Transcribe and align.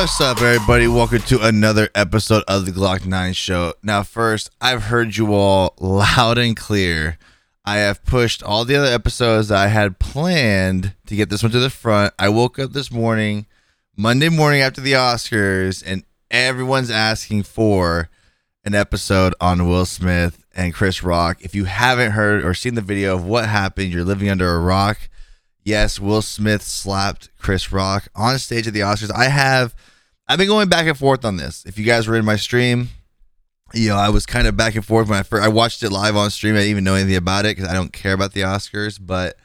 What's 0.00 0.18
up, 0.18 0.40
everybody? 0.40 0.88
Welcome 0.88 1.20
to 1.24 1.46
another 1.46 1.90
episode 1.94 2.42
of 2.48 2.64
the 2.64 2.72
Glock 2.72 3.04
9 3.04 3.34
Show. 3.34 3.74
Now, 3.82 4.02
first, 4.02 4.48
I've 4.58 4.84
heard 4.84 5.14
you 5.14 5.34
all 5.34 5.74
loud 5.78 6.38
and 6.38 6.56
clear. 6.56 7.18
I 7.66 7.76
have 7.76 8.02
pushed 8.06 8.42
all 8.42 8.64
the 8.64 8.76
other 8.76 8.90
episodes 8.90 9.48
that 9.48 9.58
I 9.58 9.68
had 9.68 9.98
planned 9.98 10.94
to 11.04 11.14
get 11.14 11.28
this 11.28 11.42
one 11.42 11.52
to 11.52 11.58
the 11.58 11.68
front. 11.68 12.14
I 12.18 12.30
woke 12.30 12.58
up 12.58 12.72
this 12.72 12.90
morning, 12.90 13.44
Monday 13.94 14.30
morning 14.30 14.62
after 14.62 14.80
the 14.80 14.94
Oscars, 14.94 15.84
and 15.86 16.04
everyone's 16.30 16.90
asking 16.90 17.42
for 17.42 18.08
an 18.64 18.74
episode 18.74 19.34
on 19.38 19.68
Will 19.68 19.84
Smith 19.84 20.46
and 20.56 20.72
Chris 20.72 21.02
Rock. 21.02 21.42
If 21.42 21.54
you 21.54 21.66
haven't 21.66 22.12
heard 22.12 22.42
or 22.42 22.54
seen 22.54 22.74
the 22.74 22.80
video 22.80 23.14
of 23.14 23.26
what 23.26 23.50
happened, 23.50 23.92
you're 23.92 24.04
living 24.04 24.30
under 24.30 24.48
a 24.48 24.60
rock. 24.60 25.10
Yes, 25.62 26.00
Will 26.00 26.22
Smith 26.22 26.62
slapped 26.62 27.28
Chris 27.36 27.70
Rock 27.70 28.08
on 28.14 28.38
stage 28.38 28.66
at 28.66 28.72
the 28.72 28.80
Oscars. 28.80 29.14
I 29.14 29.28
have 29.28 29.74
I've 30.30 30.38
been 30.38 30.46
going 30.46 30.68
back 30.68 30.86
and 30.86 30.96
forth 30.96 31.24
on 31.24 31.38
this. 31.38 31.64
If 31.66 31.76
you 31.76 31.84
guys 31.84 32.06
were 32.06 32.14
in 32.14 32.24
my 32.24 32.36
stream, 32.36 32.90
you 33.74 33.88
know, 33.88 33.96
I 33.96 34.10
was 34.10 34.26
kind 34.26 34.46
of 34.46 34.56
back 34.56 34.76
and 34.76 34.84
forth 34.84 35.08
when 35.08 35.18
I 35.18 35.24
first 35.24 35.42
I 35.42 35.48
watched 35.48 35.82
it 35.82 35.90
live 35.90 36.14
on 36.14 36.30
stream. 36.30 36.54
I 36.54 36.58
didn't 36.58 36.70
even 36.70 36.84
know 36.84 36.94
anything 36.94 37.16
about 37.16 37.46
it 37.46 37.56
because 37.56 37.68
I 37.68 37.74
don't 37.74 37.92
care 37.92 38.12
about 38.12 38.32
the 38.32 38.42
Oscars, 38.42 39.00
but 39.02 39.36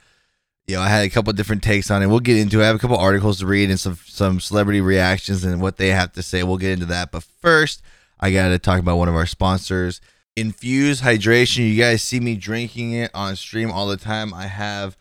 you 0.68 0.76
know, 0.76 0.82
I 0.82 0.88
had 0.88 1.04
a 1.04 1.10
couple 1.10 1.32
different 1.32 1.64
takes 1.64 1.90
on 1.90 2.04
it. 2.04 2.06
We'll 2.06 2.20
get 2.20 2.36
into 2.36 2.60
it. 2.60 2.62
I 2.62 2.66
have 2.68 2.76
a 2.76 2.78
couple 2.78 2.96
articles 2.96 3.40
to 3.40 3.46
read 3.46 3.68
and 3.68 3.80
some 3.80 3.98
some 4.06 4.38
celebrity 4.38 4.80
reactions 4.80 5.42
and 5.42 5.60
what 5.60 5.76
they 5.76 5.88
have 5.88 6.12
to 6.12 6.22
say. 6.22 6.44
We'll 6.44 6.56
get 6.56 6.70
into 6.70 6.86
that. 6.86 7.10
But 7.10 7.24
first, 7.24 7.82
I 8.20 8.30
got 8.30 8.50
to 8.50 8.58
talk 8.60 8.78
about 8.78 8.96
one 8.96 9.08
of 9.08 9.16
our 9.16 9.26
sponsors, 9.26 10.00
Infuze 10.36 11.02
Hydration. 11.02 11.68
You 11.68 11.82
guys 11.82 12.00
see 12.00 12.20
me 12.20 12.36
drinking 12.36 12.92
it 12.92 13.10
on 13.12 13.34
stream 13.34 13.72
all 13.72 13.88
the 13.88 13.96
time. 13.96 14.32
I 14.32 14.46
have 14.46 14.96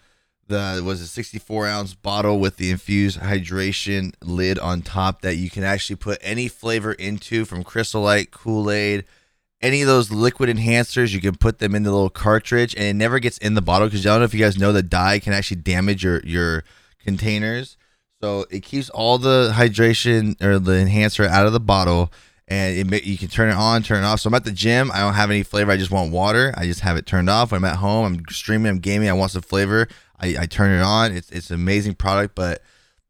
the 0.47 0.81
was 0.85 1.01
a 1.01 1.07
64 1.07 1.67
ounce 1.67 1.93
bottle 1.93 2.39
with 2.39 2.57
the 2.57 2.69
infused 2.71 3.19
hydration 3.19 4.13
lid 4.21 4.59
on 4.59 4.81
top 4.81 5.21
that 5.21 5.35
you 5.35 5.49
can 5.49 5.63
actually 5.63 5.95
put 5.95 6.19
any 6.21 6.47
flavor 6.47 6.93
into 6.93 7.45
from 7.45 7.63
Crystal 7.63 8.01
Light, 8.01 8.31
Kool 8.31 8.69
Aid, 8.69 9.05
any 9.61 9.81
of 9.81 9.87
those 9.87 10.11
liquid 10.11 10.49
enhancers. 10.49 11.13
You 11.13 11.21
can 11.21 11.35
put 11.35 11.59
them 11.59 11.73
in 11.73 11.83
the 11.83 11.91
little 11.91 12.09
cartridge, 12.09 12.75
and 12.75 12.83
it 12.85 12.93
never 12.93 13.19
gets 13.19 13.37
in 13.39 13.55
the 13.55 13.61
bottle 13.61 13.87
because 13.87 14.05
I 14.05 14.09
don't 14.09 14.19
know 14.19 14.25
if 14.25 14.33
you 14.33 14.39
guys 14.39 14.57
know 14.57 14.71
the 14.71 14.83
dye 14.83 15.19
can 15.19 15.33
actually 15.33 15.61
damage 15.61 16.03
your 16.03 16.19
your 16.21 16.63
containers. 16.99 17.77
So 18.21 18.45
it 18.49 18.61
keeps 18.61 18.89
all 18.89 19.17
the 19.17 19.51
hydration 19.53 20.41
or 20.43 20.59
the 20.59 20.77
enhancer 20.77 21.25
out 21.25 21.47
of 21.47 21.53
the 21.53 21.59
bottle, 21.59 22.11
and 22.47 22.93
it, 22.93 23.03
you 23.03 23.17
can 23.17 23.27
turn 23.27 23.49
it 23.49 23.55
on, 23.55 23.81
turn 23.83 24.03
it 24.03 24.07
off. 24.07 24.19
So 24.19 24.27
I'm 24.27 24.35
at 24.35 24.45
the 24.45 24.51
gym. 24.51 24.91
I 24.91 24.99
don't 24.99 25.15
have 25.15 25.31
any 25.31 25.43
flavor. 25.43 25.71
I 25.71 25.77
just 25.77 25.91
want 25.91 26.11
water. 26.11 26.53
I 26.55 26.65
just 26.65 26.81
have 26.81 26.97
it 26.97 27.05
turned 27.05 27.29
off. 27.29 27.51
When 27.51 27.63
I'm 27.63 27.71
at 27.71 27.77
home, 27.77 28.05
I'm 28.05 28.23
streaming, 28.29 28.69
I'm 28.69 28.79
gaming. 28.79 29.09
I 29.09 29.13
want 29.13 29.31
some 29.31 29.41
flavor. 29.41 29.87
I, 30.19 30.35
I 30.41 30.45
turn 30.45 30.77
it 30.77 30.81
on. 30.81 31.11
It's 31.11 31.29
it's 31.31 31.49
an 31.49 31.55
amazing 31.55 31.95
product, 31.95 32.35
but 32.35 32.61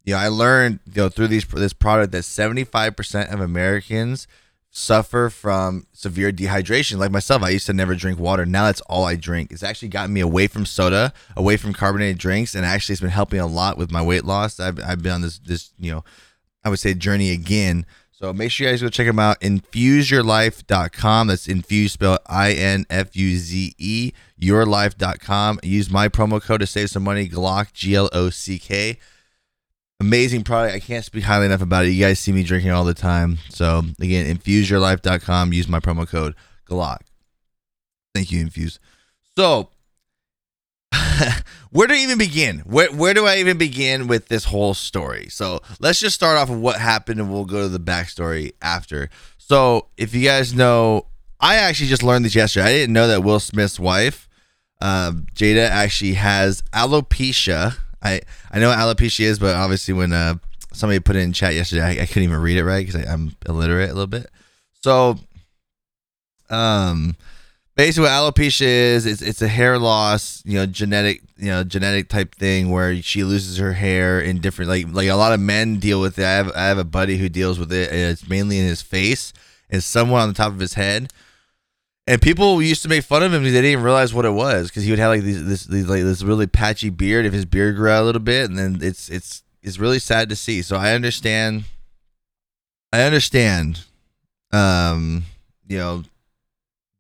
you 0.04 0.14
know 0.14 0.20
I 0.20 0.28
learned 0.28 0.80
you 0.86 1.04
know 1.04 1.10
through 1.10 1.28
these 1.28 1.46
this 1.46 1.74
product 1.74 2.12
that 2.12 2.24
75% 2.24 3.34
of 3.34 3.40
Americans 3.40 4.28
suffer 4.72 5.30
from 5.30 5.88
severe 5.94 6.32
dehydration. 6.32 6.98
Like 6.98 7.12
myself, 7.12 7.42
I 7.42 7.50
used 7.50 7.66
to 7.68 7.74
never 7.74 7.96
drink 7.96 8.20
water. 8.20 8.46
Now 8.46 8.66
that's 8.66 8.82
all 8.82 9.06
I 9.06 9.16
drink. 9.16 9.52
It's 9.52 9.64
actually 9.64 9.88
gotten 9.88 10.14
me 10.14 10.20
away 10.20 10.48
from 10.48 10.66
soda, 10.66 11.14
away 11.38 11.56
from 11.58 11.74
carbonated 11.74 12.18
drinks, 12.18 12.56
and 12.56 12.66
actually 12.66 12.94
it's 12.94 13.02
been 13.02 13.10
helping 13.10 13.40
a 13.40 13.48
lot 13.48 13.78
with 13.78 13.92
my 13.92 14.02
weight 14.02 14.26
loss. 14.26 14.60
I've 14.60 14.80
I've 14.84 15.02
been 15.02 15.14
on 15.14 15.22
this 15.22 15.40
this 15.40 15.72
you 15.80 15.92
know 15.92 16.04
I 16.64 16.70
would 16.70 16.80
say 16.80 16.94
journey 16.94 17.32
again. 17.32 17.86
So 18.26 18.34
make 18.34 18.50
sure 18.50 18.66
you 18.66 18.74
guys 18.74 18.82
go 18.82 18.90
check 18.90 19.06
them 19.06 19.20
out. 19.20 19.40
Infuzeyourlife.com. 19.42 21.28
That's 21.28 21.46
infuze 21.46 21.92
spelled 21.92 22.18
I 22.26 22.54
N 22.54 22.88
F 22.90 23.16
U 23.16 23.38
Z 23.38 23.76
E 23.78 24.14
yourlife.com. 24.42 25.60
Use 25.62 25.92
my 25.92 26.10
promo 26.10 26.42
code 26.42 26.62
to 26.62 26.66
save 26.66 26.90
some 26.90 27.04
money. 27.04 27.30
Glock 27.30 27.72
G 27.72 27.94
L 27.94 28.10
O 28.14 28.32
C 28.32 28.58
K. 28.58 28.98
Amazing 30.00 30.44
product. 30.44 30.74
I 30.76 30.80
can't 30.80 31.06
speak 31.06 31.26
highly 31.26 31.46
enough 31.46 31.62
about 31.62 31.86
it. 31.86 31.90
You 31.90 32.04
guys 32.04 32.20
see 32.20 32.32
me 32.32 32.42
drinking 32.42 32.72
all 32.72 32.84
the 32.84 32.96
time. 32.96 33.38
So 33.50 33.84
again, 34.02 34.36
infuzeyourlife.com. 34.36 35.54
Use 35.54 35.68
my 35.68 35.80
promo 35.80 36.08
code 36.08 36.34
Glock. 36.68 37.02
Thank 38.16 38.32
you, 38.32 38.44
Infuze. 38.44 38.80
So 39.38 39.70
where 41.72 41.88
do 41.88 41.94
I 41.94 41.98
even 41.98 42.18
begin? 42.18 42.60
Where 42.60 42.92
where 42.92 43.14
do 43.14 43.26
I 43.26 43.38
even 43.38 43.58
begin 43.58 44.08
with 44.08 44.28
this 44.28 44.46
whole 44.46 44.74
story? 44.74 45.28
So 45.30 45.62
let's 45.80 46.00
just 46.00 46.16
start 46.16 46.38
off 46.38 46.50
with 46.50 46.60
what 46.60 46.80
happened, 46.80 47.20
and 47.20 47.32
we'll 47.32 47.46
go 47.46 47.64
to 47.64 47.70
the 47.70 47.80
backstory 47.80 48.54
after. 48.62 49.10
So 49.38 49.88
if 49.98 50.14
you 50.14 50.24
guys 50.24 50.54
know, 50.54 51.08
I 51.40 51.56
actually 51.56 51.88
just 51.88 52.04
learned 52.04 52.26
this 52.26 52.36
yesterday. 52.36 52.66
I 52.66 52.72
didn't 52.72 52.94
know 52.94 53.08
that 53.08 53.24
Will 53.24 53.40
Smith's 53.40 53.80
wife, 53.80 54.28
uh, 54.82 55.12
Jada, 55.36 55.70
actually 55.70 56.14
has 56.14 56.62
alopecia. 56.74 57.78
I 58.02 58.22
I 58.52 58.60
know 58.60 58.70
what 58.70 58.78
alopecia 58.78 59.26
is, 59.26 59.40
but 59.40 59.56
obviously 59.56 59.94
when 59.94 60.14
uh, 60.14 60.36
somebody 60.74 61.00
put 61.00 61.16
it 61.16 61.20
in 61.20 61.34
chat 61.34 61.54
yesterday, 61.54 61.84
I, 61.84 62.04
I 62.04 62.06
couldn't 62.06 62.24
even 62.24 62.40
read 62.40 62.58
it 62.58 62.64
right 62.64 62.86
because 62.86 63.06
I'm 63.06 63.36
illiterate 63.48 63.90
a 63.90 63.94
little 63.94 64.08
bit. 64.08 64.30
So, 64.82 65.18
um 66.50 67.16
basically 67.76 68.10
what 68.10 68.12
alopecia 68.12 68.62
is 68.62 69.06
it's, 69.06 69.22
it's 69.22 69.42
a 69.42 69.48
hair 69.48 69.78
loss 69.78 70.42
you 70.46 70.56
know 70.58 70.66
genetic 70.66 71.22
you 71.38 71.50
know 71.50 71.64
genetic 71.64 72.08
type 72.10 72.34
thing 72.36 72.72
where 72.72 73.02
she 73.02 73.24
loses 73.24 73.58
her 73.58 73.74
hair 73.74 74.20
in 74.20 74.40
different 74.40 74.70
like 74.70 74.88
like 74.92 75.10
a 75.10 75.16
lot 75.16 75.34
of 75.34 75.40
men 75.40 75.80
deal 75.80 76.00
with 76.00 76.18
it. 76.18 76.26
I 76.26 76.32
have 76.32 76.52
i 76.56 76.66
have 76.66 76.78
a 76.78 76.84
buddy 76.84 77.18
who 77.18 77.30
deals 77.30 77.60
with 77.60 77.72
it 77.72 77.90
and 77.92 78.12
it's 78.12 78.28
mainly 78.28 78.60
in 78.60 78.66
his 78.66 78.82
face. 78.82 79.34
And 79.68 79.84
somewhat 79.84 80.22
on 80.22 80.28
the 80.28 80.36
top 80.36 80.52
of 80.54 80.60
his 80.60 80.76
head. 80.76 81.12
And 82.06 82.22
people 82.22 82.62
used 82.62 82.84
to 82.84 82.88
make 82.88 83.04
fun 83.04 83.24
of 83.24 83.34
him 83.34 83.42
because 83.42 83.56
they 83.56 83.64
didn't 83.64 83.84
realize 83.84 84.14
what 84.14 84.24
it 84.24 84.30
was 84.30 84.70
because 84.70 84.84
he 84.84 84.92
would 84.92 85.00
have 85.00 85.10
like 85.10 85.24
these, 85.24 85.44
this 85.44 85.66
these, 85.66 85.90
like 85.90 86.04
this 86.04 86.22
really 86.22 86.46
patchy 86.46 86.92
beard 86.92 87.26
if 87.26 87.34
his 87.34 87.46
beard 87.46 87.76
grew 87.76 87.90
out 87.90 88.04
a 88.04 88.06
little 88.06 88.22
bit 88.22 88.48
and 88.48 88.60
then 88.60 88.78
it's 88.82 89.10
it's 89.10 89.42
it's 89.64 89.80
really 89.80 89.98
sad 89.98 90.30
to 90.30 90.36
see. 90.36 90.62
So 90.62 90.78
i 90.78 90.94
understand 90.94 91.64
i 92.94 93.02
understand 93.02 93.86
um 94.54 95.24
you 95.68 95.80
know 95.80 96.04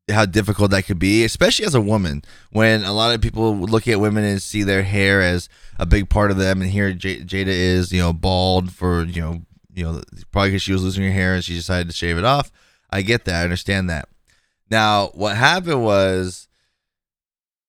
how 0.10 0.26
difficult 0.26 0.72
that 0.72 0.86
could 0.86 1.00
be, 1.00 1.24
especially 1.24 1.66
as 1.66 1.76
a 1.76 1.82
woman. 1.82 2.24
When 2.52 2.84
a 2.84 2.94
lot 2.94 3.14
of 3.16 3.22
people 3.22 3.56
look 3.56 3.88
at 3.88 4.00
women 4.00 4.24
and 4.24 4.42
see 4.42 4.64
their 4.64 4.84
hair 4.84 5.22
as 5.22 5.50
a 5.80 5.86
big 5.86 6.10
part 6.10 6.32
of 6.32 6.38
them, 6.38 6.62
and 6.62 6.70
here 6.70 6.94
J- 6.94 7.22
Jada 7.22 7.48
is, 7.48 7.92
you 7.92 8.02
know, 8.02 8.14
bald 8.14 8.72
for 8.72 9.04
you 9.04 9.22
know, 9.22 9.42
you 9.74 9.84
know, 9.84 10.02
probably 10.32 10.52
because 10.52 10.62
she 10.62 10.74
was 10.74 10.84
losing 10.84 11.04
her 11.04 11.12
hair 11.12 11.36
and 11.36 11.44
she 11.44 11.56
decided 11.56 11.90
to 11.90 11.96
shave 11.96 12.18
it 12.18 12.26
off. 12.26 12.52
I 12.92 13.02
get 13.02 13.26
that, 13.26 13.42
I 13.42 13.44
understand 13.44 13.90
that. 13.90 14.08
Now, 14.70 15.08
what 15.14 15.36
happened 15.36 15.84
was 15.84 16.48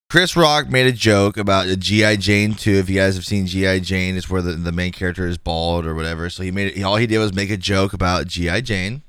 Chris 0.08 0.36
Rock 0.36 0.68
made 0.68 0.86
a 0.86 0.92
joke 0.92 1.36
about 1.36 1.66
GI 1.66 2.18
Jane 2.18 2.54
2. 2.54 2.70
If 2.70 2.88
you 2.88 2.96
guys 2.96 3.16
have 3.16 3.26
seen 3.26 3.46
GI 3.46 3.80
Jane, 3.80 4.16
it's 4.16 4.30
where 4.30 4.42
the, 4.42 4.52
the 4.52 4.72
main 4.72 4.92
character 4.92 5.26
is 5.26 5.36
bald 5.36 5.84
or 5.84 5.94
whatever. 5.94 6.30
So 6.30 6.42
he 6.42 6.50
made 6.50 6.76
it. 6.76 6.82
All 6.82 6.96
he 6.96 7.06
did 7.06 7.18
was 7.18 7.34
make 7.34 7.50
a 7.50 7.56
joke 7.56 7.92
about 7.92 8.26
GI 8.26 8.62
Jane, 8.62 9.02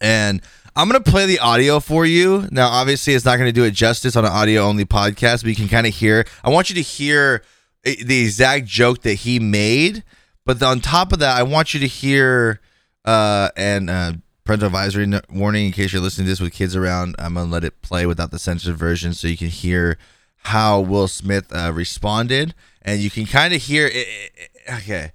and 0.00 0.42
I'm 0.76 0.88
gonna 0.88 1.00
play 1.00 1.26
the 1.26 1.38
audio 1.40 1.80
for 1.80 2.06
you. 2.06 2.46
Now, 2.50 2.68
obviously, 2.68 3.14
it's 3.14 3.24
not 3.24 3.38
gonna 3.38 3.52
do 3.52 3.64
it 3.64 3.72
justice 3.72 4.16
on 4.16 4.24
an 4.24 4.30
audio 4.30 4.62
only 4.62 4.84
podcast, 4.84 5.42
but 5.42 5.46
you 5.46 5.56
can 5.56 5.68
kind 5.68 5.86
of 5.86 5.94
hear. 5.94 6.24
I 6.44 6.50
want 6.50 6.70
you 6.70 6.74
to 6.76 6.82
hear 6.82 7.42
eh, 7.84 7.96
the 8.04 8.22
exact 8.22 8.66
joke 8.66 9.02
that 9.02 9.14
he 9.14 9.40
made, 9.40 10.04
but 10.46 10.62
on 10.62 10.80
top 10.80 11.12
of 11.12 11.18
that, 11.18 11.36
I 11.36 11.42
want 11.42 11.74
you 11.74 11.80
to 11.80 11.86
hear 11.86 12.60
uh, 13.04 13.50
and 13.56 13.90
uh, 13.90 14.12
parental 14.44 14.66
advisory 14.66 15.08
warning 15.30 15.66
in 15.66 15.72
case 15.72 15.92
you're 15.92 16.02
listening 16.02 16.26
to 16.26 16.32
this 16.32 16.40
with 16.40 16.52
kids 16.52 16.76
around. 16.76 17.16
I'm 17.18 17.34
gonna 17.34 17.50
let 17.50 17.64
it 17.64 17.82
play 17.82 18.06
without 18.06 18.30
the 18.30 18.38
censored 18.38 18.76
version, 18.76 19.12
so 19.12 19.28
you 19.28 19.36
can 19.36 19.48
hear 19.48 19.98
how 20.44 20.80
Will 20.80 21.08
Smith 21.08 21.52
uh, 21.54 21.72
responded, 21.74 22.54
and 22.82 23.00
you 23.00 23.10
can 23.10 23.26
kind 23.26 23.52
of 23.52 23.62
hear. 23.62 23.86
It, 23.86 24.06
it, 24.06 24.50
okay 24.70 25.12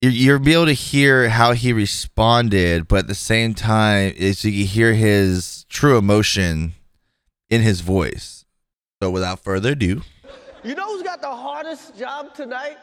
you're, 0.00 0.38
be 0.38 0.52
able 0.52 0.66
to 0.66 0.72
hear 0.72 1.28
how 1.28 1.52
he 1.52 1.72
responded, 1.72 2.86
but 2.86 3.00
at 3.00 3.06
the 3.08 3.14
same 3.14 3.54
time, 3.54 4.12
is 4.16 4.44
you 4.44 4.64
hear 4.64 4.94
his 4.94 5.64
true 5.68 5.98
emotion 5.98 6.74
in 7.50 7.62
his 7.62 7.80
voice. 7.80 8.44
So, 9.02 9.10
without 9.10 9.40
further 9.40 9.72
ado, 9.72 10.02
you 10.62 10.74
know 10.74 10.86
who's 10.86 11.02
got 11.02 11.20
the 11.20 11.34
hardest 11.34 11.96
job 11.96 12.34
tonight? 12.34 12.78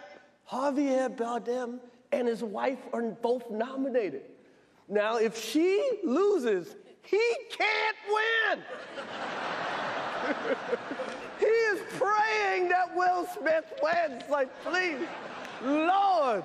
Javier 0.50 1.16
Bardem 1.16 1.80
and 2.12 2.28
his 2.28 2.44
wife 2.44 2.80
are 2.94 3.02
both 3.02 3.50
nominated. 3.50 4.24
Now, 4.88 5.18
if 5.18 5.38
she 5.38 5.82
loses, 6.04 6.76
he 7.02 7.36
can't 7.50 7.98
win. 8.10 8.64
he 11.40 11.46
is 11.46 11.82
praying 11.98 12.70
that 12.70 12.96
Will 12.96 13.26
Smith 13.38 13.74
wins. 13.82 14.24
Like, 14.30 14.50
please, 14.64 15.00
Lord. 15.64 16.44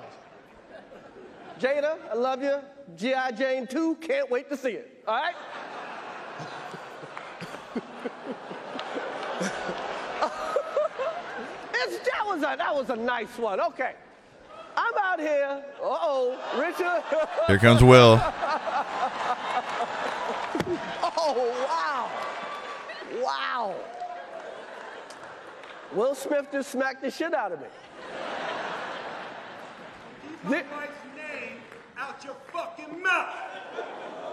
Jada, 1.61 1.97
I 2.09 2.15
love 2.15 2.41
you. 2.41 2.57
G.I. 2.95 3.31
Jane 3.33 3.67
2, 3.67 3.95
can't 4.01 4.31
wait 4.31 4.49
to 4.49 4.57
see 4.57 4.71
it. 4.71 5.03
All 5.07 5.13
right? 5.13 5.35
it's, 11.75 11.99
that, 11.99 12.25
was 12.25 12.39
a, 12.39 12.55
that 12.57 12.73
was 12.73 12.89
a 12.89 12.95
nice 12.95 13.37
one. 13.37 13.61
Okay. 13.61 13.93
I'm 14.75 14.93
out 15.03 15.19
here. 15.19 15.63
Uh 15.79 15.97
oh, 16.01 16.35
Richard. 16.57 17.03
Here 17.47 17.59
comes 17.59 17.83
Will. 17.83 18.19
oh, 21.03 21.35
wow. 21.69 22.09
Wow. 23.21 23.75
Will 25.93 26.15
Smith 26.15 26.47
just 26.51 26.71
smacked 26.71 27.03
the 27.03 27.11
shit 27.11 27.35
out 27.35 27.51
of 27.51 27.59
me. 27.59 27.67
Out 32.01 32.23
your 32.23 32.35
fucking 32.51 33.01
mouth. 33.01 33.29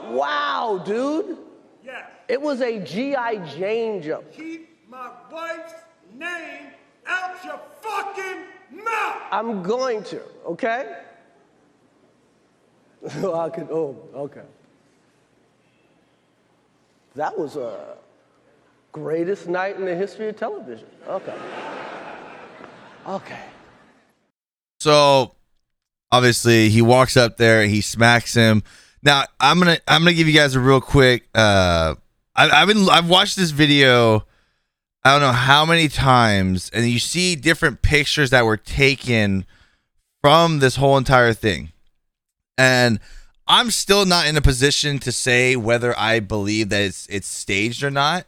Wow, 0.07 0.83
dude. 0.85 1.37
Yes. 1.85 2.05
It 2.29 2.41
was 2.41 2.63
a 2.63 2.81
G.I. 2.81 3.37
Jane 3.57 4.01
joke. 4.03 4.33
Keep 4.33 4.89
my 4.89 5.11
wife's 5.31 5.75
name 6.15 6.69
out 7.07 7.45
your 7.45 7.61
fucking 7.83 8.85
mouth. 8.85 9.23
I'm 9.31 9.63
going 9.63 10.03
to, 10.05 10.23
okay? 10.47 11.03
I 13.07 13.49
could, 13.51 13.69
oh, 13.71 13.97
okay. 14.15 14.43
That 17.15 17.39
was 17.39 17.57
a 17.57 17.97
greatest 18.93 19.47
night 19.49 19.77
in 19.77 19.85
the 19.85 19.95
history 19.95 20.29
of 20.29 20.37
television. 20.37 20.89
Okay. 21.07 21.35
Okay. 23.07 23.43
So 24.81 25.35
obviously 26.11 26.69
he 26.69 26.83
walks 26.83 27.17
up 27.17 27.37
there, 27.37 27.65
he 27.67 27.81
smacks 27.81 28.35
him. 28.35 28.63
Now 29.03 29.25
I'm 29.39 29.59
gonna 29.59 29.79
I'm 29.87 30.03
gonna 30.03 30.15
give 30.15 30.29
you 30.29 30.35
guys 30.35 30.55
a 30.55 30.61
real 30.61 30.81
quick. 30.81 31.29
Uh, 31.35 31.95
I, 32.35 32.51
I've 32.51 32.69
been 32.69 32.89
I've 32.89 33.09
watched 33.09 33.37
this 33.37 33.51
video. 33.51 34.25
I 35.05 35.13
don't 35.13 35.21
know 35.21 35.33
how 35.33 35.65
many 35.65 35.89
times, 35.89 36.71
and 36.75 36.87
you 36.87 36.99
see 36.99 37.37
different 37.37 37.83
pictures 37.83 38.31
that 38.31 38.45
were 38.45 38.57
taken 38.57 39.47
from 40.21 40.59
this 40.59 40.77
whole 40.77 40.97
entire 40.97 41.33
thing, 41.33 41.73
and 42.59 42.99
I'm 43.47 43.71
still 43.71 44.05
not 44.05 44.27
in 44.27 44.37
a 44.37 44.43
position 44.43 44.99
to 45.01 45.13
say 45.13 45.57
whether 45.57 45.99
I 45.99 46.21
believe 46.21 46.69
that 46.69 46.83
it's 46.83 47.07
it's 47.07 47.29
staged 47.29 47.83
or 47.83 47.91
not. 47.91 48.27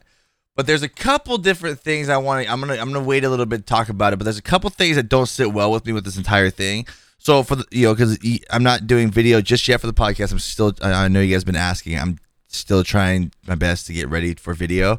But 0.57 0.67
there's 0.67 0.83
a 0.83 0.89
couple 0.89 1.39
different 1.39 1.81
things 1.81 2.09
I 2.09 2.17
want 2.19 2.45
to. 2.45 2.53
I'm 2.53 2.61
gonna 2.61 2.75
I'm 2.75 2.93
gonna 2.93 3.05
wait 3.05 3.25
a 3.25 3.29
little 3.29 3.47
bit 3.47 3.59
to 3.59 3.63
talk 3.63 3.89
about 3.89 4.13
it. 4.13 4.17
But 4.17 4.25
there's 4.25 4.39
a 4.39 4.43
couple 4.43 4.71
things 4.71 4.97
that 4.97 5.09
don't 5.09 5.27
sit 5.27 5.53
well 5.53 5.73
with 5.73 5.85
me 5.85 5.93
with 5.93 6.05
this 6.05 6.17
entire 6.17 6.51
thing. 6.51 6.87
So 7.21 7.43
for 7.43 7.57
the 7.57 7.67
you 7.71 7.87
know 7.87 7.95
because 7.95 8.19
I'm 8.51 8.63
not 8.63 8.87
doing 8.87 9.11
video 9.11 9.41
just 9.43 9.69
yet 9.69 9.81
for 9.81 9.87
the 9.87 9.93
podcast. 9.93 10.33
I'm 10.33 10.39
still 10.39 10.73
I 10.83 11.07
know 11.09 11.21
you 11.21 11.35
guys 11.35 11.45
been 11.45 11.55
asking. 11.55 11.99
I'm 11.99 12.19
still 12.49 12.83
trying 12.83 13.33
my 13.47 13.55
best 13.55 13.87
to 13.87 13.93
get 13.93 14.09
ready 14.09 14.35
for 14.35 14.55
video. 14.55 14.99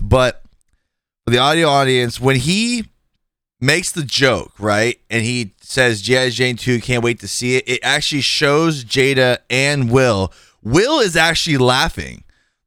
But 0.00 0.42
for 1.24 1.30
the 1.30 1.38
audio 1.38 1.68
audience, 1.68 2.20
when 2.20 2.36
he 2.36 2.84
makes 3.58 3.92
the 3.92 4.02
joke, 4.02 4.52
right? 4.58 5.00
And 5.08 5.24
he 5.24 5.54
says 5.60 6.02
G.I. 6.02 6.30
Jane 6.30 6.56
2, 6.56 6.80
can't 6.80 7.02
wait 7.02 7.20
to 7.20 7.28
see 7.28 7.56
it. 7.56 7.64
It 7.66 7.80
actually 7.82 8.20
shows 8.20 8.84
Jada 8.84 9.38
and 9.48 9.90
Will. 9.90 10.32
Will 10.62 11.00
is 11.00 11.16
actually 11.16 11.58
laughing. 11.58 12.24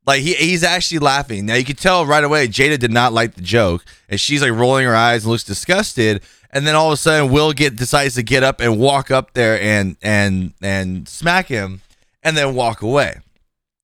Like 0.08 0.22
he, 0.22 0.34
he's 0.34 0.64
actually 0.64 1.00
laughing. 1.00 1.46
Now 1.46 1.56
you 1.56 1.66
can 1.66 1.76
tell 1.76 2.06
right 2.06 2.24
away 2.24 2.48
Jada 2.48 2.80
did 2.80 2.92
not 2.92 3.14
like 3.14 3.36
the 3.36 3.42
joke. 3.42 3.84
And 4.10 4.20
she's 4.20 4.42
like 4.42 4.52
rolling 4.52 4.86
her 4.86 4.96
eyes 4.96 5.24
and 5.24 5.32
looks 5.32 5.44
disgusted. 5.44 6.24
And 6.56 6.66
then 6.66 6.74
all 6.74 6.88
of 6.88 6.94
a 6.94 6.98
sudden 6.98 7.32
Will 7.32 7.52
get 7.52 7.76
decides 7.76 8.16
to 8.16 8.24
get 8.24 8.42
up 8.42 8.62
and 8.62 8.80
walk 8.80 9.12
up 9.12 9.34
there 9.34 9.62
and 9.62 9.98
and 10.02 10.54
and 10.62 11.08
smack 11.08 11.48
him 11.48 11.82
and 12.24 12.38
then 12.38 12.56
walk 12.56 12.82
away. 12.82 13.20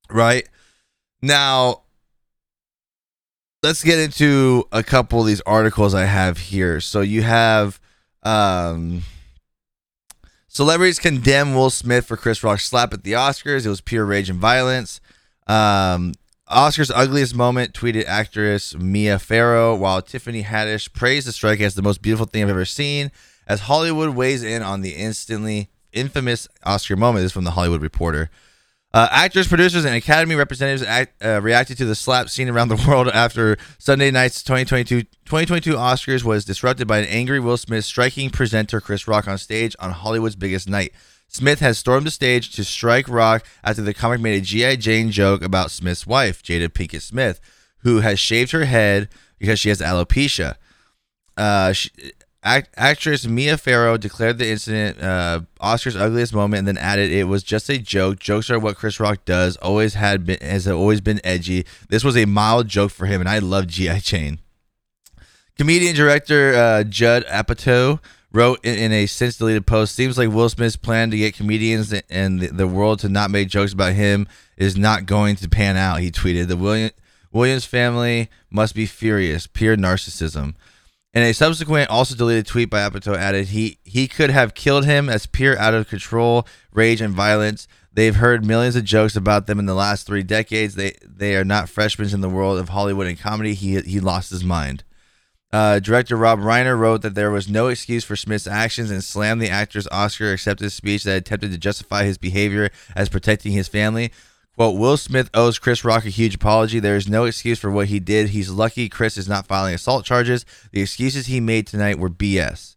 Right? 0.10 0.48
Now 1.22 1.82
let's 3.62 3.84
get 3.84 4.00
into 4.00 4.64
a 4.72 4.84
couple 4.84 5.20
of 5.20 5.28
these 5.28 5.42
articles 5.42 5.94
I 5.94 6.06
have 6.06 6.38
here. 6.38 6.80
So 6.80 7.02
you 7.02 7.24
have 7.24 7.80
um, 8.24 9.04
celebrities 10.48 10.98
condemn 10.98 11.54
Will 11.54 11.70
Smith 11.70 12.06
for 12.06 12.16
Chris 12.16 12.42
Rock's 12.42 12.64
slap 12.64 12.94
at 12.94 13.04
the 13.04 13.12
Oscars. 13.14 13.66
It 13.66 13.70
was 13.70 13.82
pure 13.82 14.06
rage 14.06 14.30
and 14.30 14.40
violence. 14.40 15.02
Um, 15.46 16.14
Oscars 16.52 16.92
ugliest 16.94 17.34
moment 17.34 17.74
tweeted 17.74 18.06
actress 18.06 18.76
Mia 18.76 19.18
Farrow, 19.18 19.74
while 19.74 20.02
Tiffany 20.02 20.44
Haddish 20.44 20.92
praised 20.92 21.26
the 21.26 21.32
strike 21.32 21.62
as 21.62 21.76
the 21.76 21.82
most 21.82 22.02
beautiful 22.02 22.26
thing 22.26 22.44
I've 22.44 22.50
ever 22.50 22.66
seen. 22.66 23.12
As 23.48 23.62
Hollywood 23.62 24.16
weighs 24.16 24.44
in 24.44 24.62
on 24.62 24.82
the 24.82 24.92
instantly 24.92 25.70
infamous 25.94 26.48
Oscar 26.64 26.96
moment, 26.96 27.24
this 27.24 27.28
is 27.28 27.32
from 27.32 27.46
the 27.46 27.52
Hollywood 27.52 27.82
Reporter. 27.82 28.30
Uh, 28.94 29.08
actors, 29.10 29.48
producers, 29.48 29.86
and 29.86 29.96
Academy 29.96 30.36
representatives 30.36 30.84
act, 30.84 31.24
uh, 31.24 31.40
reacted 31.42 31.78
to 31.78 31.86
the 31.86 31.96
slap 31.96 32.30
scene 32.30 32.50
around 32.50 32.68
the 32.68 32.84
world 32.88 33.08
after 33.08 33.58
Sunday 33.78 34.12
night's 34.12 34.44
2022, 34.44 35.04
2022 35.04 35.74
Oscars 35.74 36.24
was 36.24 36.44
disrupted 36.44 36.88
by 36.88 36.98
an 36.98 37.06
angry 37.06 37.40
Will 37.40 37.56
Smith 37.56 37.86
striking 37.86 38.30
presenter 38.30 38.82
Chris 38.82 39.08
Rock 39.08 39.28
on 39.30 39.38
stage 39.38 39.76
on 39.80 39.92
Hollywood's 39.92 40.36
biggest 40.36 40.68
night. 40.68 40.92
Smith 41.32 41.62
has 41.62 41.80
stormed 41.80 42.06
the 42.06 42.12
stage 42.12 42.54
to 42.54 42.64
strike 42.66 43.08
Rock 43.08 43.46
after 43.64 43.82
the 43.82 43.94
comic 43.94 44.20
made 44.20 44.38
a 44.38 44.42
G.I. 44.42 44.76
Jane 44.76 45.12
joke 45.12 45.42
about 45.42 45.72
Smith's 45.72 46.06
wife, 46.06 46.44
Jada 46.44 46.68
Pinkett 46.68 47.02
Smith, 47.02 47.40
who 47.80 48.02
has 48.02 48.20
shaved 48.20 48.52
her 48.52 48.66
head 48.66 49.08
because 49.40 49.58
she 49.58 49.70
has 49.70 49.80
alopecia. 49.80 50.56
Uh, 51.38 51.72
she, 51.72 51.90
Act- 52.44 52.74
actress 52.76 53.26
Mia 53.28 53.56
Farrow 53.56 53.98
declared 53.98 54.40
the 54.40 54.50
incident 54.50 55.00
uh, 55.02 55.42
Oscar's 55.60 55.96
ugliest 55.96 56.34
moment, 56.34 56.60
and 56.60 56.68
then 56.68 56.78
added, 56.78 57.12
"It 57.12 57.26
was 57.26 57.44
just 57.44 57.70
a 57.70 57.78
joke. 57.78 58.18
Jokes 58.18 58.50
are 58.50 58.58
what 58.58 58.78
Chris 58.78 59.00
Rock 59.00 59.26
does. 59.26 59.58
Always 59.58 59.94
had 59.94 60.26
been, 60.26 60.40
has 60.42 60.68
always 60.68 61.02
been 61.02 61.22
edgy. 61.24 61.68
This 61.90 62.04
was 62.04 62.18
a 62.18 62.26
mild 62.26 62.68
joke 62.68 62.90
for 62.90 63.06
him, 63.06 63.22
and 63.22 63.30
I 63.30 63.38
love 63.38 63.68
GI 63.68 64.00
Jane." 64.00 64.40
Comedian 65.56 65.96
director 65.96 66.56
uh, 66.56 66.84
Judd 66.84 67.24
Apatow 67.28 68.00
wrote 68.34 68.64
in, 68.64 68.92
a 68.92 69.06
since 69.06 69.38
deleted 69.38 69.66
post, 69.66 69.96
"Seems 69.96 70.18
like 70.18 70.30
Will 70.30 70.50
Smith's 70.50 70.76
plan 70.76 71.12
to 71.12 71.18
get 71.18 71.36
comedians 71.36 71.94
and 72.10 72.40
the, 72.40 72.48
the 72.48 72.68
world 72.68 73.00
to 73.00 73.10
not 73.10 73.32
make 73.32 73.50
jokes 73.50 73.74
about 73.74 73.94
him 73.94 74.28
is 74.58 74.78
not 74.78 75.06
going 75.06 75.36
to 75.38 75.50
pan 75.50 75.78
out." 75.78 76.00
He 76.00 76.12
tweeted, 76.12 76.48
"The 76.48 76.58
William, 76.58 76.92
Williams 77.32 77.66
family 77.66 78.30
must 78.50 78.76
be 78.76 78.86
furious. 78.86 79.48
Pure 79.48 79.78
narcissism." 79.78 80.56
In 81.14 81.24
a 81.24 81.34
subsequent, 81.34 81.90
also 81.90 82.16
deleted 82.16 82.46
tweet 82.46 82.70
by 82.70 82.80
Apatow 82.80 83.18
added, 83.18 83.50
he, 83.50 83.80
he 83.84 84.08
could 84.08 84.30
have 84.30 84.54
killed 84.54 84.86
him 84.86 85.10
as 85.10 85.26
pure 85.26 85.60
out 85.60 85.74
of 85.74 85.90
control 85.90 86.48
rage 86.72 87.02
and 87.02 87.14
violence. 87.14 87.68
They've 87.94 88.16
heard 88.16 88.46
millions 88.46 88.78
of 88.78 88.86
jokes 88.86 89.18
about 89.18 89.46
them 89.46 89.60
in 89.60 89.66
the 89.66 89.74
last 89.74 90.08
three 90.08 90.24
decades. 90.24 90.76
They 90.76 90.96
they 91.06 91.36
are 91.36 91.44
not 91.44 91.68
freshmen 91.68 92.14
in 92.14 92.22
the 92.22 92.30
world 92.30 92.58
of 92.58 92.70
Hollywood 92.70 93.08
and 93.08 93.20
comedy. 93.20 93.54
He 93.54 93.82
he 93.82 94.00
lost 94.00 94.30
his 94.30 94.46
mind. 94.46 94.86
Uh, 95.54 95.80
director 95.80 96.16
Rob 96.16 96.40
Reiner 96.40 96.78
wrote 96.78 97.02
that 97.02 97.14
there 97.14 97.32
was 97.32 97.50
no 97.50 97.68
excuse 97.68 98.06
for 98.06 98.16
Smith's 98.16 98.48
actions 98.48 98.90
and 98.90 99.04
slammed 99.04 99.42
the 99.42 99.50
actor's 99.50 99.88
Oscar 99.88 100.32
acceptance 100.32 100.74
speech 100.74 101.04
that 101.04 101.18
attempted 101.18 101.52
to 101.52 101.58
justify 101.58 102.06
his 102.06 102.18
behavior 102.18 102.70
as 102.96 103.10
protecting 103.10 103.52
his 103.52 103.68
family. 103.68 104.12
Quote, 104.56 104.78
Will 104.78 104.96
Smith 104.96 105.30
owes 105.34 105.60
Chris 105.60 105.84
Rock 105.84 106.06
a 106.06 106.10
huge 106.10 106.36
apology. 106.36 106.80
There 106.80 106.96
is 106.96 107.10
no 107.10 107.26
excuse 107.26 107.60
for 107.60 107.72
what 107.72 107.88
he 107.88 108.00
did. 108.00 108.30
He's 108.30 108.50
lucky 108.50 108.90
Chris 108.90 109.18
is 109.18 109.28
not 109.28 109.48
filing 109.48 109.74
assault 109.74 110.06
charges. 110.06 110.46
The 110.72 110.82
excuses 110.82 111.28
he 111.28 111.40
made 111.40 111.68
tonight 111.68 112.00
were 112.00 112.10
BS. 112.10 112.76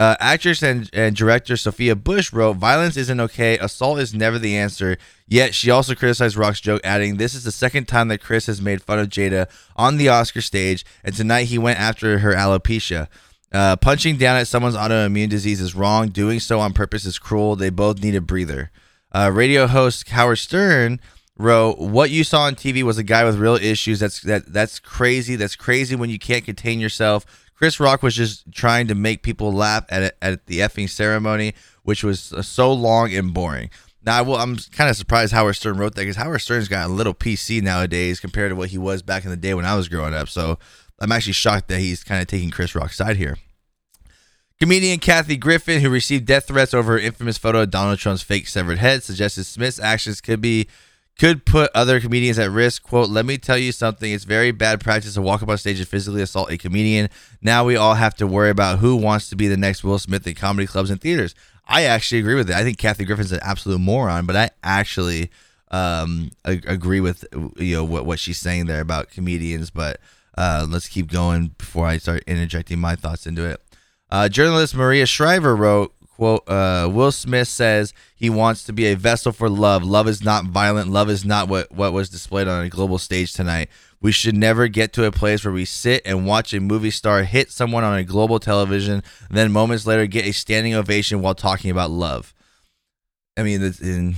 Uh, 0.00 0.16
actress 0.18 0.62
and, 0.62 0.88
and 0.94 1.14
director 1.14 1.58
Sophia 1.58 1.94
Bush 1.94 2.32
wrote, 2.32 2.56
Violence 2.56 2.96
isn't 2.96 3.20
okay. 3.20 3.58
Assault 3.58 3.98
is 3.98 4.14
never 4.14 4.38
the 4.38 4.56
answer. 4.56 4.96
Yet 5.28 5.54
she 5.54 5.70
also 5.70 5.94
criticized 5.94 6.38
Rock's 6.38 6.62
joke, 6.62 6.80
adding, 6.82 7.18
This 7.18 7.34
is 7.34 7.44
the 7.44 7.52
second 7.52 7.86
time 7.86 8.08
that 8.08 8.22
Chris 8.22 8.46
has 8.46 8.62
made 8.62 8.80
fun 8.80 8.98
of 8.98 9.10
Jada 9.10 9.46
on 9.76 9.98
the 9.98 10.08
Oscar 10.08 10.40
stage, 10.40 10.86
and 11.04 11.14
tonight 11.14 11.44
he 11.44 11.58
went 11.58 11.78
after 11.78 12.20
her 12.20 12.32
alopecia. 12.32 13.08
Uh, 13.52 13.76
punching 13.76 14.16
down 14.16 14.38
at 14.38 14.48
someone's 14.48 14.74
autoimmune 14.74 15.28
disease 15.28 15.60
is 15.60 15.74
wrong. 15.74 16.08
Doing 16.08 16.40
so 16.40 16.60
on 16.60 16.72
purpose 16.72 17.04
is 17.04 17.18
cruel. 17.18 17.54
They 17.54 17.68
both 17.68 18.02
need 18.02 18.14
a 18.14 18.22
breather. 18.22 18.70
Uh, 19.12 19.30
radio 19.30 19.66
host 19.66 20.08
Howard 20.08 20.38
Stern 20.38 20.98
wrote, 21.36 21.78
"What 21.78 22.08
you 22.08 22.24
saw 22.24 22.44
on 22.44 22.54
TV 22.54 22.82
was 22.82 22.96
a 22.96 23.02
guy 23.02 23.24
with 23.24 23.36
real 23.36 23.56
issues. 23.56 24.00
That's 24.00 24.22
that 24.22 24.50
that's 24.50 24.78
crazy. 24.78 25.36
That's 25.36 25.56
crazy 25.56 25.94
when 25.94 26.08
you 26.08 26.18
can't 26.18 26.44
contain 26.44 26.80
yourself." 26.80 27.26
Chris 27.60 27.78
Rock 27.78 28.02
was 28.02 28.14
just 28.14 28.50
trying 28.52 28.86
to 28.86 28.94
make 28.94 29.22
people 29.22 29.52
laugh 29.52 29.84
at 29.90 30.16
at 30.22 30.46
the 30.46 30.60
effing 30.60 30.88
ceremony, 30.88 31.52
which 31.82 32.02
was 32.02 32.32
uh, 32.32 32.40
so 32.40 32.72
long 32.72 33.12
and 33.12 33.34
boring. 33.34 33.68
Now, 34.02 34.22
will, 34.22 34.36
I'm 34.36 34.56
kind 34.72 34.88
of 34.88 34.96
surprised 34.96 35.34
Howard 35.34 35.56
Stern 35.56 35.76
wrote 35.76 35.94
that 35.94 36.00
because 36.00 36.16
Howard 36.16 36.40
Stern's 36.40 36.68
got 36.68 36.88
a 36.88 36.92
little 36.92 37.12
PC 37.12 37.60
nowadays 37.60 38.18
compared 38.18 38.50
to 38.50 38.56
what 38.56 38.70
he 38.70 38.78
was 38.78 39.02
back 39.02 39.24
in 39.24 39.30
the 39.30 39.36
day 39.36 39.52
when 39.52 39.66
I 39.66 39.76
was 39.76 39.90
growing 39.90 40.14
up. 40.14 40.30
So 40.30 40.58
I'm 41.00 41.12
actually 41.12 41.34
shocked 41.34 41.68
that 41.68 41.80
he's 41.80 42.02
kind 42.02 42.22
of 42.22 42.28
taking 42.28 42.48
Chris 42.50 42.74
Rock's 42.74 42.96
side 42.96 43.16
here. 43.16 43.36
Comedian 44.58 44.98
Kathy 44.98 45.36
Griffin, 45.36 45.82
who 45.82 45.90
received 45.90 46.24
death 46.24 46.46
threats 46.46 46.72
over 46.72 46.92
her 46.92 46.98
infamous 46.98 47.36
photo 47.36 47.60
of 47.60 47.70
Donald 47.70 47.98
Trump's 47.98 48.22
fake 48.22 48.48
severed 48.48 48.78
head, 48.78 49.02
suggested 49.02 49.44
Smith's 49.44 49.78
actions 49.78 50.22
could 50.22 50.40
be 50.40 50.66
could 51.20 51.44
put 51.44 51.70
other 51.74 52.00
comedians 52.00 52.38
at 52.38 52.50
risk. 52.50 52.82
Quote, 52.82 53.10
let 53.10 53.26
me 53.26 53.36
tell 53.36 53.58
you 53.58 53.72
something. 53.72 54.10
It's 54.10 54.24
very 54.24 54.52
bad 54.52 54.80
practice 54.80 55.12
to 55.14 55.20
walk 55.20 55.42
up 55.42 55.50
on 55.50 55.58
stage 55.58 55.78
and 55.78 55.86
physically 55.86 56.22
assault 56.22 56.50
a 56.50 56.56
comedian. 56.56 57.10
Now 57.42 57.62
we 57.62 57.76
all 57.76 57.92
have 57.92 58.14
to 58.16 58.26
worry 58.26 58.48
about 58.48 58.78
who 58.78 58.96
wants 58.96 59.28
to 59.28 59.36
be 59.36 59.46
the 59.46 59.58
next 59.58 59.84
Will 59.84 59.98
Smith 59.98 60.26
in 60.26 60.34
comedy 60.34 60.66
clubs 60.66 60.88
and 60.88 60.98
theaters. 60.98 61.34
I 61.68 61.82
actually 61.82 62.20
agree 62.20 62.36
with 62.36 62.48
it. 62.48 62.56
I 62.56 62.62
think 62.62 62.78
Kathy 62.78 63.04
Griffin's 63.04 63.32
an 63.32 63.40
absolute 63.42 63.80
moron, 63.80 64.24
but 64.24 64.34
I 64.34 64.48
actually 64.64 65.30
um, 65.70 66.30
agree 66.46 67.00
with 67.00 67.26
you 67.58 67.76
know 67.76 67.84
what, 67.84 68.06
what 68.06 68.18
she's 68.18 68.38
saying 68.38 68.64
there 68.64 68.80
about 68.80 69.10
comedians. 69.10 69.68
But 69.68 70.00
uh, 70.38 70.66
let's 70.66 70.88
keep 70.88 71.12
going 71.12 71.48
before 71.58 71.86
I 71.86 71.98
start 71.98 72.24
interjecting 72.26 72.78
my 72.78 72.96
thoughts 72.96 73.26
into 73.26 73.44
it. 73.44 73.60
Uh, 74.10 74.30
journalist 74.30 74.74
Maria 74.74 75.04
Shriver 75.04 75.54
wrote, 75.54 75.94
quote, 76.20 76.46
uh, 76.50 76.86
Will 76.92 77.12
Smith 77.12 77.48
says 77.48 77.94
he 78.14 78.28
wants 78.28 78.62
to 78.64 78.74
be 78.74 78.84
a 78.88 78.94
vessel 78.94 79.32
for 79.32 79.48
love. 79.48 79.82
Love 79.82 80.06
is 80.06 80.22
not 80.22 80.44
violent. 80.44 80.90
Love 80.90 81.08
is 81.08 81.24
not 81.24 81.48
what, 81.48 81.72
what 81.72 81.94
was 81.94 82.10
displayed 82.10 82.46
on 82.46 82.62
a 82.62 82.68
global 82.68 82.98
stage 82.98 83.32
tonight. 83.32 83.70
We 84.02 84.12
should 84.12 84.36
never 84.36 84.68
get 84.68 84.92
to 84.92 85.06
a 85.06 85.12
place 85.12 85.46
where 85.46 85.54
we 85.54 85.64
sit 85.64 86.02
and 86.04 86.26
watch 86.26 86.52
a 86.52 86.60
movie 86.60 86.90
star 86.90 87.22
hit 87.22 87.50
someone 87.50 87.84
on 87.84 87.96
a 87.96 88.04
global 88.04 88.38
television, 88.38 89.02
then 89.30 89.50
moments 89.50 89.86
later 89.86 90.04
get 90.04 90.26
a 90.26 90.32
standing 90.32 90.74
ovation 90.74 91.22
while 91.22 91.34
talking 91.34 91.70
about 91.70 91.90
love. 91.90 92.34
I 93.38 93.42
mean, 93.42 93.62
in, 93.80 94.16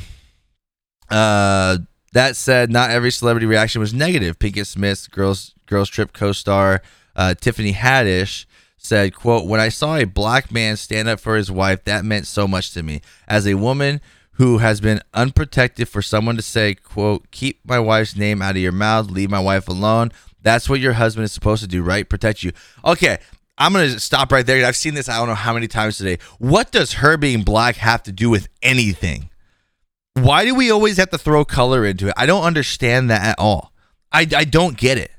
uh, 1.08 1.78
that 2.14 2.34
said, 2.34 2.68
not 2.68 2.90
every 2.90 3.12
celebrity 3.12 3.46
reaction 3.46 3.80
was 3.80 3.94
negative. 3.94 4.40
Pinkett 4.40 4.66
Smith's 4.66 5.06
Girls 5.06 5.54
Girls 5.66 5.88
Trip 5.88 6.12
co-star 6.12 6.82
uh, 7.14 7.34
Tiffany 7.34 7.72
Haddish 7.72 8.44
said, 8.82 9.14
"quote 9.14 9.46
When 9.46 9.60
I 9.60 9.68
saw 9.68 9.96
a 9.96 10.04
black 10.04 10.50
man 10.50 10.76
stand 10.76 11.08
up 11.08 11.20
for 11.20 11.36
his 11.36 11.50
wife, 11.50 11.84
that 11.84 12.04
meant 12.04 12.26
so 12.26 12.46
much 12.48 12.72
to 12.72 12.82
me. 12.82 13.00
As 13.28 13.46
a 13.46 13.54
woman 13.54 14.00
who 14.32 14.58
has 14.58 14.80
been 14.80 15.00
unprotected, 15.14 15.88
for 15.88 16.02
someone 16.02 16.36
to 16.36 16.42
say, 16.42 16.74
quote 16.74 17.30
Keep 17.30 17.60
my 17.64 17.78
wife's 17.78 18.16
name 18.16 18.42
out 18.42 18.56
of 18.56 18.62
your 18.62 18.72
mouth, 18.72 19.10
leave 19.10 19.30
my 19.30 19.40
wife 19.40 19.68
alone. 19.68 20.10
That's 20.42 20.68
what 20.68 20.80
your 20.80 20.94
husband 20.94 21.24
is 21.24 21.32
supposed 21.32 21.62
to 21.62 21.68
do, 21.68 21.82
right? 21.82 22.08
Protect 22.08 22.42
you. 22.42 22.52
Okay." 22.84 23.18
I'm 23.58 23.72
gonna 23.74 24.00
stop 24.00 24.32
right 24.32 24.44
there. 24.44 24.66
I've 24.66 24.76
seen 24.76 24.94
this 24.94 25.08
I 25.08 25.18
don't 25.18 25.28
know 25.28 25.34
how 25.34 25.52
many 25.52 25.68
times 25.68 25.98
today. 25.98 26.18
What 26.38 26.72
does 26.72 26.94
her 26.94 27.16
being 27.16 27.42
black 27.42 27.76
have 27.76 28.02
to 28.04 28.12
do 28.12 28.30
with 28.30 28.48
anything? 28.62 29.28
Why 30.14 30.44
do 30.44 30.54
we 30.54 30.70
always 30.70 30.96
have 30.96 31.10
to 31.10 31.18
throw 31.18 31.44
color 31.44 31.84
into 31.84 32.08
it? 32.08 32.14
I 32.16 32.26
don't 32.26 32.42
understand 32.42 33.10
that 33.10 33.22
at 33.22 33.38
all. 33.38 33.72
I, 34.10 34.26
I 34.36 34.44
don't 34.44 34.76
get 34.76 34.98
it. 34.98 35.10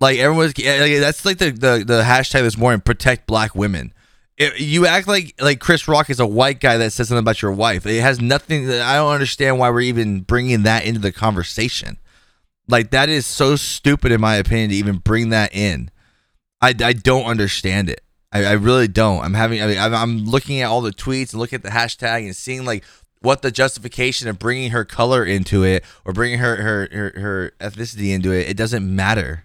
Like 0.00 0.18
everyone's 0.18 0.58
like, 0.58 1.00
that's 1.00 1.24
like 1.24 1.38
the, 1.38 1.50
the 1.50 1.84
the 1.86 2.02
hashtag 2.02 2.42
this 2.42 2.58
morning 2.58 2.80
protect 2.80 3.26
black 3.26 3.54
women. 3.54 3.92
It, 4.36 4.58
you 4.58 4.86
act 4.86 5.06
like 5.06 5.34
like 5.40 5.60
Chris 5.60 5.86
Rock 5.86 6.10
is 6.10 6.18
a 6.18 6.26
white 6.26 6.60
guy 6.60 6.76
that 6.78 6.92
says 6.92 7.08
something 7.08 7.22
about 7.22 7.40
your 7.40 7.52
wife. 7.52 7.86
It 7.86 8.00
has 8.00 8.20
nothing. 8.20 8.68
I 8.68 8.96
don't 8.96 9.12
understand 9.12 9.58
why 9.58 9.70
we're 9.70 9.82
even 9.82 10.20
bringing 10.20 10.64
that 10.64 10.84
into 10.84 11.00
the 11.00 11.12
conversation. 11.12 11.98
Like 12.66 12.90
that 12.90 13.08
is 13.08 13.26
so 13.26 13.56
stupid 13.56 14.10
in 14.10 14.20
my 14.20 14.36
opinion 14.36 14.70
to 14.70 14.76
even 14.76 14.96
bring 14.96 15.28
that 15.30 15.54
in. 15.54 15.90
I, 16.60 16.74
I 16.82 16.92
don't 16.94 17.26
understand 17.26 17.90
it. 17.90 18.00
I, 18.32 18.44
I 18.44 18.52
really 18.52 18.88
don't. 18.88 19.22
I'm 19.22 19.34
having. 19.34 19.62
I 19.62 19.66
mean, 19.66 19.78
I'm, 19.78 20.24
looking 20.24 20.60
at 20.60 20.68
all 20.68 20.80
the 20.80 20.90
tweets 20.90 21.32
and 21.32 21.40
looking 21.40 21.56
at 21.56 21.62
the 21.62 21.68
hashtag 21.68 22.24
and 22.24 22.34
seeing 22.34 22.64
like 22.64 22.84
what 23.20 23.42
the 23.42 23.50
justification 23.50 24.28
of 24.28 24.38
bringing 24.38 24.70
her 24.70 24.84
color 24.84 25.24
into 25.24 25.62
it 25.62 25.84
or 26.04 26.12
bringing 26.12 26.40
her 26.40 26.56
her 26.56 26.88
her, 26.90 27.20
her 27.20 27.52
ethnicity 27.60 28.12
into 28.12 28.32
it. 28.32 28.48
It 28.48 28.56
doesn't 28.56 28.84
matter. 28.84 29.43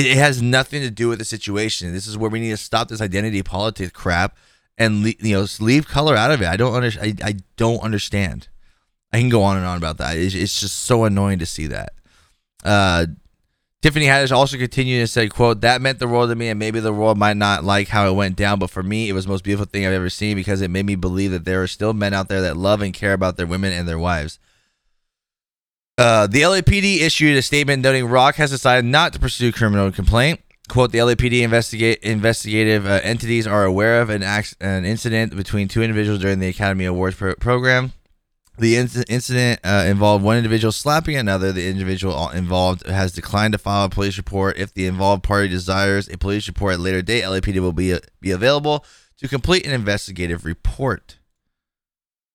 It, 0.00 0.06
it, 0.06 0.16
has 0.16 0.40
nothing 0.40 0.82
to 0.82 0.90
do 0.90 1.08
with 1.08 1.18
the 1.18 1.24
situation. 1.24 1.92
This 1.92 2.06
is 2.06 2.16
where 2.16 2.30
we 2.30 2.40
need 2.40 2.50
to 2.50 2.56
stop 2.56 2.88
this 2.88 3.00
identity 3.00 3.42
politics 3.42 3.92
crap 3.92 4.36
and 4.78 5.02
le- 5.04 5.14
you 5.18 5.36
know 5.36 5.46
leave 5.60 5.86
color 5.86 6.16
out 6.16 6.30
of 6.30 6.42
it. 6.42 6.48
I 6.48 6.56
don't 6.56 6.74
under, 6.74 6.90
I, 7.00 7.14
I 7.22 7.34
don't 7.56 7.82
understand. 7.82 8.48
I 9.12 9.18
can 9.18 9.28
go 9.28 9.42
on 9.42 9.56
and 9.56 9.66
on 9.66 9.76
about 9.76 9.98
that. 9.98 10.16
It's, 10.16 10.34
it's 10.34 10.60
just 10.60 10.76
so 10.76 11.04
annoying 11.04 11.40
to 11.40 11.46
see 11.46 11.66
that. 11.66 11.92
Uh, 12.64 13.06
Tiffany 13.82 14.04
Haddish 14.04 14.30
also 14.30 14.58
continued 14.58 15.00
and 15.00 15.08
said, 15.08 15.32
quote, 15.32 15.62
that 15.62 15.80
meant 15.80 15.98
the 15.98 16.06
world 16.06 16.28
to 16.28 16.36
me 16.36 16.48
and 16.48 16.58
maybe 16.58 16.80
the 16.80 16.92
world 16.92 17.16
might 17.16 17.38
not 17.38 17.64
like 17.64 17.88
how 17.88 18.06
it 18.08 18.14
went 18.14 18.36
down, 18.36 18.58
but 18.58 18.68
for 18.68 18.82
me, 18.82 19.08
it 19.08 19.14
was 19.14 19.24
the 19.24 19.30
most 19.30 19.42
beautiful 19.42 19.64
thing 19.64 19.86
I've 19.86 19.94
ever 19.94 20.10
seen 20.10 20.36
because 20.36 20.60
it 20.60 20.70
made 20.70 20.84
me 20.84 20.96
believe 20.96 21.30
that 21.30 21.46
there 21.46 21.62
are 21.62 21.66
still 21.66 21.94
men 21.94 22.12
out 22.12 22.28
there 22.28 22.42
that 22.42 22.58
love 22.58 22.82
and 22.82 22.92
care 22.92 23.14
about 23.14 23.38
their 23.38 23.46
women 23.46 23.72
and 23.72 23.88
their 23.88 23.98
wives. 23.98 24.38
Uh, 26.00 26.26
the 26.26 26.40
LAPD 26.40 27.02
issued 27.02 27.36
a 27.36 27.42
statement 27.42 27.82
noting 27.82 28.06
Rock 28.06 28.36
has 28.36 28.48
decided 28.48 28.86
not 28.86 29.12
to 29.12 29.18
pursue 29.18 29.52
criminal 29.52 29.92
complaint. 29.92 30.40
Quote, 30.66 30.92
the 30.92 30.98
LAPD 30.98 31.42
investigate, 31.42 31.98
investigative 31.98 32.86
uh, 32.86 33.00
entities 33.02 33.46
are 33.46 33.64
aware 33.64 34.00
of 34.00 34.08
an, 34.08 34.22
ac- 34.22 34.56
an 34.62 34.86
incident 34.86 35.36
between 35.36 35.68
two 35.68 35.82
individuals 35.82 36.22
during 36.22 36.38
the 36.38 36.48
Academy 36.48 36.86
Awards 36.86 37.16
pro- 37.16 37.34
program. 37.34 37.92
The 38.56 38.76
incident 38.78 39.60
uh, 39.62 39.84
involved 39.86 40.24
one 40.24 40.38
individual 40.38 40.72
slapping 40.72 41.16
another. 41.16 41.52
The 41.52 41.68
individual 41.68 42.30
involved 42.30 42.86
has 42.86 43.12
declined 43.12 43.52
to 43.52 43.58
file 43.58 43.84
a 43.84 43.90
police 43.90 44.16
report. 44.16 44.56
If 44.56 44.72
the 44.72 44.86
involved 44.86 45.22
party 45.22 45.48
desires 45.48 46.08
a 46.08 46.16
police 46.16 46.48
report 46.48 46.72
at 46.72 46.78
a 46.78 46.82
later 46.82 47.02
date, 47.02 47.24
LAPD 47.24 47.60
will 47.60 47.74
be 47.74 47.92
uh, 47.92 47.98
be 48.22 48.30
available 48.30 48.86
to 49.18 49.28
complete 49.28 49.66
an 49.66 49.72
investigative 49.72 50.46
report. 50.46 51.18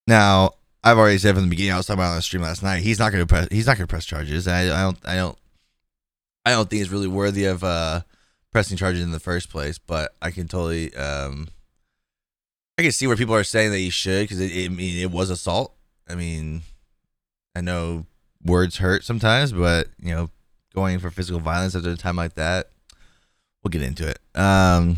Now, 0.05 0.51
I've 0.85 0.97
already 0.97 1.17
said 1.17 1.35
from 1.35 1.45
the 1.45 1.49
beginning. 1.49 1.73
I 1.73 1.77
was 1.77 1.87
talking 1.87 1.99
about 1.99 2.11
on 2.11 2.15
the 2.17 2.21
stream 2.21 2.43
last 2.43 2.63
night. 2.63 2.83
He's 2.83 2.99
not 2.99 3.11
going 3.11 3.23
to 3.23 3.27
press. 3.27 3.47
He's 3.51 3.67
not 3.67 3.77
going 3.77 3.87
to 3.87 3.91
press 3.91 4.05
charges. 4.05 4.47
I, 4.47 4.65
I, 4.65 4.81
don't. 4.83 4.97
I 5.03 5.15
don't. 5.15 5.37
I 6.45 6.51
don't 6.51 6.69
think 6.69 6.81
it's 6.81 6.91
really 6.91 7.07
worthy 7.07 7.45
of 7.45 7.63
uh, 7.63 8.01
pressing 8.51 8.77
charges 8.77 9.03
in 9.03 9.11
the 9.11 9.19
first 9.19 9.49
place. 9.49 9.79
But 9.79 10.15
I 10.21 10.31
can 10.31 10.47
totally. 10.47 10.95
Um, 10.95 11.49
I 12.77 12.83
can 12.83 12.91
see 12.91 13.07
where 13.07 13.15
people 13.17 13.35
are 13.35 13.43
saying 13.43 13.71
that 13.71 13.79
he 13.79 13.89
should 13.89 14.23
because 14.23 14.39
it, 14.39 14.51
it, 14.51 14.65
I 14.65 14.69
mean, 14.69 14.97
it 14.99 15.09
was 15.09 15.29
assault 15.29 15.75
I 16.07 16.15
mean, 16.15 16.61
I 17.55 17.61
know 17.61 18.05
words 18.43 18.77
hurt 18.77 19.03
sometimes, 19.03 19.51
but 19.51 19.87
you 19.99 20.13
know, 20.13 20.29
going 20.73 20.99
for 20.99 21.09
physical 21.09 21.39
violence 21.39 21.75
at 21.75 21.85
a 21.85 21.97
time 21.97 22.15
like 22.15 22.35
that, 22.35 22.69
we'll 23.63 23.69
get 23.69 23.81
into 23.81 24.07
it. 24.07 24.19
Um, 24.35 24.97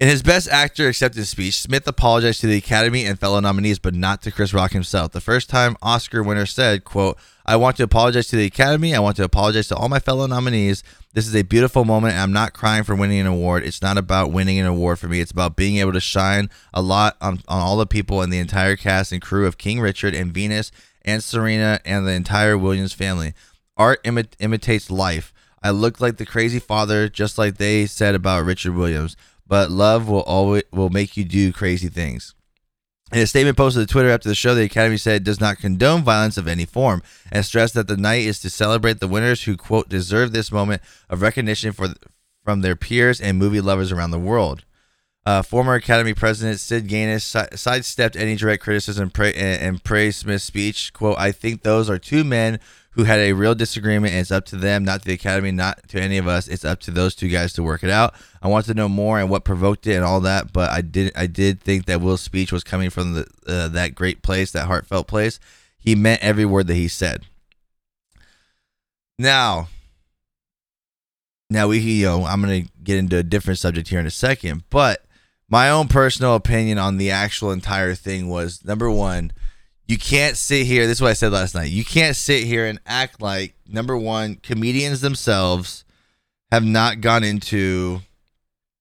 in 0.00 0.08
his 0.08 0.22
Best 0.22 0.48
Actor 0.48 0.88
acceptance 0.88 1.28
speech, 1.28 1.60
Smith 1.60 1.86
apologized 1.86 2.40
to 2.40 2.48
the 2.48 2.56
Academy 2.56 3.04
and 3.04 3.18
fellow 3.18 3.38
nominees, 3.38 3.78
but 3.78 3.94
not 3.94 4.22
to 4.22 4.32
Chris 4.32 4.52
Rock 4.52 4.72
himself. 4.72 5.12
The 5.12 5.20
first 5.20 5.48
time 5.48 5.76
Oscar 5.82 6.20
winner 6.20 6.46
said, 6.46 6.82
quote, 6.82 7.16
I 7.46 7.54
want 7.56 7.76
to 7.76 7.84
apologize 7.84 8.26
to 8.28 8.36
the 8.36 8.46
Academy. 8.46 8.92
I 8.94 8.98
want 8.98 9.16
to 9.18 9.24
apologize 9.24 9.68
to 9.68 9.76
all 9.76 9.88
my 9.88 10.00
fellow 10.00 10.26
nominees. 10.26 10.82
This 11.12 11.28
is 11.28 11.36
a 11.36 11.42
beautiful 11.42 11.84
moment. 11.84 12.16
I'm 12.16 12.32
not 12.32 12.54
crying 12.54 12.82
for 12.82 12.96
winning 12.96 13.20
an 13.20 13.26
award. 13.26 13.64
It's 13.64 13.82
not 13.82 13.96
about 13.96 14.32
winning 14.32 14.58
an 14.58 14.66
award 14.66 14.98
for 14.98 15.06
me. 15.06 15.20
It's 15.20 15.30
about 15.30 15.54
being 15.54 15.76
able 15.76 15.92
to 15.92 16.00
shine 16.00 16.50
a 16.72 16.82
lot 16.82 17.16
on, 17.20 17.40
on 17.46 17.60
all 17.60 17.76
the 17.76 17.86
people 17.86 18.20
and 18.20 18.32
the 18.32 18.38
entire 18.38 18.76
cast 18.76 19.12
and 19.12 19.22
crew 19.22 19.46
of 19.46 19.58
King 19.58 19.78
Richard 19.78 20.14
and 20.14 20.34
Venus 20.34 20.72
and 21.02 21.22
Serena 21.22 21.78
and 21.84 22.04
the 22.04 22.12
entire 22.12 22.58
Williams 22.58 22.94
family. 22.94 23.32
Art 23.76 24.02
imi- 24.02 24.32
imitates 24.40 24.90
life. 24.90 25.32
I 25.62 25.70
look 25.70 26.00
like 26.00 26.16
the 26.16 26.26
crazy 26.26 26.58
father, 26.58 27.08
just 27.08 27.38
like 27.38 27.58
they 27.58 27.86
said 27.86 28.14
about 28.14 28.44
Richard 28.44 28.74
Williams 28.74 29.16
but 29.46 29.70
love 29.70 30.08
will 30.08 30.22
always 30.22 30.62
will 30.72 30.90
make 30.90 31.16
you 31.16 31.24
do 31.24 31.52
crazy 31.52 31.88
things. 31.88 32.34
In 33.12 33.20
a 33.20 33.26
statement 33.26 33.56
posted 33.56 33.86
to 33.86 33.92
Twitter 33.92 34.10
after 34.10 34.28
the 34.28 34.34
show, 34.34 34.54
the 34.54 34.64
Academy 34.64 34.96
said 34.96 35.16
it 35.16 35.24
does 35.24 35.40
not 35.40 35.58
condone 35.58 36.02
violence 36.02 36.36
of 36.36 36.48
any 36.48 36.64
form 36.64 37.02
and 37.30 37.44
stressed 37.44 37.74
that 37.74 37.86
the 37.86 37.96
night 37.96 38.24
is 38.24 38.40
to 38.40 38.50
celebrate 38.50 38.98
the 38.98 39.06
winners 39.06 39.44
who 39.44 39.56
quote 39.56 39.88
deserve 39.88 40.32
this 40.32 40.50
moment 40.50 40.82
of 41.08 41.22
recognition 41.22 41.72
for 41.72 41.88
from 42.44 42.60
their 42.60 42.76
peers 42.76 43.20
and 43.20 43.38
movie 43.38 43.60
lovers 43.60 43.92
around 43.92 44.10
the 44.10 44.18
world. 44.18 44.64
Uh, 45.26 45.40
former 45.40 45.74
Academy 45.74 46.12
President 46.12 46.60
Sid 46.60 46.86
Ganis 46.86 47.24
si- 47.24 47.56
sidestepped 47.56 48.16
any 48.16 48.36
direct 48.36 48.62
criticism 48.62 49.08
pra- 49.08 49.28
and, 49.28 49.62
and 49.62 49.84
praised 49.84 50.18
Smith's 50.18 50.44
speech. 50.44 50.92
"Quote: 50.92 51.18
I 51.18 51.32
think 51.32 51.62
those 51.62 51.88
are 51.88 51.98
two 51.98 52.24
men 52.24 52.60
who 52.94 53.04
had 53.04 53.18
a 53.18 53.32
real 53.32 53.54
disagreement, 53.54 54.12
and 54.12 54.20
it's 54.20 54.30
up 54.30 54.44
to 54.46 54.56
them, 54.56 54.84
not 54.84 55.00
to 55.00 55.06
the 55.06 55.14
Academy, 55.14 55.50
not 55.50 55.88
to 55.88 56.00
any 56.00 56.16
of 56.16 56.28
us. 56.28 56.46
It's 56.46 56.64
up 56.64 56.78
to 56.80 56.92
those 56.92 57.14
two 57.14 57.28
guys 57.28 57.52
to 57.54 57.62
work 57.62 57.82
it 57.82 57.90
out. 57.90 58.14
I 58.40 58.48
want 58.48 58.66
to 58.66 58.74
know 58.74 58.88
more 58.88 59.18
and 59.18 59.28
what 59.28 59.44
provoked 59.44 59.86
it 59.88 59.96
and 59.96 60.04
all 60.04 60.20
that, 60.20 60.52
but 60.52 60.70
I 60.70 60.80
did 60.80 61.12
I 61.16 61.26
did 61.26 61.60
think 61.60 61.86
that 61.86 62.00
Will's 62.00 62.20
speech 62.20 62.52
was 62.52 62.62
coming 62.62 62.90
from 62.90 63.14
the 63.14 63.26
uh, 63.46 63.68
that 63.68 63.94
great 63.94 64.22
place, 64.22 64.52
that 64.52 64.66
heartfelt 64.66 65.08
place. 65.08 65.40
He 65.78 65.94
meant 65.94 66.22
every 66.22 66.44
word 66.44 66.68
that 66.68 66.74
he 66.74 66.88
said. 66.88 67.24
Now, 69.18 69.68
now 71.50 71.68
we 71.68 71.78
you 71.78 72.06
know 72.06 72.24
I'm 72.24 72.40
gonna 72.40 72.62
get 72.82 72.98
into 72.98 73.16
a 73.16 73.24
different 73.24 73.58
subject 73.58 73.88
here 73.88 74.00
in 74.00 74.06
a 74.06 74.10
second, 74.10 74.62
but 74.70 75.04
my 75.48 75.68
own 75.68 75.88
personal 75.88 76.36
opinion 76.36 76.78
on 76.78 76.96
the 76.96 77.10
actual 77.10 77.50
entire 77.50 77.94
thing 77.96 78.28
was 78.28 78.64
number 78.64 78.88
one 78.88 79.32
you 79.86 79.98
can't 79.98 80.36
sit 80.36 80.66
here. 80.66 80.86
This 80.86 80.98
is 80.98 81.02
what 81.02 81.10
I 81.10 81.14
said 81.14 81.32
last 81.32 81.54
night. 81.54 81.70
You 81.70 81.84
can't 81.84 82.16
sit 82.16 82.44
here 82.44 82.66
and 82.66 82.80
act 82.86 83.20
like 83.20 83.54
number 83.68 83.96
one, 83.96 84.36
comedians 84.36 85.00
themselves 85.00 85.84
have 86.50 86.64
not 86.64 87.00
gone 87.00 87.24
into 87.24 88.00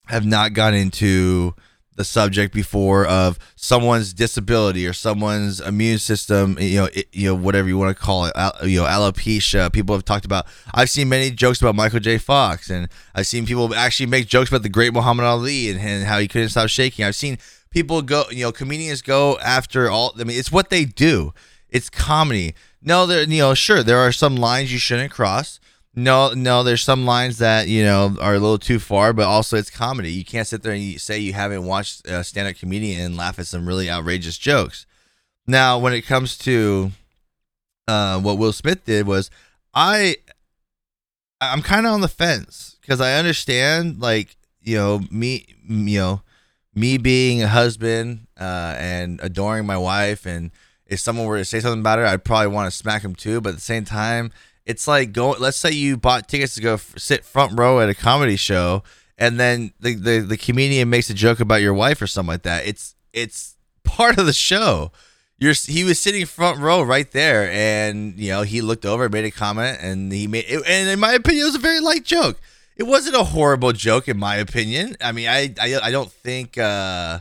have 0.08 0.26
not 0.26 0.54
gone 0.54 0.74
into 0.74 1.56
the 1.96 2.04
subject 2.04 2.54
before 2.54 3.06
of 3.06 3.38
someone's 3.56 4.14
disability 4.14 4.88
or 4.88 4.94
someone's 4.94 5.60
immune 5.60 6.00
system, 6.00 6.58
you 6.60 6.80
know, 6.80 6.90
it, 6.94 7.08
you 7.12 7.28
know, 7.28 7.36
whatever 7.36 7.68
you 7.68 7.78
want 7.78 7.96
to 7.96 8.04
call 8.04 8.26
it, 8.26 8.34
al- 8.36 8.68
you 8.68 8.82
know, 8.82 8.88
alopecia. 8.88 9.72
People 9.72 9.96
have 9.96 10.06
talked 10.06 10.26
about. 10.26 10.48
I've 10.74 10.90
seen 10.90 11.10
many 11.10 11.30
jokes 11.30 11.62
about 11.62 11.76
Michael 11.76 12.00
J. 12.00 12.18
Fox, 12.18 12.70
and 12.70 12.90
I've 13.14 13.28
seen 13.28 13.46
people 13.46 13.74
actually 13.76 14.08
make 14.08 14.28
jokes 14.28 14.50
about 14.50 14.64
the 14.64 14.70
great 14.70 14.94
Muhammad 14.94 15.26
Ali 15.26 15.70
and, 15.70 15.80
and 15.80 16.06
how 16.06 16.20
he 16.20 16.28
couldn't 16.28 16.50
stop 16.50 16.70
shaking. 16.70 17.06
I've 17.06 17.16
seen 17.16 17.38
people 17.74 18.02
go, 18.02 18.24
you 18.30 18.44
know, 18.44 18.52
comedians 18.52 19.02
go 19.02 19.38
after 19.40 19.90
all. 19.90 20.14
I 20.18 20.24
mean, 20.24 20.38
it's 20.38 20.52
what 20.52 20.70
they 20.70 20.86
do. 20.86 21.34
It's 21.70 21.90
comedy. 21.90 22.54
No, 22.82 23.06
there, 23.06 23.24
you 23.24 23.40
know, 23.40 23.54
sure, 23.54 23.84
there 23.84 23.98
are 23.98 24.12
some 24.12 24.36
lines 24.36 24.72
you 24.72 24.80
shouldn't 24.80 25.12
cross. 25.12 25.60
No, 25.96 26.34
no, 26.34 26.64
there's 26.64 26.84
some 26.84 27.06
lines 27.06 27.38
that 27.38 27.68
you 27.68 27.84
know 27.84 28.16
are 28.20 28.34
a 28.34 28.40
little 28.40 28.58
too 28.58 28.80
far, 28.80 29.14
but 29.14 29.26
also 29.26 29.58
it's 29.58 29.70
comedy. 29.70 30.12
You 30.12 30.26
can't 30.26 30.48
sit 30.48 30.64
there 30.64 30.74
and 30.74 30.82
you 30.82 30.98
say 30.98 31.20
you 31.20 31.34
haven't 31.34 31.66
watched 31.66 32.08
a 32.08 32.24
stand-up 32.24 32.56
comedian 32.56 33.00
and 33.00 33.18
laugh 33.18 33.38
at 33.38 33.46
some 33.46 33.68
really 33.68 33.90
outrageous 33.90 34.38
jokes. 34.38 34.88
Now, 35.46 35.78
when 35.78 35.94
it 35.94 36.02
comes 36.02 36.38
to 36.40 36.92
uh, 37.88 38.20
what 38.20 38.40
Will 38.40 38.54
Smith 38.54 38.86
did, 38.86 39.06
was 39.06 39.30
I, 39.74 40.16
I'm 41.40 41.62
kind 41.62 41.86
of 41.86 41.94
on 41.94 42.02
the 42.02 42.08
fence 42.08 42.78
because 42.82 43.00
I 43.00 43.14
understand, 43.14 44.00
like 44.00 44.36
you 44.64 44.78
know, 44.78 45.02
me, 45.12 45.46
you 45.68 46.00
know, 46.00 46.22
me 46.76 46.98
being 46.98 47.42
a 47.44 47.48
husband 47.48 48.28
uh, 48.40 48.76
and 48.78 49.20
adoring 49.22 49.66
my 49.66 49.78
wife, 49.78 50.26
and 50.26 50.52
if 50.88 51.00
someone 51.00 51.28
were 51.28 51.38
to 51.38 51.46
say 51.46 51.60
something 51.60 51.80
about 51.80 52.00
her, 52.00 52.06
I'd 52.06 52.24
probably 52.24 52.48
want 52.48 52.72
to 52.72 52.78
smack 52.78 53.04
him 53.04 53.16
too. 53.16 53.42
But 53.42 53.50
at 53.50 53.56
the 53.56 53.62
same 53.62 53.86
time, 53.86 54.32
it's 54.66 54.88
like 54.88 55.12
go. 55.12 55.32
Let's 55.32 55.58
say 55.58 55.72
you 55.72 55.98
bought 55.98 56.28
tickets 56.28 56.56
to 56.56 56.62
go 56.62 56.76
f- 56.76 56.94
sit 56.98 57.26
front 57.26 57.58
row 57.58 57.80
at 57.80 57.90
a 57.90 57.94
comedy 57.96 58.36
show, 58.36 58.84
and 59.18 59.40
then 59.40 59.74
the, 59.80 59.96
the 59.96 60.20
the 60.20 60.38
comedian 60.38 60.90
makes 60.90 61.10
a 61.10 61.14
joke 61.14 61.40
about 61.40 61.62
your 61.62 61.74
wife 61.74 62.02
or 62.02 62.08
something 62.08 62.32
like 62.32 62.44
that. 62.44 62.66
It's 62.66 62.96
it's 63.12 63.56
part 63.84 64.18
of 64.18 64.26
the 64.26 64.34
show. 64.34 64.92
you're 65.38 65.54
he 65.54 65.84
was 65.84 66.00
sitting 66.00 66.26
front 66.26 66.60
row 66.60 66.82
right 66.82 67.10
there, 67.12 67.50
and 67.52 68.18
you 68.18 68.30
know 68.30 68.44
he 68.44 68.62
looked 68.62 68.86
over, 68.86 69.10
made 69.10 69.26
a 69.26 69.32
comment, 69.32 69.80
and 69.82 70.12
he 70.12 70.28
made. 70.28 70.46
And 70.46 70.90
in 70.90 71.00
my 71.00 71.14
opinion, 71.14 71.44
it 71.44 71.46
was 71.46 71.56
a 71.56 71.60
very 71.60 71.80
light 71.80 72.06
joke. 72.06 72.40
It 72.76 72.84
wasn't 72.84 73.16
a 73.16 73.24
horrible 73.24 73.72
joke, 73.74 74.08
in 74.08 74.18
my 74.18 74.36
opinion. 74.38 74.96
I 75.02 75.12
mean, 75.12 75.28
I 75.28 75.54
I, 75.60 75.80
I 75.84 75.92
don't 75.92 76.12
think. 76.12 76.58
uh 76.58 77.20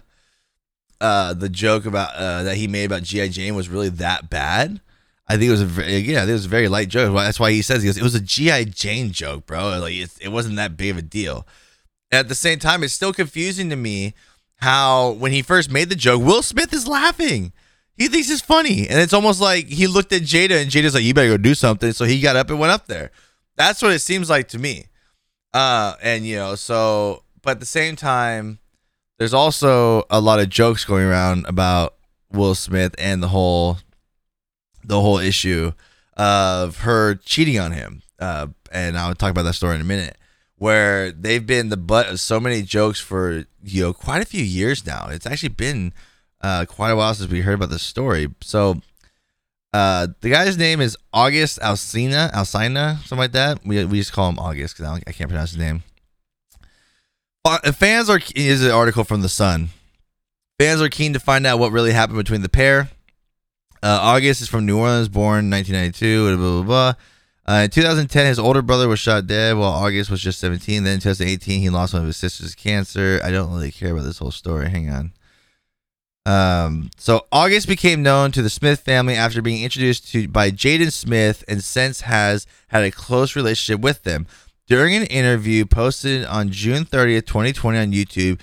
uh, 1.00 1.34
the 1.34 1.48
joke 1.48 1.84
about 1.84 2.14
uh, 2.14 2.44
that 2.44 2.56
he 2.56 2.68
made 2.68 2.84
about 2.84 3.02
GI 3.02 3.30
Jane 3.30 3.56
was 3.56 3.68
really 3.68 3.88
that 3.88 4.30
bad. 4.30 4.80
I 5.26 5.32
think 5.32 5.48
it 5.48 5.50
was 5.50 5.60
a 5.60 5.66
very, 5.66 5.96
again, 5.96 6.16
I 6.16 6.20
think 6.20 6.30
it 6.30 6.34
was 6.34 6.46
a 6.46 6.48
very 6.48 6.68
light 6.68 6.88
joke. 6.88 7.12
That's 7.16 7.40
why 7.40 7.50
he 7.50 7.60
says 7.60 7.82
he 7.82 7.88
goes, 7.88 7.96
it 7.96 8.04
was 8.04 8.14
a 8.14 8.20
GI 8.20 8.66
Jane 8.66 9.10
joke, 9.10 9.44
bro. 9.46 9.80
Like 9.80 9.94
it, 9.94 10.10
it 10.20 10.28
wasn't 10.28 10.54
that 10.56 10.76
big 10.76 10.90
of 10.90 10.98
a 10.98 11.02
deal. 11.02 11.44
At 12.12 12.28
the 12.28 12.36
same 12.36 12.60
time, 12.60 12.84
it's 12.84 12.92
still 12.92 13.12
confusing 13.12 13.68
to 13.70 13.74
me 13.76 14.14
how 14.58 15.10
when 15.10 15.32
he 15.32 15.42
first 15.42 15.72
made 15.72 15.88
the 15.88 15.96
joke, 15.96 16.22
Will 16.22 16.40
Smith 16.40 16.72
is 16.72 16.86
laughing. 16.86 17.52
He 17.96 18.06
thinks 18.06 18.30
it's 18.30 18.40
funny, 18.40 18.88
and 18.88 19.00
it's 19.00 19.12
almost 19.12 19.40
like 19.40 19.66
he 19.66 19.88
looked 19.88 20.12
at 20.12 20.22
Jada, 20.22 20.62
and 20.62 20.70
Jada's 20.70 20.94
like, 20.94 21.02
"You 21.02 21.14
better 21.14 21.30
go 21.30 21.36
do 21.36 21.56
something." 21.56 21.92
So 21.92 22.04
he 22.04 22.20
got 22.20 22.36
up 22.36 22.48
and 22.48 22.60
went 22.60 22.72
up 22.72 22.86
there. 22.86 23.10
That's 23.56 23.82
what 23.82 23.90
it 23.90 23.98
seems 24.00 24.30
like 24.30 24.46
to 24.48 24.58
me. 24.60 24.86
Uh, 25.54 25.94
and 26.02 26.26
you 26.26 26.36
know, 26.36 26.54
so 26.54 27.22
but 27.42 27.52
at 27.52 27.60
the 27.60 27.66
same 27.66 27.96
time, 27.96 28.58
there's 29.18 29.34
also 29.34 30.04
a 30.10 30.20
lot 30.20 30.40
of 30.40 30.48
jokes 30.48 30.84
going 30.84 31.04
around 31.04 31.46
about 31.46 31.94
Will 32.30 32.54
Smith 32.54 32.94
and 32.98 33.22
the 33.22 33.28
whole 33.28 33.78
the 34.84 35.00
whole 35.00 35.18
issue 35.18 35.72
of 36.16 36.78
her 36.78 37.14
cheating 37.14 37.58
on 37.58 37.72
him. 37.72 38.02
Uh, 38.18 38.48
and 38.70 38.96
I'll 38.96 39.14
talk 39.14 39.30
about 39.30 39.42
that 39.42 39.54
story 39.54 39.74
in 39.74 39.80
a 39.80 39.84
minute. 39.84 40.16
Where 40.56 41.10
they've 41.10 41.44
been 41.44 41.70
the 41.70 41.76
butt 41.76 42.08
of 42.08 42.20
so 42.20 42.38
many 42.38 42.62
jokes 42.62 43.00
for 43.00 43.44
you 43.64 43.82
know 43.82 43.92
quite 43.92 44.22
a 44.22 44.26
few 44.26 44.44
years 44.44 44.86
now. 44.86 45.08
It's 45.10 45.26
actually 45.26 45.50
been 45.50 45.92
uh, 46.40 46.66
quite 46.66 46.90
a 46.90 46.96
while 46.96 47.14
since 47.14 47.30
we 47.30 47.40
heard 47.40 47.54
about 47.54 47.70
this 47.70 47.82
story. 47.82 48.28
So 48.40 48.80
uh, 49.72 50.08
the 50.20 50.30
guy's 50.30 50.58
name 50.58 50.80
is 50.80 50.96
August 51.12 51.58
Alsina, 51.60 52.30
Alsina, 52.32 52.98
something 52.98 53.18
like 53.18 53.32
that. 53.32 53.64
We, 53.64 53.84
we 53.84 53.98
just 53.98 54.12
call 54.12 54.28
him 54.28 54.38
August 54.38 54.76
because 54.76 54.90
I, 54.90 55.02
I 55.06 55.12
can't 55.12 55.30
pronounce 55.30 55.52
his 55.52 55.58
name. 55.58 55.82
Uh, 57.44 57.72
fans 57.72 58.08
are 58.08 58.20
is 58.34 58.64
an 58.64 58.70
article 58.70 59.04
from 59.04 59.22
the 59.22 59.28
Sun. 59.28 59.70
Fans 60.60 60.80
are 60.80 60.88
keen 60.88 61.12
to 61.12 61.20
find 61.20 61.46
out 61.46 61.58
what 61.58 61.72
really 61.72 61.92
happened 61.92 62.18
between 62.18 62.42
the 62.42 62.48
pair. 62.48 62.90
Uh, 63.82 63.98
August 64.00 64.42
is 64.42 64.48
from 64.48 64.64
New 64.64 64.78
Orleans, 64.78 65.08
born 65.08 65.50
1992. 65.50 66.36
Blah 66.36 66.62
blah 66.62 66.62
blah. 66.62 66.94
Uh, 67.44 67.64
in 67.64 67.70
2010, 67.70 68.26
his 68.26 68.38
older 68.38 68.62
brother 68.62 68.86
was 68.86 69.00
shot 69.00 69.26
dead 69.26 69.56
while 69.56 69.72
August 69.72 70.10
was 70.10 70.20
just 70.20 70.38
17. 70.38 70.84
Then 70.84 70.94
in 70.94 71.00
2018, 71.00 71.60
he 71.60 71.70
lost 71.70 71.92
one 71.92 72.02
of 72.02 72.06
his 72.06 72.16
sisters 72.16 72.54
to 72.54 72.56
cancer. 72.56 73.20
I 73.24 73.32
don't 73.32 73.50
really 73.50 73.72
care 73.72 73.92
about 73.92 74.04
this 74.04 74.18
whole 74.18 74.30
story. 74.30 74.70
Hang 74.70 74.88
on. 74.90 75.12
Um, 76.24 76.90
so 76.96 77.26
August 77.32 77.66
became 77.66 78.02
known 78.02 78.30
to 78.32 78.42
the 78.42 78.50
Smith 78.50 78.80
family 78.80 79.14
after 79.14 79.42
being 79.42 79.62
introduced 79.62 80.08
to 80.12 80.28
by 80.28 80.50
Jaden 80.50 80.92
Smith, 80.92 81.44
and 81.48 81.62
since 81.62 82.02
has 82.02 82.46
had 82.68 82.84
a 82.84 82.90
close 82.90 83.34
relationship 83.34 83.80
with 83.80 84.04
them. 84.04 84.26
During 84.68 84.94
an 84.94 85.04
interview 85.06 85.66
posted 85.66 86.24
on 86.24 86.50
June 86.50 86.84
30th, 86.84 87.26
2020 87.26 87.78
on 87.78 87.92
YouTube, 87.92 88.40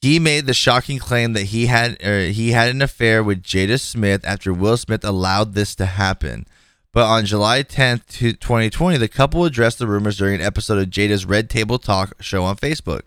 he 0.00 0.18
made 0.18 0.46
the 0.46 0.54
shocking 0.54 0.98
claim 0.98 1.32
that 1.32 1.44
he 1.44 1.66
had 1.66 2.02
er, 2.04 2.28
he 2.28 2.52
had 2.52 2.70
an 2.70 2.82
affair 2.82 3.22
with 3.22 3.42
Jada 3.42 3.80
Smith 3.80 4.24
after 4.24 4.52
Will 4.52 4.76
Smith 4.76 5.04
allowed 5.04 5.54
this 5.54 5.74
to 5.76 5.86
happen. 5.86 6.46
But 6.92 7.06
on 7.06 7.24
July 7.24 7.62
10th, 7.62 8.06
2020, 8.40 8.96
the 8.96 9.08
couple 9.08 9.44
addressed 9.44 9.78
the 9.78 9.86
rumors 9.86 10.18
during 10.18 10.34
an 10.36 10.40
episode 10.40 10.78
of 10.78 10.90
Jada's 10.90 11.24
Red 11.24 11.48
Table 11.48 11.78
Talk 11.78 12.14
show 12.20 12.42
on 12.44 12.56
Facebook. 12.56 13.02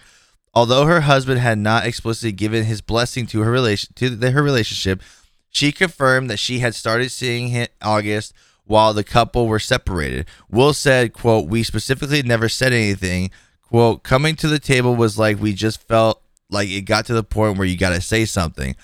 Although 0.53 0.85
her 0.85 1.01
husband 1.01 1.39
had 1.39 1.57
not 1.57 1.85
explicitly 1.85 2.31
given 2.31 2.65
his 2.65 2.81
blessing 2.81 3.25
to 3.27 3.41
her 3.41 3.51
relation 3.51 3.93
to 3.95 4.09
the, 4.09 4.31
her 4.31 4.43
relationship, 4.43 5.01
she 5.49 5.71
confirmed 5.71 6.29
that 6.29 6.37
she 6.37 6.59
had 6.59 6.75
started 6.75 7.11
seeing 7.11 7.47
him 7.49 7.67
August 7.81 8.33
while 8.65 8.93
the 8.93 9.03
couple 9.03 9.47
were 9.47 9.59
separated. 9.59 10.25
Will 10.49 10.73
said, 10.73 11.13
quote, 11.13 11.47
we 11.47 11.63
specifically 11.63 12.21
never 12.23 12.47
said 12.47 12.71
anything. 12.71 13.31
Quote, 13.61 14.03
coming 14.03 14.35
to 14.35 14.47
the 14.47 14.59
table 14.59 14.95
was 14.95 15.17
like 15.17 15.39
we 15.39 15.53
just 15.53 15.81
felt 15.81 16.21
like 16.49 16.69
it 16.69 16.81
got 16.81 17.05
to 17.07 17.13
the 17.13 17.23
point 17.23 17.57
where 17.57 17.67
you 17.67 17.77
got 17.77 17.89
to 17.89 18.01
say 18.01 18.25
something. 18.25 18.75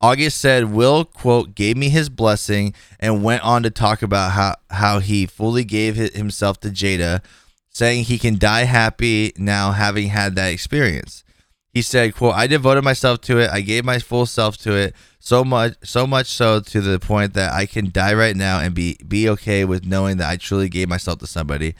August 0.00 0.40
said, 0.40 0.72
Will, 0.72 1.04
quote, 1.04 1.54
gave 1.54 1.76
me 1.76 1.88
his 1.88 2.08
blessing 2.08 2.74
and 2.98 3.22
went 3.22 3.44
on 3.44 3.62
to 3.62 3.70
talk 3.70 4.02
about 4.02 4.32
how, 4.32 4.56
how 4.68 4.98
he 4.98 5.26
fully 5.26 5.62
gave 5.62 5.94
himself 5.94 6.58
to 6.58 6.70
Jada, 6.70 7.22
saying 7.72 8.04
he 8.04 8.18
can 8.18 8.38
die 8.38 8.64
happy 8.64 9.32
now 9.36 9.72
having 9.72 10.08
had 10.08 10.36
that 10.36 10.52
experience. 10.52 11.24
He 11.72 11.80
said, 11.80 12.14
quote, 12.14 12.34
I 12.34 12.46
devoted 12.46 12.82
myself 12.82 13.22
to 13.22 13.38
it. 13.38 13.50
I 13.50 13.62
gave 13.62 13.84
my 13.84 13.98
full 13.98 14.26
self 14.26 14.58
to 14.58 14.74
it. 14.74 14.94
So 15.18 15.42
much 15.44 15.74
so 15.82 16.06
much 16.06 16.26
so 16.26 16.60
to 16.60 16.80
the 16.80 16.98
point 16.98 17.34
that 17.34 17.52
I 17.52 17.64
can 17.64 17.90
die 17.90 18.12
right 18.12 18.36
now 18.36 18.60
and 18.60 18.74
be 18.74 18.98
be 19.06 19.28
okay 19.30 19.64
with 19.64 19.86
knowing 19.86 20.18
that 20.18 20.28
I 20.28 20.36
truly 20.36 20.68
gave 20.68 20.88
myself 20.88 21.18
to 21.20 21.26
somebody. 21.26 21.74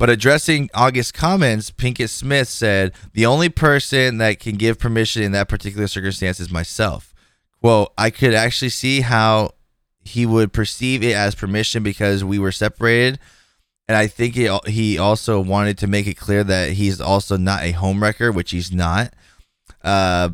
But 0.00 0.08
addressing 0.08 0.70
August's 0.72 1.12
comments, 1.12 1.70
Pinkett 1.70 2.08
Smith 2.08 2.48
said, 2.48 2.94
The 3.12 3.26
only 3.26 3.50
person 3.50 4.16
that 4.16 4.40
can 4.40 4.56
give 4.56 4.78
permission 4.78 5.22
in 5.22 5.32
that 5.32 5.50
particular 5.50 5.86
circumstance 5.86 6.40
is 6.40 6.50
myself. 6.50 7.12
Quote, 7.60 7.92
I 7.98 8.08
could 8.08 8.32
actually 8.32 8.70
see 8.70 9.02
how 9.02 9.50
he 10.02 10.24
would 10.24 10.54
perceive 10.54 11.02
it 11.02 11.14
as 11.14 11.34
permission 11.34 11.82
because 11.82 12.24
we 12.24 12.38
were 12.38 12.50
separated. 12.50 13.18
And 13.90 13.96
I 13.96 14.06
think 14.06 14.36
he, 14.36 14.48
he 14.66 14.98
also 14.98 15.40
wanted 15.40 15.76
to 15.78 15.88
make 15.88 16.06
it 16.06 16.14
clear 16.14 16.44
that 16.44 16.74
he's 16.74 17.00
also 17.00 17.36
not 17.36 17.64
a 17.64 17.72
homewrecker, 17.72 18.32
which 18.32 18.52
he's 18.52 18.70
not. 18.70 19.12
Uh, 19.82 20.28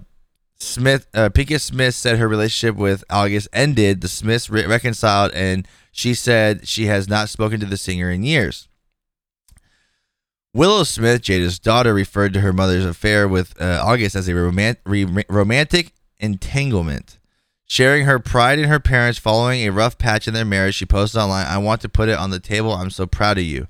Smith, 0.59 1.07
uh, 1.15 1.31
Pinkett 1.31 1.63
Smith 1.63 1.95
said 1.95 2.19
her 2.19 2.29
relationship 2.29 2.77
with 2.77 3.03
August 3.09 3.49
ended. 3.55 4.03
The 4.03 4.09
Smiths 4.09 4.51
re- 4.51 4.67
reconciled, 4.67 5.33
and 5.33 5.67
she 5.91 6.13
said 6.13 6.69
she 6.69 6.85
has 6.85 7.09
not 7.09 7.31
spoken 7.31 7.59
to 7.61 7.65
the 7.65 7.79
singer 7.79 8.11
in 8.11 8.25
years. 8.25 8.69
Willow 10.53 10.83
Smith, 10.83 11.23
Jada's 11.23 11.59
daughter, 11.59 11.95
referred 11.95 12.35
to 12.35 12.43
her 12.43 12.53
mother's 12.53 12.85
affair 12.85 13.27
with 13.27 13.59
uh, 13.59 13.81
August 13.83 14.15
as 14.17 14.29
a 14.29 14.33
romant- 14.33 14.77
re- 14.85 15.25
romantic 15.31 15.95
entanglement. 16.19 17.16
Sharing 17.69 18.05
her 18.05 18.21
pride 18.21 18.61
in 18.61 18.69
her 18.69 18.79
parents 18.79 19.19
following 19.19 19.63
a 19.63 19.73
rough 19.73 19.99
patch 19.99 20.29
in 20.29 20.35
their 20.35 20.45
marriage, 20.45 20.77
she 20.77 20.87
posted 20.87 21.21
online, 21.21 21.47
I 21.47 21.59
want 21.59 21.81
to 21.81 21.89
put 21.89 22.09
it 22.09 22.17
on 22.17 22.31
the 22.31 22.39
table. 22.39 22.73
I'm 22.73 22.91
so 22.91 23.07
proud 23.07 23.39
of 23.39 23.45
you. 23.45 23.67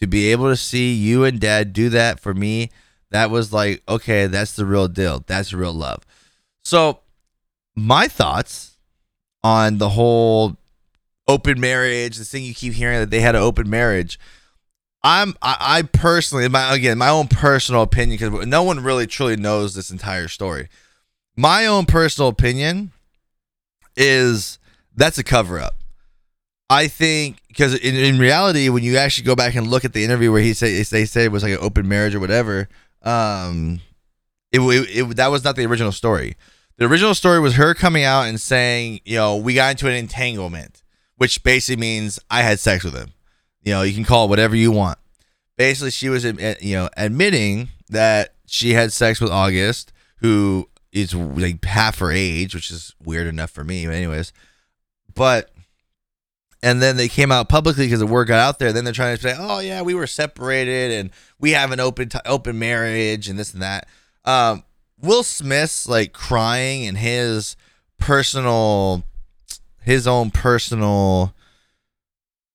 To 0.00 0.06
be 0.06 0.30
able 0.30 0.50
to 0.50 0.56
see 0.56 0.92
you 0.92 1.24
and 1.24 1.40
dad 1.40 1.72
do 1.72 1.88
that 1.88 2.20
for 2.20 2.34
me, 2.34 2.70
that 3.10 3.30
was 3.30 3.52
like, 3.52 3.82
okay, 3.88 4.26
that's 4.26 4.54
the 4.54 4.66
real 4.66 4.86
deal. 4.86 5.24
That's 5.26 5.54
real 5.54 5.72
love. 5.72 6.04
So, 6.62 7.00
my 7.74 8.06
thoughts 8.06 8.76
on 9.42 9.78
the 9.78 9.90
whole 9.90 10.56
open 11.26 11.58
marriage, 11.58 12.18
the 12.18 12.24
thing 12.24 12.44
you 12.44 12.54
keep 12.54 12.74
hearing 12.74 12.98
that 12.98 13.10
they 13.10 13.20
had 13.20 13.34
an 13.34 13.42
open 13.42 13.70
marriage. 13.70 14.18
I'm 15.02 15.36
I, 15.40 15.56
I 15.60 15.82
personally, 15.82 16.48
my 16.48 16.74
again, 16.74 16.98
my 16.98 17.08
own 17.08 17.28
personal 17.28 17.82
opinion, 17.82 18.18
because 18.18 18.46
no 18.46 18.62
one 18.62 18.80
really 18.80 19.06
truly 19.06 19.36
knows 19.36 19.74
this 19.74 19.90
entire 19.90 20.28
story. 20.28 20.68
My 21.36 21.66
own 21.66 21.86
personal 21.86 22.28
opinion 22.28 22.92
is 23.98 24.58
that's 24.96 25.18
a 25.18 25.24
cover 25.24 25.60
up. 25.60 25.74
I 26.70 26.88
think 26.88 27.42
because 27.48 27.74
in, 27.74 27.96
in 27.96 28.18
reality, 28.18 28.68
when 28.68 28.82
you 28.82 28.96
actually 28.96 29.24
go 29.24 29.34
back 29.34 29.54
and 29.54 29.66
look 29.66 29.84
at 29.84 29.92
the 29.92 30.04
interview 30.04 30.30
where 30.32 30.42
he 30.42 30.54
say 30.54 30.82
they 30.82 31.04
say 31.04 31.24
it 31.24 31.32
was 31.32 31.42
like 31.42 31.52
an 31.52 31.58
open 31.60 31.88
marriage 31.88 32.14
or 32.14 32.20
whatever, 32.20 32.68
um, 33.02 33.80
it, 34.52 34.60
it, 34.60 34.98
it 34.98 35.16
that 35.16 35.30
was 35.30 35.44
not 35.44 35.56
the 35.56 35.66
original 35.66 35.92
story. 35.92 36.36
The 36.76 36.86
original 36.86 37.14
story 37.14 37.40
was 37.40 37.56
her 37.56 37.74
coming 37.74 38.04
out 38.04 38.22
and 38.22 38.40
saying, 38.40 39.00
you 39.04 39.16
know, 39.16 39.36
we 39.36 39.54
got 39.54 39.72
into 39.72 39.88
an 39.88 39.94
entanglement, 39.94 40.82
which 41.16 41.42
basically 41.42 41.80
means 41.80 42.20
I 42.30 42.42
had 42.42 42.60
sex 42.60 42.84
with 42.84 42.94
him. 42.94 43.12
You 43.62 43.72
know, 43.72 43.82
you 43.82 43.94
can 43.94 44.04
call 44.04 44.26
it 44.26 44.28
whatever 44.28 44.54
you 44.54 44.70
want. 44.70 44.98
Basically, 45.56 45.90
she 45.90 46.08
was, 46.08 46.24
you 46.24 46.76
know, 46.76 46.88
admitting 46.96 47.70
that 47.88 48.34
she 48.46 48.74
had 48.74 48.92
sex 48.92 49.20
with 49.20 49.32
August, 49.32 49.92
who 50.18 50.68
is 50.92 51.14
like 51.14 51.64
half 51.64 51.98
her 51.98 52.10
age, 52.10 52.54
which 52.54 52.70
is 52.70 52.94
weird 53.02 53.26
enough 53.26 53.50
for 53.50 53.64
me. 53.64 53.86
But 53.86 53.94
anyways, 53.94 54.32
but 55.14 55.50
and 56.62 56.82
then 56.82 56.96
they 56.96 57.08
came 57.08 57.30
out 57.30 57.48
publicly 57.48 57.86
because 57.86 58.00
the 58.00 58.06
word 58.06 58.26
got 58.26 58.40
out 58.40 58.58
there. 58.58 58.72
Then 58.72 58.84
they're 58.84 58.92
trying 58.92 59.16
to 59.16 59.22
say, 59.22 59.34
"Oh 59.38 59.60
yeah, 59.60 59.82
we 59.82 59.94
were 59.94 60.06
separated 60.06 60.92
and 60.92 61.10
we 61.38 61.52
have 61.52 61.72
an 61.72 61.80
open 61.80 62.08
t- 62.08 62.18
open 62.26 62.58
marriage 62.58 63.28
and 63.28 63.38
this 63.38 63.52
and 63.52 63.62
that." 63.62 63.86
Um, 64.24 64.64
Will 65.00 65.22
Smith's 65.22 65.88
like 65.88 66.12
crying 66.12 66.86
and 66.86 66.98
his 66.98 67.56
personal, 67.98 69.04
his 69.82 70.06
own 70.06 70.30
personal 70.30 71.34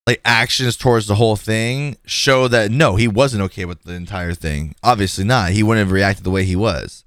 like 0.06 0.19
actions 0.26 0.76
towards 0.76 1.08
the 1.08 1.15
whole 1.15 1.38
thing 1.38 1.96
show 2.06 2.50
that 2.50 2.72
no, 2.72 2.98
he 2.98 3.08
wasn't 3.08 3.41
okay 3.41 3.63
with 3.63 3.84
the 3.84 3.93
entire 3.93 4.34
thing. 4.34 4.76
Obviously 4.84 5.24
not. 5.24 5.52
He 5.52 5.63
wouldn't 5.63 5.88
have 5.88 5.93
reacted 5.93 6.26
the 6.26 6.32
way 6.32 6.43
he 6.43 6.58
was 6.58 7.06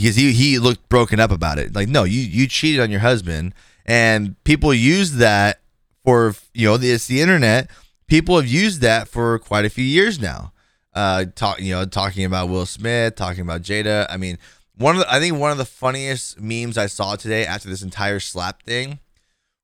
because 0.00 0.16
he 0.16 0.32
he 0.32 0.58
looked 0.58 0.88
broken 0.88 1.20
up 1.20 1.30
about 1.30 1.58
it. 1.58 1.74
Like 1.74 1.88
no, 1.88 2.04
you 2.04 2.20
you 2.20 2.46
cheated 2.46 2.80
on 2.80 2.90
your 2.90 3.00
husband, 3.00 3.54
and 3.84 4.42
people 4.44 4.72
use 4.72 5.14
that 5.14 5.60
for 6.04 6.34
you 6.54 6.68
know 6.68 6.78
it's 6.80 7.06
the 7.06 7.20
internet. 7.20 7.70
People 8.06 8.36
have 8.36 8.46
used 8.46 8.80
that 8.82 9.08
for 9.08 9.38
quite 9.38 9.64
a 9.64 9.70
few 9.70 9.84
years 9.84 10.20
now. 10.20 10.52
Uh, 10.94 11.26
talk 11.34 11.60
you 11.60 11.74
know 11.74 11.84
talking 11.84 12.24
about 12.24 12.48
Will 12.48 12.66
Smith, 12.66 13.16
talking 13.16 13.42
about 13.42 13.62
Jada. 13.62 14.06
I 14.08 14.16
mean, 14.16 14.38
one 14.76 14.96
of 14.96 15.00
the, 15.00 15.12
I 15.12 15.20
think 15.20 15.38
one 15.38 15.50
of 15.50 15.58
the 15.58 15.64
funniest 15.64 16.40
memes 16.40 16.78
I 16.78 16.86
saw 16.86 17.16
today 17.16 17.44
after 17.46 17.68
this 17.68 17.82
entire 17.82 18.20
slap 18.20 18.62
thing 18.62 19.00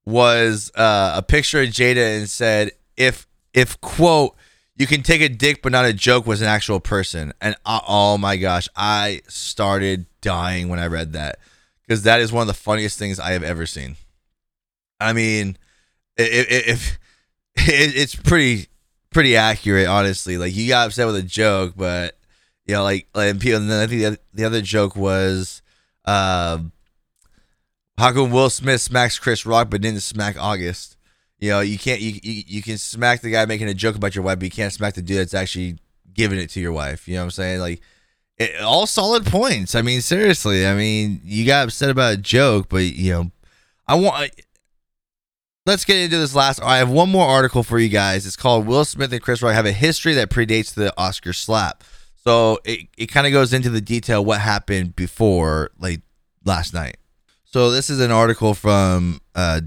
was 0.05 0.73
uh, 0.75 1.15
a 1.17 1.23
picture 1.23 1.63
of 1.63 1.69
Jada 1.69 2.19
and 2.19 2.29
said 2.29 2.73
if 2.97 3.27
if 3.55 3.81
quote 3.81 4.37
you 4.77 4.87
can 4.87 5.03
take 5.03 5.21
a 5.21 5.29
dick 5.29 5.63
but 5.63 5.71
not 5.71 5.85
a 5.85 5.93
joke 5.93 6.27
was 6.27 6.41
an 6.41 6.49
actual 6.49 6.81
person 6.81 7.33
and 7.41 7.55
uh, 7.65 7.81
oh 7.87 8.19
my 8.19 8.37
gosh 8.37 8.69
I 8.75 9.21
started 9.29 10.07
dying 10.23 10.69
when 10.69 10.79
I 10.79 10.87
read 10.87 11.13
that 11.13 11.39
because 11.87 12.05
that 12.05 12.21
is 12.21 12.33
one 12.33 12.41
of 12.41 12.47
the 12.49 12.55
funniest 12.55 12.99
things 12.99 13.21
I 13.21 13.33
have 13.33 13.43
ever 13.43 13.67
seen. 13.67 13.97
I 14.99 15.13
mean, 15.13 15.59
if, 16.17 16.69
if 16.69 16.99
it, 17.69 17.97
it's 17.97 18.15
pretty 18.15 18.69
pretty 19.11 19.37
accurate, 19.37 19.87
honestly. 19.87 20.39
Like 20.39 20.55
you 20.55 20.69
got 20.69 20.87
upset 20.87 21.07
with 21.07 21.17
a 21.17 21.23
joke, 21.23 21.75
but 21.77 22.17
you 22.67 22.75
know, 22.75 22.83
like, 22.83 23.09
like 23.15 23.31
and 23.31 23.41
people. 23.41 23.61
And 23.61 23.71
then 23.71 23.83
I 23.83 23.87
think 23.87 24.01
the 24.01 24.07
other, 24.07 24.19
the 24.33 24.45
other 24.45 24.63
joke 24.63 24.97
was, 24.97 25.63
um, 26.05 26.73
how 27.99 28.13
come 28.13 28.31
Will 28.31 28.51
Smith 28.51 28.81
smacks 28.81 29.19
Chris 29.19 29.45
Rock 29.45 29.71
but 29.71 29.83
didn't 29.83 30.01
smack 30.01 30.37
August? 30.39 30.97
You 31.39 31.51
know, 31.51 31.61
you 31.61 31.79
can't 31.79 32.01
you, 32.01 32.19
you 32.23 32.43
you 32.47 32.63
can 32.63 32.79
smack 32.79 33.21
the 33.21 33.31
guy 33.31 33.45
making 33.47 33.69
a 33.69 33.75
joke 33.75 33.97
about 33.97 34.15
your 34.15 34.25
wife, 34.25 34.39
but 34.39 34.45
you 34.45 34.51
can't 34.51 34.73
smack 34.73 34.95
the 34.95 35.03
dude 35.03 35.19
that's 35.19 35.35
actually 35.35 35.77
giving 36.15 36.39
it 36.39 36.51
to 36.51 36.61
your 36.61 36.73
wife. 36.73 37.09
You 37.09 37.15
know 37.15 37.21
what 37.21 37.25
I'm 37.25 37.31
saying? 37.33 37.61
Like, 37.61 37.81
it, 38.43 38.61
all 38.61 38.87
solid 38.87 39.27
points. 39.27 39.75
I 39.75 39.83
mean, 39.83 40.01
seriously. 40.01 40.67
I 40.67 40.75
mean, 40.75 41.21
you 41.25 41.47
got 41.47 41.65
upset 41.65 41.91
about 41.91 42.15
a 42.15 42.17
joke, 42.17 42.69
but 42.69 42.85
you 42.85 43.13
know, 43.13 43.31
I 43.87 43.95
want 43.95 44.33
let's 45.67 45.85
get 45.85 45.99
into 45.99 46.19
this 46.19 46.35
last. 46.35 46.61
I 46.63 46.79
have 46.79 46.91
one 46.91 47.09
more 47.09 47.27
article 47.27 47.63
for 47.63 47.79
you 47.79 47.89
guys. 47.89 48.27
It's 48.27 48.37
called 48.37 48.67
Will 48.67 48.85
Smith 48.85 49.13
and 49.13 49.23
Chris 49.23 49.43
Rock 49.43 49.55
have 49.55 49.67
a 49.67 49.73
history 49.73 50.15
that 50.15 50.31
predates 50.31 50.75
the 50.75 50.93
Oscar 50.99 51.33
slap. 51.33 51.85
So 52.25 52.59
it, 52.65 52.89
it 52.97 53.07
kind 53.07 53.27
of 53.27 53.33
goes 53.33 53.53
into 53.53 53.71
the 53.71 53.81
detail 53.81 54.25
what 54.25 54.41
happened 54.41 54.95
before 54.95 55.71
like 55.79 56.03
last 56.45 56.73
night. 56.73 56.99
So 57.45 57.71
this 57.71 57.91
is 57.91 58.01
an 58.01 58.11
article 58.11 58.55
from 58.55 59.21
uh, 59.35 59.61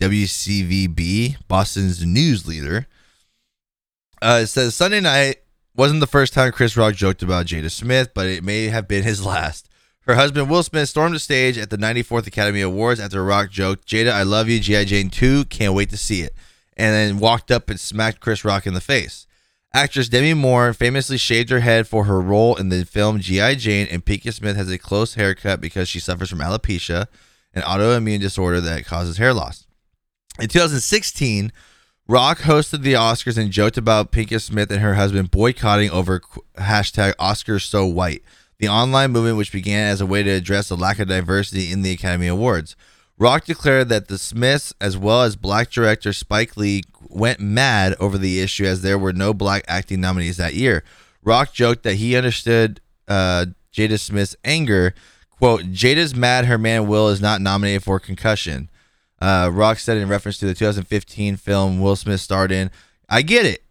WCVB, 0.00 1.48
Boston's 1.48 2.04
news 2.04 2.46
leader. 2.46 2.86
Uh, 4.22 4.40
it 4.42 4.46
says 4.46 4.74
Sunday 4.74 5.00
night 5.00 5.36
wasn't 5.76 6.00
the 6.00 6.06
first 6.06 6.32
time 6.32 6.52
Chris 6.52 6.76
Rock 6.76 6.94
joked 6.94 7.22
about 7.22 7.46
Jada 7.46 7.70
Smith, 7.70 8.10
but 8.14 8.26
it 8.26 8.44
may 8.44 8.68
have 8.68 8.88
been 8.88 9.02
his 9.02 9.24
last. 9.26 9.68
Her 10.06 10.16
husband 10.16 10.50
Will 10.50 10.62
Smith 10.62 10.90
stormed 10.90 11.14
the 11.14 11.18
stage 11.18 11.56
at 11.56 11.70
the 11.70 11.78
94th 11.78 12.26
Academy 12.26 12.60
Awards 12.60 13.00
after 13.00 13.24
Rock 13.24 13.50
joked, 13.50 13.88
Jada, 13.88 14.12
I 14.12 14.22
love 14.22 14.48
you, 14.48 14.60
G.I. 14.60 14.84
Jane 14.84 15.08
2, 15.08 15.46
can't 15.46 15.74
wait 15.74 15.88
to 15.90 15.96
see 15.96 16.20
it. 16.20 16.34
And 16.76 16.94
then 16.94 17.18
walked 17.18 17.50
up 17.50 17.70
and 17.70 17.80
smacked 17.80 18.20
Chris 18.20 18.44
Rock 18.44 18.66
in 18.66 18.74
the 18.74 18.82
face. 18.82 19.26
Actress 19.72 20.08
Demi 20.08 20.34
Moore 20.34 20.72
famously 20.72 21.16
shaved 21.16 21.50
her 21.50 21.60
head 21.60 21.88
for 21.88 22.04
her 22.04 22.20
role 22.20 22.54
in 22.54 22.68
the 22.68 22.84
film 22.84 23.18
G.I. 23.18 23.54
Jane, 23.56 23.88
and 23.90 24.04
Pinkett 24.04 24.34
Smith 24.34 24.56
has 24.56 24.70
a 24.70 24.78
close 24.78 25.14
haircut 25.14 25.60
because 25.60 25.88
she 25.88 25.98
suffers 25.98 26.30
from 26.30 26.40
alopecia, 26.40 27.06
an 27.54 27.62
autoimmune 27.62 28.20
disorder 28.20 28.60
that 28.60 28.84
causes 28.84 29.16
hair 29.16 29.32
loss. 29.32 29.66
In 30.38 30.48
2016, 30.48 31.50
Rock 32.06 32.40
hosted 32.40 32.82
the 32.82 32.92
Oscars 32.92 33.38
and 33.38 33.50
joked 33.50 33.78
about 33.78 34.12
Pinkett 34.12 34.42
Smith 34.42 34.70
and 34.70 34.80
her 34.80 34.94
husband 34.94 35.30
boycotting 35.30 35.90
over 35.90 36.20
hashtag 36.58 37.14
Oscars 37.14 37.62
so 37.62 37.86
white 37.86 38.22
the 38.58 38.68
online 38.68 39.10
movement, 39.10 39.36
which 39.36 39.52
began 39.52 39.88
as 39.88 40.00
a 40.00 40.06
way 40.06 40.22
to 40.22 40.30
address 40.30 40.68
the 40.68 40.76
lack 40.76 40.98
of 40.98 41.08
diversity 41.08 41.72
in 41.72 41.82
the 41.82 41.92
Academy 41.92 42.26
Awards. 42.26 42.76
Rock 43.18 43.44
declared 43.44 43.88
that 43.88 44.08
the 44.08 44.18
Smiths, 44.18 44.72
as 44.80 44.96
well 44.96 45.22
as 45.22 45.36
black 45.36 45.70
director 45.70 46.12
Spike 46.12 46.56
Lee, 46.56 46.82
went 47.08 47.40
mad 47.40 47.94
over 47.98 48.18
the 48.18 48.40
issue 48.40 48.64
as 48.64 48.82
there 48.82 48.98
were 48.98 49.12
no 49.12 49.32
black 49.32 49.64
acting 49.68 50.00
nominees 50.00 50.36
that 50.36 50.54
year. 50.54 50.84
Rock 51.22 51.52
joked 51.52 51.84
that 51.84 51.94
he 51.94 52.16
understood 52.16 52.80
uh, 53.08 53.46
Jada 53.72 53.98
Smith's 53.98 54.36
anger. 54.44 54.94
Quote, 55.30 55.62
Jada's 55.62 56.14
mad 56.14 56.46
her 56.46 56.58
man 56.58 56.86
Will 56.86 57.08
is 57.08 57.20
not 57.20 57.40
nominated 57.40 57.82
for 57.82 57.98
concussion. 57.98 58.68
Uh, 59.24 59.48
Rock 59.48 59.78
said 59.78 59.96
in 59.96 60.06
reference 60.06 60.36
to 60.38 60.44
the 60.44 60.52
2015 60.52 61.36
film 61.36 61.80
Will 61.80 61.96
Smith 61.96 62.20
starred 62.20 62.52
in, 62.52 62.70
I 63.08 63.22
get 63.22 63.46
it, 63.46 63.64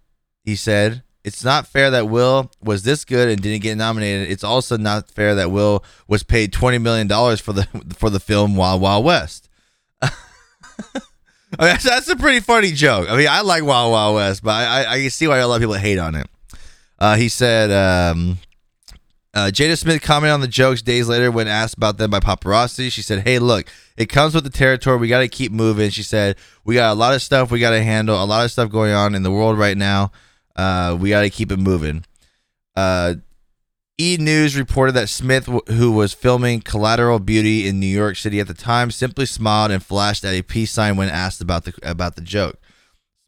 he 0.44 0.56
said. 0.56 1.04
It's 1.24 1.44
not 1.44 1.68
fair 1.68 1.92
that 1.92 2.10
Will 2.10 2.52
was 2.60 2.82
this 2.82 3.06
good 3.06 3.30
and 3.30 3.40
didn't 3.40 3.62
get 3.62 3.78
nominated. 3.78 4.32
It's 4.32 4.44
also 4.44 4.78
not 4.78 5.12
fair 5.12 5.36
that 5.36 5.52
Will 5.52 5.84
was 6.08 6.24
paid 6.24 6.52
twenty 6.52 6.80
million 6.80 7.08
dollars 7.08 7.40
for 7.40 7.54
the 7.54 7.64
for 7.96 8.10
the 8.10 8.20
film 8.20 8.56
Wild 8.56 8.82
Wild 8.82 9.06
West. 9.06 9.48
I 10.02 10.10
mean, 11.60 11.78
that's 11.82 12.10
a 12.10 12.16
pretty 12.16 12.40
funny 12.40 12.72
joke. 12.72 13.10
I 13.10 13.16
mean, 13.16 13.28
I 13.30 13.42
like 13.42 13.64
Wild 13.64 13.92
Wild 13.92 14.16
West, 14.16 14.44
but 14.44 14.52
I, 14.52 14.84
I, 14.84 14.94
I 14.96 15.08
see 15.08 15.28
why 15.28 15.38
a 15.38 15.48
lot 15.48 15.56
of 15.56 15.62
people 15.62 15.76
hate 15.76 16.00
on 16.00 16.16
it. 16.16 16.28
Uh, 17.00 17.16
he 17.16 17.30
said, 17.30 17.72
um, 17.72 18.40
uh, 19.34 19.50
Jada 19.52 19.78
Smith 19.78 20.02
commented 20.02 20.34
on 20.34 20.42
the 20.42 20.48
jokes 20.48 20.82
days 20.82 21.08
later 21.08 21.32
when 21.32 21.48
asked 21.48 21.76
about 21.76 21.98
them 21.98 22.12
by 22.12 22.20
paparazzi. 22.20 22.92
She 22.92 23.02
said, 23.02 23.24
Hey, 23.24 23.40
look, 23.40 23.66
it 23.98 24.08
comes 24.08 24.36
with 24.36 24.44
the 24.44 24.50
territory. 24.50 24.98
We 24.98 25.08
got 25.08 25.20
to 25.20 25.28
keep 25.28 25.52
moving. 25.52 25.90
She 25.90 26.04
said, 26.04 26.38
We 26.64 26.76
got 26.76 26.92
a 26.92 26.96
lot 26.96 27.16
of 27.16 27.22
stuff 27.22 27.50
we 27.50 27.60
got 27.60 27.72
to 27.72 27.84
handle, 27.84 28.22
a 28.22 28.26
lot 28.26 28.46
of 28.46 28.52
stuff 28.52 28.70
going 28.70 28.94
on 28.94 29.16
in 29.16 29.24
the 29.24 29.32
world 29.32 29.58
right 29.58 29.78
now. 29.78 30.12
Uh, 30.56 30.96
we 31.00 31.10
got 31.10 31.22
to 31.22 31.32
keep 31.32 31.52
it 31.52 31.58
moving. 31.58 32.06
Uh, 32.76 33.16
E 34.00 34.18
News 34.20 34.58
reported 34.58 34.94
that 34.94 35.10
Smith, 35.10 35.48
who 35.68 35.92
was 35.92 36.14
filming 36.14 36.62
Collateral 36.62 37.20
Beauty 37.20 37.68
in 37.68 37.80
New 37.80 37.86
York 37.86 38.18
City 38.18 38.40
at 38.40 38.48
the 38.48 38.54
time, 38.54 38.90
simply 38.90 39.26
smiled 39.26 39.72
and 39.72 39.84
flashed 39.84 40.26
at 40.26 40.34
a 40.34 40.42
peace 40.42 40.72
sign 40.72 40.96
when 40.96 41.10
asked 41.10 41.42
about 41.42 41.66
the 41.66 41.74
about 41.84 42.16
the 42.16 42.22
joke. 42.22 42.60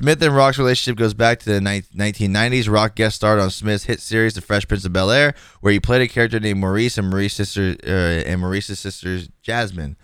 Smith 0.02 0.22
and 0.22 0.36
Rock's 0.36 0.58
relationship 0.58 0.98
goes 0.98 1.14
back 1.14 1.40
to 1.40 1.54
the 1.54 1.60
1990s. 1.62 2.70
Rock 2.70 2.96
guest 2.96 3.16
starred 3.16 3.40
on 3.40 3.50
Smith's 3.50 3.86
hit 3.86 4.02
series 4.02 4.34
The 4.34 4.42
Fresh 4.42 4.68
Prince 4.68 4.84
of 4.84 4.92
Bel 4.92 5.10
Air, 5.10 5.34
where 5.62 5.72
he 5.72 5.80
played 5.80 6.02
a 6.02 6.08
character 6.08 6.38
named 6.38 6.60
Maurice 6.60 6.98
and 6.98 7.10
Maurice's 7.10 7.50
sister 7.50 7.78
uh, 7.88 8.30
and 8.30 8.42
Maurice's 8.42 8.78
sister 8.78 9.22
Jasmine. 9.42 9.96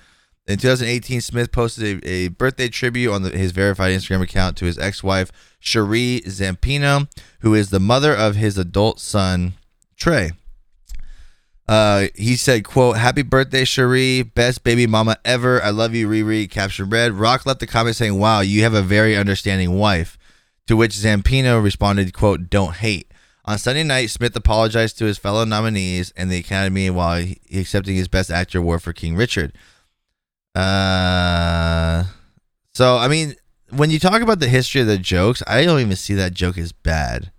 In 0.47 0.57
2018, 0.59 1.19
Smith 1.19 1.51
posted 1.51 2.03
a, 2.05 2.07
a 2.07 2.27
birthday 2.29 2.69
tribute 2.69 3.11
on 3.11 3.23
the, 3.23 3.31
his 3.31 3.51
verified 3.51 3.93
Instagram 3.93 4.21
account 4.21 4.55
to 4.57 4.65
his 4.65 4.79
ex-wife 4.79 5.29
Sheree 5.61 6.23
Zampino, 6.25 7.09
who 7.41 7.53
is 7.53 7.69
the 7.69 7.79
mother 7.81 8.15
of 8.15 8.37
his 8.37 8.57
adult 8.57 9.01
son 9.01 9.53
Trey. 9.97 10.31
Uh, 11.71 12.09
he 12.15 12.35
said, 12.35 12.65
"quote 12.65 12.97
Happy 12.97 13.21
birthday, 13.21 13.63
Sheree, 13.63 14.29
best 14.35 14.61
baby 14.61 14.85
mama 14.85 15.15
ever. 15.23 15.63
I 15.63 15.69
love 15.69 15.95
you, 15.95 16.05
Riri." 16.05 16.51
Caption 16.51 16.89
read. 16.89 17.13
Rock 17.13 17.45
left 17.45 17.61
the 17.61 17.65
comment 17.65 17.95
saying, 17.95 18.19
"Wow, 18.19 18.41
you 18.41 18.63
have 18.63 18.73
a 18.73 18.81
very 18.81 19.15
understanding 19.15 19.77
wife." 19.77 20.17
To 20.67 20.75
which 20.75 20.91
Zampino 20.91 21.63
responded, 21.63 22.13
"quote 22.13 22.49
Don't 22.49 22.75
hate." 22.75 23.09
On 23.45 23.57
Sunday 23.57 23.83
night, 23.83 24.09
Smith 24.09 24.35
apologized 24.35 24.97
to 24.97 25.05
his 25.05 25.17
fellow 25.17 25.45
nominees 25.45 26.11
and 26.17 26.29
the 26.29 26.39
Academy 26.39 26.89
while 26.89 27.21
he 27.21 27.39
accepting 27.53 27.95
his 27.95 28.09
Best 28.09 28.29
Actor 28.29 28.57
award 28.57 28.83
for 28.83 28.91
King 28.91 29.15
Richard. 29.15 29.53
Uh, 30.53 32.03
so 32.73 32.97
I 32.97 33.07
mean, 33.07 33.35
when 33.69 33.91
you 33.91 33.97
talk 33.97 34.21
about 34.21 34.41
the 34.41 34.49
history 34.49 34.81
of 34.81 34.87
the 34.87 34.97
jokes, 34.97 35.41
I 35.47 35.63
don't 35.63 35.79
even 35.79 35.95
see 35.95 36.15
that 36.15 36.33
joke 36.33 36.57
as 36.57 36.73
bad. 36.73 37.31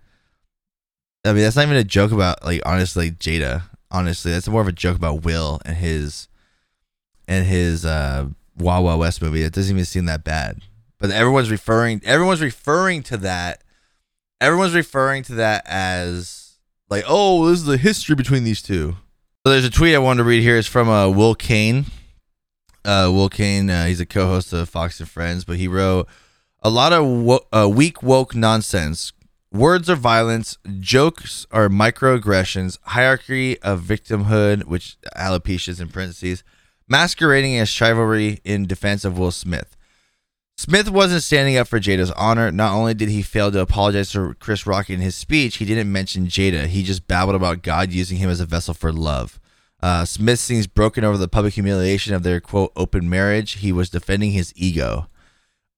I 1.23 1.33
mean, 1.33 1.43
that's 1.43 1.55
not 1.55 1.65
even 1.65 1.77
a 1.77 1.83
joke 1.83 2.11
about 2.11 2.43
like 2.43 2.63
honestly 2.65 3.11
Jada. 3.11 3.69
Honestly, 3.93 4.31
that's 4.31 4.47
more 4.49 4.61
of 4.61 4.67
a 4.67 4.73
joke 4.73 4.97
about 4.97 5.23
Will 5.23 5.61
and 5.65 5.77
his 5.77 6.27
and 7.27 7.45
his 7.45 7.85
uh 7.85 8.27
Wild 8.57 8.99
West 8.99 9.21
movie. 9.21 9.43
It 9.43 9.53
doesn't 9.53 9.73
even 9.75 9.85
seem 9.85 10.05
that 10.05 10.23
bad. 10.23 10.61
But 10.99 11.11
everyone's 11.11 11.51
referring 11.51 12.01
everyone's 12.03 12.41
referring 12.41 13.03
to 13.03 13.17
that 13.17 13.63
everyone's 14.41 14.73
referring 14.73 15.23
to 15.23 15.35
that 15.35 15.63
as 15.65 16.57
like, 16.89 17.05
oh, 17.07 17.49
this 17.49 17.59
is 17.59 17.65
the 17.65 17.77
history 17.77 18.15
between 18.15 18.43
these 18.43 18.61
two. 18.61 18.97
So 19.45 19.51
there's 19.51 19.65
a 19.65 19.69
tweet 19.69 19.95
I 19.95 19.99
wanted 19.99 20.19
to 20.19 20.23
read 20.25 20.43
here. 20.43 20.57
It's 20.57 20.67
from 20.67 20.89
uh, 20.89 21.09
Will 21.09 21.35
Cain. 21.35 21.85
Uh, 22.85 23.09
Will 23.13 23.29
Cain, 23.29 23.69
uh, 23.69 23.85
he's 23.85 24.01
a 24.01 24.05
co-host 24.05 24.51
of 24.53 24.69
Fox 24.69 24.99
and 24.99 25.09
Friends, 25.09 25.45
but 25.45 25.57
he 25.57 25.67
wrote 25.67 26.07
a 26.61 26.69
lot 26.69 26.91
of 26.93 27.05
wo- 27.05 27.45
uh, 27.51 27.69
weak 27.69 28.03
woke 28.03 28.35
nonsense. 28.35 29.13
Words 29.53 29.87
are 29.87 29.95
violence, 29.95 30.57
jokes 30.79 31.45
are 31.51 31.69
microaggressions, 31.69 32.79
hierarchy 32.85 33.61
of 33.61 33.81
victimhood, 33.81 34.63
which 34.63 34.97
alopecia 35.15 35.69
is 35.69 35.79
in 35.79 35.89
parentheses, 35.89 36.43
masquerading 36.87 37.59
as 37.59 37.69
chivalry 37.69 38.39
in 38.43 38.65
defense 38.65 39.05
of 39.05 39.19
Will 39.19 39.29
Smith. 39.29 39.77
Smith 40.57 40.89
wasn't 40.89 41.21
standing 41.21 41.55
up 41.55 41.67
for 41.67 41.79
Jada's 41.79 42.09
honor. 42.11 42.51
Not 42.51 42.73
only 42.73 42.95
did 42.95 43.09
he 43.09 43.21
fail 43.21 43.51
to 43.51 43.59
apologize 43.59 44.11
to 44.13 44.33
Chris 44.39 44.65
Rock 44.65 44.89
in 44.89 45.01
his 45.01 45.13
speech, 45.13 45.57
he 45.57 45.65
didn't 45.65 45.91
mention 45.91 46.25
Jada. 46.25 46.65
He 46.65 46.81
just 46.81 47.07
babbled 47.07 47.35
about 47.35 47.61
God 47.61 47.91
using 47.91 48.17
him 48.17 48.31
as 48.31 48.39
a 48.39 48.47
vessel 48.47 48.73
for 48.73 48.91
love. 48.91 49.39
Uh, 49.83 50.03
Smith 50.03 50.39
seems 50.39 50.65
broken 50.65 51.03
over 51.03 51.17
the 51.17 51.27
public 51.27 51.53
humiliation 51.53 52.15
of 52.15 52.23
their 52.23 52.39
quote 52.39 52.71
open 52.75 53.07
marriage. 53.07 53.53
He 53.53 53.71
was 53.71 53.91
defending 53.91 54.31
his 54.31 54.51
ego. 54.55 55.09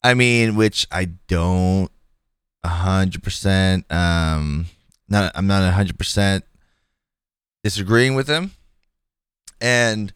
I 0.02 0.14
mean, 0.14 0.56
which 0.56 0.88
I 0.92 1.06
don't 1.28 1.90
hundred 2.68 3.24
percent. 3.24 3.92
Um, 3.92 4.68
not 5.08 5.32
I'm 5.36 5.48
not 5.48 5.74
hundred 5.74 5.98
percent 5.98 6.44
disagreeing 7.64 8.16
with 8.16 8.28
him. 8.28 8.52
And 9.60 10.14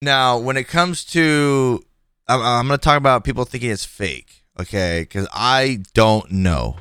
now, 0.00 0.38
when 0.38 0.56
it 0.56 0.68
comes 0.68 1.04
to, 1.06 1.82
I'm, 2.28 2.40
I'm 2.40 2.66
going 2.68 2.78
to 2.78 2.84
talk 2.84 2.98
about 2.98 3.24
people 3.24 3.44
thinking 3.44 3.70
it's 3.70 3.84
fake. 3.84 4.44
Okay, 4.60 5.00
because 5.00 5.26
I 5.32 5.82
don't 5.94 6.30
know. 6.30 6.76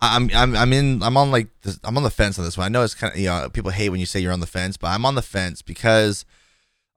I'm 0.00 0.30
I'm 0.32 0.56
I'm 0.56 0.72
in 0.72 1.02
I'm 1.02 1.18
on 1.18 1.30
like 1.30 1.48
this, 1.60 1.78
I'm 1.84 1.98
on 1.98 2.02
the 2.02 2.10
fence 2.10 2.38
on 2.38 2.46
this 2.46 2.56
one. 2.56 2.64
I 2.64 2.68
know 2.68 2.82
it's 2.82 2.94
kind 2.94 3.12
of 3.12 3.18
you 3.18 3.26
know 3.26 3.50
people 3.50 3.70
hate 3.70 3.90
when 3.90 4.00
you 4.00 4.06
say 4.06 4.18
you're 4.18 4.32
on 4.32 4.40
the 4.40 4.46
fence, 4.46 4.78
but 4.78 4.86
I'm 4.86 5.04
on 5.04 5.14
the 5.14 5.20
fence 5.20 5.60
because 5.60 6.24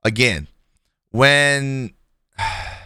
again, 0.02 0.48
when 1.10 1.92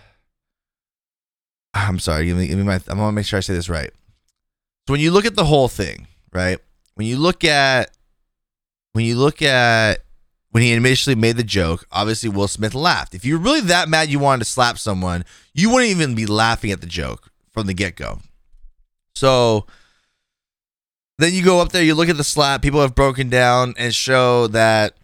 I'm 1.87 1.99
sorry, 1.99 2.27
give 2.27 2.37
me, 2.37 2.49
give 2.49 2.59
me 2.59 2.65
my 2.65 2.81
I'm 2.89 2.99
gonna 2.99 3.13
make 3.13 3.27
sure 3.27 3.37
I 3.37 3.41
say 3.41 3.55
this 3.55 3.69
right. 3.69 3.91
So 4.87 4.93
when 4.93 5.01
you 5.01 5.11
look 5.11 5.27
at 5.27 5.37
the 5.37 5.45
whole 5.45 5.69
thing, 5.69 6.07
right? 6.33 6.59
When 6.95 7.07
you 7.07 7.19
look 7.19 7.45
at 7.45 7.91
when 8.93 9.05
you 9.05 9.17
look 9.17 9.43
at 9.43 10.01
when 10.51 10.63
he 10.63 10.73
initially 10.73 11.15
made 11.15 11.37
the 11.37 11.45
joke, 11.45 11.87
obviously 11.93 12.29
Will 12.29 12.49
Smith 12.49 12.75
laughed. 12.75 13.15
If 13.15 13.25
you're 13.25 13.39
really 13.39 13.61
that 13.63 13.89
mad 13.89 14.09
you 14.09 14.19
wanted 14.19 14.41
to 14.41 14.51
slap 14.51 14.79
someone, 14.79 15.25
you 15.55 15.71
wouldn't 15.71 15.91
even 15.91 16.15
be 16.15 16.27
laughing 16.27 16.71
at 16.71 16.81
the 16.81 16.87
joke 16.87 17.31
from 17.53 17.67
the 17.67 17.75
get 17.75 17.97
go. 17.97 18.21
So 19.15 19.67
then 21.19 21.35
you 21.35 21.45
go 21.45 21.61
up 21.61 21.73
there, 21.73 21.83
you 21.83 21.95
look 21.95 22.09
at 22.09 22.17
the 22.17 22.25
slap. 22.25 22.63
People 22.63 22.81
have 22.81 22.95
broken 22.95 23.29
down 23.29 23.75
and 23.77 23.95
show 23.95 24.47
that 24.49 24.95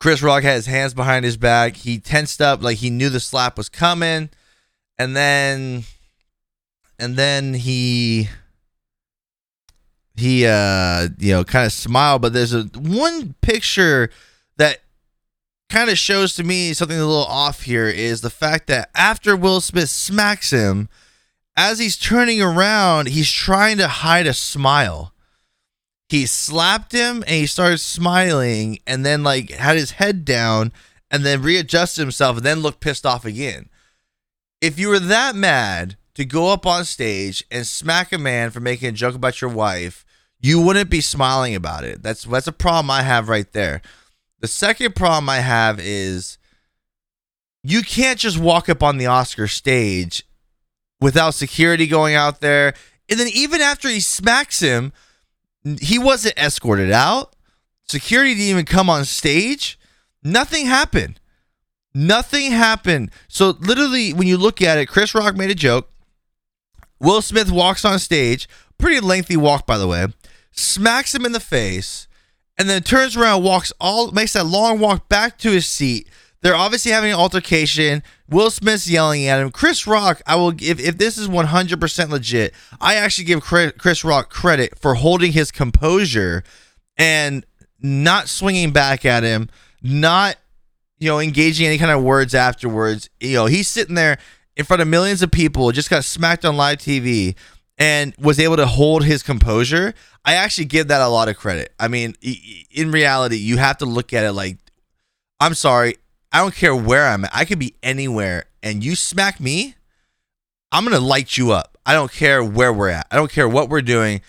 Chris 0.00 0.22
Rock 0.22 0.42
had 0.42 0.54
his 0.54 0.66
hands 0.66 0.94
behind 0.94 1.24
his 1.24 1.36
back. 1.36 1.76
He 1.76 1.98
tensed 1.98 2.40
up 2.40 2.62
like 2.62 2.78
he 2.78 2.90
knew 2.90 3.08
the 3.08 3.20
slap 3.20 3.56
was 3.56 3.68
coming, 3.68 4.30
and 4.98 5.16
then, 5.16 5.84
and 6.98 7.16
then 7.16 7.54
he, 7.54 8.28
he, 10.16 10.46
uh, 10.46 11.08
you 11.18 11.32
know, 11.32 11.44
kind 11.44 11.66
of 11.66 11.72
smiled. 11.72 12.22
But 12.22 12.32
there's 12.32 12.54
a 12.54 12.64
one 12.74 13.34
picture 13.40 14.10
that 14.56 14.78
kind 15.68 15.90
of 15.90 15.98
shows 15.98 16.34
to 16.34 16.44
me 16.44 16.72
something 16.72 16.98
a 16.98 17.06
little 17.06 17.24
off 17.24 17.62
here 17.62 17.88
is 17.88 18.20
the 18.20 18.30
fact 18.30 18.66
that 18.68 18.90
after 18.94 19.36
Will 19.36 19.60
Smith 19.60 19.90
smacks 19.90 20.50
him, 20.50 20.88
as 21.56 21.78
he's 21.78 21.96
turning 21.96 22.40
around, 22.40 23.08
he's 23.08 23.30
trying 23.30 23.78
to 23.78 23.88
hide 23.88 24.26
a 24.26 24.34
smile 24.34 25.12
he 26.08 26.24
slapped 26.24 26.92
him 26.92 27.22
and 27.26 27.36
he 27.36 27.46
started 27.46 27.78
smiling 27.78 28.78
and 28.86 29.04
then 29.04 29.22
like 29.22 29.50
had 29.50 29.76
his 29.76 29.92
head 29.92 30.24
down 30.24 30.72
and 31.10 31.24
then 31.24 31.42
readjusted 31.42 32.00
himself 32.00 32.38
and 32.38 32.46
then 32.46 32.60
looked 32.60 32.80
pissed 32.80 33.04
off 33.04 33.24
again. 33.24 33.68
If 34.60 34.78
you 34.78 34.88
were 34.88 34.98
that 34.98 35.36
mad 35.36 35.96
to 36.14 36.24
go 36.24 36.48
up 36.52 36.66
on 36.66 36.84
stage 36.84 37.44
and 37.50 37.66
smack 37.66 38.12
a 38.12 38.18
man 38.18 38.50
for 38.50 38.60
making 38.60 38.88
a 38.88 38.92
joke 38.92 39.14
about 39.14 39.40
your 39.40 39.50
wife, 39.50 40.04
you 40.40 40.60
wouldn't 40.60 40.90
be 40.90 41.00
smiling 41.00 41.54
about 41.54 41.84
it. 41.84 42.02
That's 42.02 42.24
that's 42.24 42.46
a 42.46 42.52
problem 42.52 42.90
I 42.90 43.02
have 43.02 43.28
right 43.28 43.50
there. 43.52 43.82
The 44.40 44.48
second 44.48 44.94
problem 44.94 45.28
I 45.28 45.38
have 45.38 45.80
is 45.80 46.38
you 47.62 47.82
can't 47.82 48.18
just 48.18 48.38
walk 48.38 48.68
up 48.68 48.82
on 48.82 48.98
the 48.98 49.06
Oscar 49.06 49.48
stage 49.48 50.24
without 51.00 51.34
security 51.34 51.86
going 51.86 52.14
out 52.14 52.40
there. 52.40 52.74
And 53.08 53.18
then 53.18 53.28
even 53.32 53.60
after 53.60 53.88
he 53.88 54.00
smacks 54.00 54.60
him, 54.60 54.92
he 55.80 55.98
wasn't 55.98 56.38
escorted 56.38 56.92
out. 56.92 57.34
Security 57.84 58.34
didn't 58.34 58.50
even 58.50 58.64
come 58.64 58.90
on 58.90 59.04
stage. 59.04 59.78
Nothing 60.22 60.66
happened. 60.66 61.20
Nothing 61.94 62.52
happened. 62.52 63.10
So 63.28 63.50
literally, 63.60 64.12
when 64.12 64.28
you 64.28 64.36
look 64.36 64.62
at 64.62 64.78
it, 64.78 64.86
Chris 64.86 65.14
Rock 65.14 65.36
made 65.36 65.50
a 65.50 65.54
joke. 65.54 65.90
Will 67.00 67.22
Smith 67.22 67.50
walks 67.50 67.84
on 67.84 67.98
stage, 67.98 68.48
pretty 68.78 69.00
lengthy 69.00 69.36
walk 69.36 69.66
by 69.66 69.78
the 69.78 69.86
way, 69.86 70.06
smacks 70.50 71.14
him 71.14 71.24
in 71.24 71.32
the 71.32 71.40
face, 71.40 72.08
and 72.58 72.68
then 72.68 72.82
turns 72.82 73.16
around, 73.16 73.44
walks 73.44 73.72
all 73.80 74.10
makes 74.10 74.32
that 74.32 74.46
long 74.46 74.80
walk 74.80 75.08
back 75.08 75.38
to 75.38 75.52
his 75.52 75.66
seat. 75.66 76.08
They're 76.40 76.54
obviously 76.54 76.92
having 76.92 77.10
an 77.10 77.18
altercation. 77.18 78.02
Will 78.28 78.50
Smith's 78.50 78.88
yelling 78.88 79.26
at 79.26 79.40
him. 79.40 79.50
Chris 79.50 79.86
Rock, 79.86 80.22
I 80.26 80.36
will 80.36 80.50
if 80.60 80.78
if 80.78 80.98
this 80.98 81.18
is 81.18 81.28
100% 81.28 82.10
legit, 82.10 82.54
I 82.80 82.94
actually 82.94 83.24
give 83.24 83.42
Chris 83.42 84.04
Rock 84.04 84.30
credit 84.30 84.78
for 84.78 84.94
holding 84.94 85.32
his 85.32 85.50
composure 85.50 86.44
and 86.96 87.44
not 87.80 88.28
swinging 88.28 88.72
back 88.72 89.04
at 89.04 89.22
him, 89.22 89.48
not 89.82 90.36
you 90.98 91.08
know 91.08 91.20
engaging 91.20 91.66
any 91.66 91.78
kind 91.78 91.90
of 91.90 92.02
words 92.02 92.34
afterwards. 92.34 93.08
You 93.20 93.34
know, 93.34 93.46
he's 93.46 93.68
sitting 93.68 93.94
there 93.94 94.18
in 94.56 94.64
front 94.64 94.82
of 94.82 94.88
millions 94.88 95.22
of 95.22 95.30
people, 95.30 95.70
just 95.72 95.90
got 95.90 96.04
smacked 96.04 96.44
on 96.44 96.56
live 96.56 96.78
TV 96.78 97.36
and 97.78 98.14
was 98.18 98.40
able 98.40 98.56
to 98.56 98.66
hold 98.66 99.04
his 99.04 99.22
composure. 99.22 99.94
I 100.24 100.34
actually 100.34 100.66
give 100.66 100.88
that 100.88 101.00
a 101.00 101.08
lot 101.08 101.28
of 101.28 101.36
credit. 101.36 101.72
I 101.78 101.88
mean, 101.88 102.14
in 102.70 102.90
reality, 102.90 103.36
you 103.36 103.56
have 103.56 103.78
to 103.78 103.86
look 103.86 104.12
at 104.12 104.24
it 104.24 104.32
like 104.32 104.58
I'm 105.40 105.54
sorry, 105.54 105.96
I 106.32 106.40
don't 106.40 106.54
care 106.54 106.74
where 106.74 107.06
I'm 107.06 107.24
at. 107.24 107.30
I 107.34 107.44
could 107.44 107.58
be 107.58 107.74
anywhere 107.82 108.44
and 108.62 108.84
you 108.84 108.96
smack 108.96 109.40
me, 109.40 109.76
I'm 110.72 110.84
going 110.84 110.96
to 110.96 111.04
light 111.04 111.36
you 111.36 111.52
up. 111.52 111.78
I 111.86 111.94
don't 111.94 112.12
care 112.12 112.44
where 112.44 112.72
we're 112.72 112.90
at. 112.90 113.06
I 113.10 113.16
don't 113.16 113.30
care 113.30 113.48
what 113.48 113.68
we're 113.68 113.82
doing. 113.82 114.20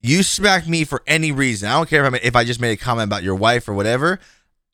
You 0.00 0.22
smack 0.22 0.68
me 0.68 0.84
for 0.84 1.02
any 1.06 1.32
reason. 1.32 1.68
I 1.68 1.72
don't 1.72 1.88
care 1.88 2.04
if, 2.04 2.14
i 2.14 2.20
if 2.22 2.36
I 2.36 2.44
just 2.44 2.60
made 2.60 2.72
a 2.72 2.76
comment 2.76 3.08
about 3.08 3.22
your 3.22 3.34
wife 3.34 3.68
or 3.68 3.74
whatever. 3.74 4.20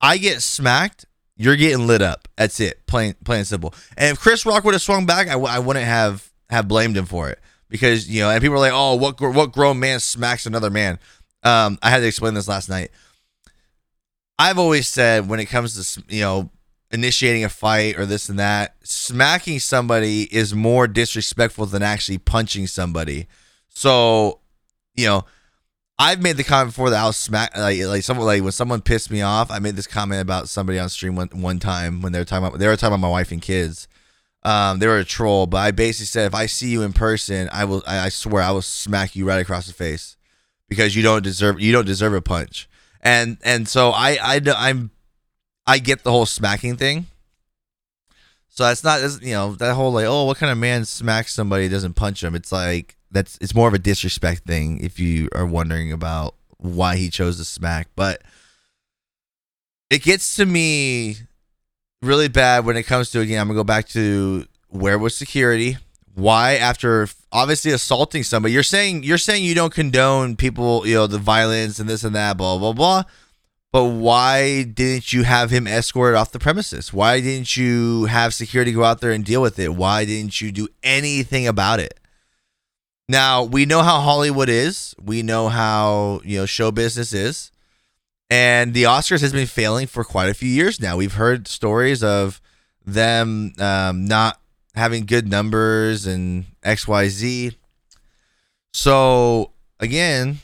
I 0.00 0.18
get 0.18 0.42
smacked, 0.42 1.06
you're 1.38 1.56
getting 1.56 1.86
lit 1.86 2.02
up. 2.02 2.28
That's 2.36 2.60
it. 2.60 2.86
Plain 2.86 3.14
plain 3.24 3.38
and 3.38 3.46
simple. 3.46 3.72
And 3.96 4.12
if 4.12 4.20
Chris 4.20 4.44
Rock 4.44 4.64
would 4.64 4.74
have 4.74 4.82
swung 4.82 5.06
back, 5.06 5.28
I 5.28 5.58
wouldn't 5.58 5.86
have 5.86 6.30
have 6.50 6.68
blamed 6.68 6.96
him 6.96 7.06
for 7.06 7.30
it 7.30 7.38
because 7.70 8.08
you 8.10 8.20
know. 8.20 8.30
And 8.30 8.42
people 8.42 8.56
are 8.56 8.60
like, 8.60 8.72
"Oh, 8.74 8.96
what 8.96 9.18
what 9.20 9.52
grown 9.52 9.78
man 9.78 10.00
smacks 10.00 10.44
another 10.44 10.68
man?" 10.68 10.98
Um, 11.44 11.78
I 11.80 11.90
had 11.90 12.00
to 12.00 12.06
explain 12.06 12.34
this 12.34 12.48
last 12.48 12.68
night. 12.68 12.90
I've 14.38 14.58
always 14.58 14.88
said 14.88 15.28
when 15.28 15.40
it 15.40 15.46
comes 15.46 15.94
to 15.94 16.02
you 16.08 16.20
know 16.20 16.50
initiating 16.90 17.44
a 17.44 17.48
fight 17.48 17.98
or 17.98 18.06
this 18.06 18.28
and 18.28 18.38
that. 18.38 18.76
Smacking 18.82 19.60
somebody 19.60 20.22
is 20.34 20.54
more 20.54 20.86
disrespectful 20.86 21.66
than 21.66 21.82
actually 21.82 22.18
punching 22.18 22.66
somebody. 22.66 23.26
So, 23.68 24.40
you 24.94 25.06
know, 25.06 25.24
I've 25.98 26.22
made 26.22 26.36
the 26.36 26.44
comment 26.44 26.70
before 26.70 26.90
that 26.90 27.02
I 27.02 27.06
was 27.06 27.16
smack 27.16 27.56
like 27.56 27.80
like 27.80 28.02
someone 28.04 28.26
like 28.26 28.42
when 28.42 28.52
someone 28.52 28.80
pissed 28.80 29.10
me 29.10 29.22
off. 29.22 29.50
I 29.50 29.58
made 29.58 29.74
this 29.74 29.88
comment 29.88 30.22
about 30.22 30.48
somebody 30.48 30.78
on 30.78 30.88
stream 30.88 31.16
one 31.16 31.28
one 31.32 31.58
time 31.58 32.02
when 32.02 32.12
they 32.12 32.20
were 32.20 32.24
talking 32.24 32.46
about 32.46 32.58
they 32.58 32.68
were 32.68 32.76
talking 32.76 32.94
about 32.94 33.00
my 33.00 33.10
wife 33.10 33.32
and 33.32 33.42
kids. 33.42 33.88
Um, 34.44 34.78
they 34.78 34.86
were 34.86 34.98
a 34.98 35.04
troll, 35.04 35.46
but 35.48 35.58
I 35.58 35.72
basically 35.72 36.06
said 36.06 36.26
if 36.26 36.34
I 36.34 36.46
see 36.46 36.68
you 36.68 36.82
in 36.82 36.92
person, 36.92 37.48
I 37.52 37.64
will 37.64 37.82
I, 37.86 38.06
I 38.06 38.08
swear 38.10 38.42
I 38.42 38.52
will 38.52 38.62
smack 38.62 39.16
you 39.16 39.26
right 39.26 39.40
across 39.40 39.66
the 39.66 39.72
face 39.72 40.16
because 40.68 40.94
you 40.94 41.02
don't 41.02 41.22
deserve 41.22 41.60
you 41.60 41.72
don't 41.72 41.84
deserve 41.86 42.14
a 42.14 42.22
punch. 42.22 42.68
And 43.00 43.38
and 43.42 43.68
so 43.68 43.90
I 43.90 44.18
I 44.22 44.40
I'm 44.56 44.92
I 45.66 45.78
get 45.80 46.04
the 46.04 46.12
whole 46.12 46.26
smacking 46.26 46.76
thing. 46.76 47.06
So 48.50 48.64
that's 48.64 48.84
not 48.84 49.00
you 49.20 49.32
know 49.32 49.54
that 49.56 49.74
whole 49.74 49.92
like 49.92 50.06
oh 50.06 50.24
what 50.24 50.36
kind 50.36 50.52
of 50.52 50.58
man 50.58 50.84
smacks 50.84 51.34
somebody 51.34 51.68
doesn't 51.68 51.94
punch 51.94 52.22
him. 52.22 52.36
It's 52.36 52.52
like 52.52 52.97
that's 53.10 53.38
it's 53.40 53.54
more 53.54 53.68
of 53.68 53.74
a 53.74 53.78
disrespect 53.78 54.44
thing 54.44 54.80
if 54.80 54.98
you 54.98 55.28
are 55.34 55.46
wondering 55.46 55.92
about 55.92 56.34
why 56.58 56.96
he 56.96 57.10
chose 57.10 57.38
to 57.38 57.44
smack. 57.44 57.88
But 57.96 58.22
it 59.90 60.02
gets 60.02 60.36
to 60.36 60.46
me 60.46 61.16
really 62.02 62.28
bad 62.28 62.64
when 62.64 62.76
it 62.76 62.84
comes 62.84 63.10
to 63.10 63.20
again. 63.20 63.40
I'm 63.40 63.48
gonna 63.48 63.58
go 63.58 63.64
back 63.64 63.88
to 63.88 64.46
where 64.68 64.98
was 64.98 65.16
security? 65.16 65.78
Why 66.14 66.56
after 66.56 67.08
obviously 67.32 67.72
assaulting 67.72 68.24
somebody? 68.24 68.52
You're 68.52 68.62
saying 68.62 69.04
you're 69.04 69.18
saying 69.18 69.44
you 69.44 69.54
don't 69.54 69.72
condone 69.72 70.36
people 70.36 70.86
you 70.86 70.94
know 70.94 71.06
the 71.06 71.18
violence 71.18 71.78
and 71.78 71.88
this 71.88 72.04
and 72.04 72.14
that 72.14 72.36
blah 72.36 72.58
blah 72.58 72.72
blah. 72.72 73.04
But 73.70 73.84
why 73.84 74.62
didn't 74.62 75.12
you 75.12 75.24
have 75.24 75.50
him 75.50 75.66
escorted 75.66 76.16
off 76.16 76.32
the 76.32 76.38
premises? 76.38 76.90
Why 76.92 77.20
didn't 77.20 77.54
you 77.56 78.06
have 78.06 78.32
security 78.32 78.72
go 78.72 78.82
out 78.82 79.02
there 79.02 79.12
and 79.12 79.24
deal 79.24 79.42
with 79.42 79.58
it? 79.58 79.74
Why 79.74 80.06
didn't 80.06 80.40
you 80.40 80.50
do 80.50 80.68
anything 80.82 81.46
about 81.46 81.78
it? 81.78 82.00
Now, 83.08 83.42
we 83.42 83.64
know 83.64 83.82
how 83.82 84.00
Hollywood 84.00 84.48
is. 84.50 84.94
We 85.02 85.22
know 85.22 85.48
how, 85.48 86.20
you 86.24 86.38
know, 86.38 86.46
show 86.46 86.70
business 86.70 87.12
is. 87.12 87.50
And 88.30 88.74
the 88.74 88.82
Oscars 88.82 89.22
has 89.22 89.32
been 89.32 89.46
failing 89.46 89.86
for 89.86 90.04
quite 90.04 90.28
a 90.28 90.34
few 90.34 90.50
years 90.50 90.80
now. 90.80 90.98
We've 90.98 91.14
heard 91.14 91.48
stories 91.48 92.02
of 92.02 92.42
them 92.84 93.54
um, 93.58 94.04
not 94.04 94.38
having 94.74 95.06
good 95.06 95.26
numbers 95.28 96.06
and 96.06 96.44
XYZ. 96.62 97.54
So, 98.74 99.52
again, 99.80 100.38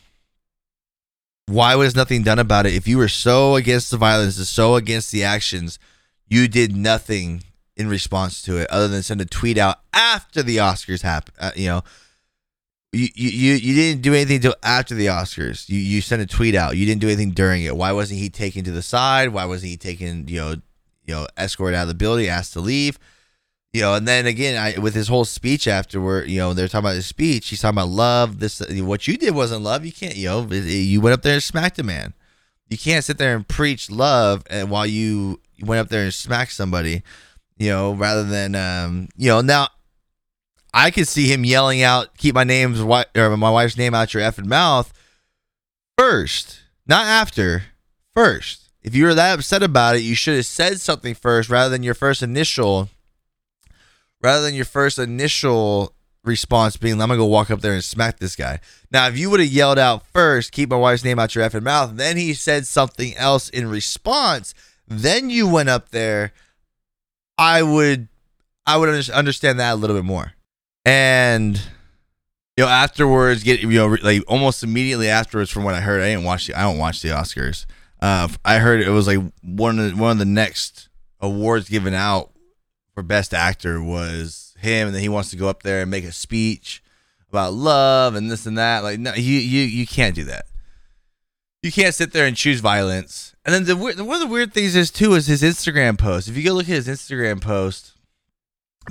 why 1.47 1.75
was 1.75 1.95
nothing 1.95 2.23
done 2.23 2.39
about 2.39 2.65
it? 2.65 2.73
If 2.73 2.89
you 2.89 2.97
were 2.97 3.09
so 3.09 3.57
against 3.57 3.91
the 3.91 3.99
violence 3.99 4.39
and 4.39 4.47
so 4.47 4.77
against 4.77 5.13
the 5.13 5.23
actions, 5.23 5.79
you 6.27 6.49
did 6.49 6.75
nothing 6.75 7.45
in 7.77 7.89
response 7.89 8.41
to 8.43 8.57
it 8.57 8.71
other 8.71 8.89
than 8.89 9.03
send 9.03 9.21
a 9.21 9.27
tweet 9.27 9.59
out 9.59 9.81
after 9.93 10.43
the 10.43 10.57
Oscars 10.57 11.03
happened. 11.03 11.37
Uh, 11.39 11.51
you 11.55 11.69
know, 11.69 11.83
you, 12.95 13.09
you 13.15 13.55
you 13.55 13.75
didn't 13.75 14.03
do 14.03 14.15
anything 14.15 14.37
until 14.37 14.55
after 14.63 14.95
the 14.95 15.07
Oscars. 15.07 15.69
You 15.69 15.79
you 15.79 16.01
sent 16.01 16.23
a 16.23 16.27
tweet 16.27 16.55
out. 16.55 16.77
You 16.77 16.87
didn't 16.87 17.01
do 17.01 17.09
anything 17.09 17.31
during 17.31 17.65
it. 17.65 17.77
Why 17.77 17.93
wasn't 17.93 18.21
he 18.21 18.31
taken 18.31 18.65
to 18.65 18.71
the 18.71 18.83
side? 18.83 19.31
Why 19.31 19.45
wasn't 19.45 19.71
he 19.71 19.77
taken? 19.77 20.29
You 20.29 20.41
know, 20.41 20.51
you 21.05 21.15
know, 21.15 21.27
escorted 21.37 21.77
out 21.77 21.83
of 21.83 21.89
the 21.89 21.95
building, 21.95 22.29
asked 22.29 22.53
to 22.55 22.61
leave 22.61 22.99
you 23.75 23.81
know, 23.81 23.95
and 23.95 24.07
then 24.07 24.25
again, 24.27 24.57
I, 24.57 24.79
with 24.79 24.95
his 24.95 25.09
whole 25.09 25.25
speech 25.25 25.67
afterward, 25.67 26.31
you 26.31 26.39
know, 26.39 26.55
they're 26.55 26.69
talking 26.69 26.87
about 26.87 26.95
his 26.95 27.07
speech. 27.07 27.49
He's 27.49 27.61
talking 27.61 27.77
about 27.77 27.89
love. 27.89 28.39
This, 28.39 28.63
what 28.71 29.09
you 29.09 29.17
did 29.17 29.35
wasn't 29.35 29.65
love. 29.65 29.85
You 29.85 29.91
can't, 29.91 30.15
you 30.15 30.29
know, 30.29 30.47
you 30.49 31.01
went 31.01 31.13
up 31.13 31.23
there 31.23 31.35
and 31.35 31.43
smacked 31.43 31.81
a 31.81 31.83
man. 31.83 32.15
You 32.71 32.79
can't 32.79 33.05
sit 33.05 33.19
there 33.19 33.35
and 33.35 33.47
preach 33.47 33.91
love 33.91 34.45
and 34.49 34.71
while 34.71 34.87
you 34.87 35.41
went 35.61 35.81
up 35.81 35.89
there 35.89 36.05
and 36.05 36.15
smacked 36.15 36.53
somebody, 36.53 37.03
you 37.59 37.69
know, 37.69 37.93
rather 37.95 38.23
than, 38.23 38.55
um, 38.55 39.09
you 39.17 39.29
know, 39.29 39.41
now 39.41 39.67
I 40.77 40.91
could 40.91 41.07
see 41.07 41.33
him 41.33 41.45
yelling 41.45 41.83
out, 41.83 42.19
"Keep 42.19 42.35
my 42.35 42.43
name's 42.43 42.81
or 42.81 43.37
my 43.37 43.51
wife's 43.51 43.77
name 43.77 43.95
out 43.95 44.13
your 44.13 44.25
effing 44.25 44.47
mouth." 44.47 44.93
First, 45.97 46.63
not 46.85 47.07
after. 47.07 47.67
First, 48.13 48.71
if 48.83 48.93
you 48.93 49.05
were 49.05 49.15
that 49.15 49.39
upset 49.39 49.63
about 49.63 49.95
it, 49.95 50.01
you 50.01 50.17
should 50.17 50.35
have 50.35 50.47
said 50.47 50.81
something 50.81 51.15
first 51.15 51.49
rather 51.49 51.71
than 51.71 51.85
your 51.85 51.95
first 51.95 52.23
initial. 52.23 52.91
Rather 54.21 54.43
than 54.43 54.55
your 54.55 54.65
first 54.65 54.99
initial 54.99 55.95
response 56.25 56.77
being, 56.77 56.95
"I'm 57.01 57.09
gonna 57.09 57.19
go 57.19 57.27
walk 57.27 57.53
up 57.53 57.61
there 57.61 57.75
and 57.75 57.85
smack 57.85 58.19
this 58.19 58.35
guy." 58.35 58.59
Now, 58.91 59.07
if 59.07 59.17
you 59.17 59.31
would 59.31 59.39
have 59.39 59.49
yelled 59.49 59.79
out 59.79 60.05
first, 60.13 60.51
"Keep 60.51 60.71
my 60.71 60.77
wife's 60.77 61.05
name 61.05 61.21
out 61.21 61.37
your 61.37 61.49
effing 61.49 61.63
mouth," 61.63 61.93
then 61.95 62.17
he 62.17 62.35
said 62.35 62.67
something 62.67 63.17
else 63.17 63.49
in 63.49 63.69
response, 63.69 64.55
then 64.89 65.31
you 65.31 65.47
went 65.47 65.69
up 65.69 65.91
there. 65.91 66.33
I 67.39 67.63
would, 67.63 68.09
I 68.67 68.77
would 68.77 69.11
understand 69.11 69.61
that 69.61 69.75
a 69.75 69.77
little 69.77 69.95
bit 69.95 70.05
more. 70.05 70.33
And 70.85 71.57
you 72.57 72.65
know, 72.65 72.71
afterwards, 72.71 73.43
get 73.43 73.61
you 73.61 73.69
know, 73.71 73.97
like 74.03 74.23
almost 74.29 74.63
immediately 74.63 75.09
afterwards, 75.09 75.51
from 75.51 75.65
what 75.65 75.75
I 75.75 75.81
heard, 75.81 76.03
I 76.03 76.11
didn't 76.11 76.25
watch 76.25 76.47
the, 76.47 76.55
I 76.55 76.63
don't 76.63 76.79
watch 76.79 77.03
the 77.03 77.09
Oscars. 77.09 77.67
Uh, 78.01 78.29
I 78.45 78.59
heard 78.59 78.81
it 78.81 78.91
was 78.91 79.07
like 79.07 79.19
one 79.43 79.79
of 79.79 79.91
the, 79.91 79.97
one 79.97 80.13
of 80.13 80.19
the 80.19 80.25
next 80.25 80.89
awards 81.21 81.69
given 81.69 81.95
out 81.95 82.31
for 82.93 83.03
best 83.03 83.35
actor 83.35 83.83
was 83.83 84.55
him, 84.59 84.87
and 84.87 84.95
then 84.95 85.03
he 85.03 85.09
wants 85.09 85.31
to 85.31 85.37
go 85.37 85.49
up 85.49 85.63
there 85.63 85.83
and 85.83 85.91
make 85.91 86.05
a 86.05 86.13
speech 86.13 86.83
about 87.29 87.53
love 87.53 88.15
and 88.15 88.31
this 88.31 88.47
and 88.47 88.59
that. 88.59 88.85
Like, 88.85 89.01
no, 89.01 89.15
you 89.15 89.39
you 89.39 89.63
you 89.63 89.87
can't 89.87 90.15
do 90.15 90.25
that. 90.25 90.47
You 91.63 91.73
can't 91.73 91.95
sit 91.95 92.13
there 92.13 92.27
and 92.27 92.37
choose 92.37 92.61
violence. 92.61 93.35
And 93.45 93.55
then 93.55 93.65
the 93.65 93.77
one 93.77 94.15
of 94.15 94.21
the 94.21 94.27
weird 94.27 94.53
things 94.53 94.77
is 94.77 94.91
too 94.91 95.15
is 95.15 95.27
his 95.27 95.43
Instagram 95.43 95.99
post. 95.99 96.29
If 96.29 96.37
you 96.37 96.45
go 96.45 96.53
look 96.53 96.69
at 96.69 96.87
his 96.87 96.89
Instagram 96.89 97.41
post 97.41 97.94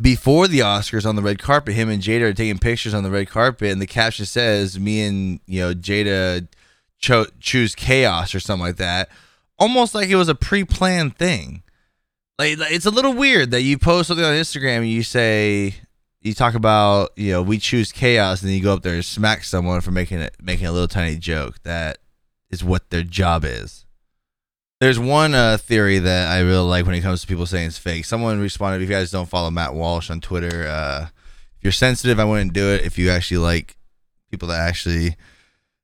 before 0.02 0.48
the 0.48 0.60
Oscars 0.60 1.06
on 1.06 1.16
the 1.16 1.22
red 1.22 1.40
carpet, 1.40 1.76
him 1.76 1.90
and 1.90 2.02
Jada 2.02 2.22
are 2.24 2.34
taking 2.34 2.58
pictures 2.60 2.94
on 2.94 3.04
the 3.04 3.12
red 3.12 3.30
carpet, 3.30 3.72
and 3.72 3.82
the 3.82 3.88
caption 3.88 4.26
says, 4.26 4.80
"Me 4.80 5.02
and 5.02 5.40
you 5.46 5.60
know 5.60 5.74
Jada 5.74 6.48
cho- 7.00 7.28
choose 7.40 7.76
chaos" 7.76 8.34
or 8.34 8.40
something 8.40 8.66
like 8.66 8.78
that. 8.78 9.10
Almost 9.60 9.94
like 9.94 10.10
it 10.10 10.16
was 10.16 10.30
a 10.30 10.36
pre-planned 10.36 11.18
thing. 11.18 11.64
Like 12.40 12.58
like, 12.58 12.72
it's 12.72 12.86
a 12.86 12.92
little 12.92 13.14
weird 13.14 13.52
that 13.52 13.62
you 13.62 13.78
post 13.78 14.08
something 14.08 14.26
on 14.26 14.34
Instagram 14.34 14.78
and 14.80 14.90
you 14.90 15.04
say 15.04 15.76
you 16.22 16.34
talk 16.34 16.56
about 16.56 17.12
you 17.16 17.32
know 17.32 17.42
we 17.42 17.60
choose 17.60 17.92
chaos, 17.92 18.42
and 18.42 18.50
then 18.50 18.58
you 18.58 18.64
go 18.64 18.74
up 18.74 18.82
there 18.82 18.96
and 18.96 19.06
smack 19.06 19.44
someone 19.44 19.82
for 19.82 19.92
making 19.92 20.20
it 20.20 20.36
making 20.42 20.66
a 20.66 20.72
little 20.72 20.88
tiny 20.88 21.18
joke. 21.18 21.62
That 21.64 22.00
is 22.50 22.64
what 22.64 22.90
their 22.90 23.04
job 23.04 23.46
is. 23.46 23.83
There's 24.84 25.00
one 25.00 25.34
uh, 25.34 25.56
theory 25.56 26.00
that 26.00 26.30
I 26.30 26.42
really 26.42 26.58
like 26.58 26.86
when 26.86 26.94
it 26.94 27.00
comes 27.00 27.22
to 27.22 27.28
people 27.28 27.46
saying 27.46 27.68
it's 27.68 27.78
fake. 27.78 28.04
Someone 28.04 28.42
responded, 28.42 28.82
if 28.82 28.90
you 28.90 28.94
guys 28.94 29.12
don't 29.12 29.30
follow 29.30 29.50
Matt 29.50 29.74
Walsh 29.74 30.10
on 30.10 30.20
Twitter, 30.20 30.68
uh, 30.68 31.08
if 31.56 31.64
you're 31.64 31.72
sensitive, 31.72 32.20
I 32.20 32.26
wouldn't 32.26 32.52
do 32.52 32.68
it. 32.68 32.82
If 32.82 32.98
you 32.98 33.10
actually 33.10 33.38
like 33.38 33.78
people 34.30 34.50
that 34.50 34.60
actually 34.60 35.16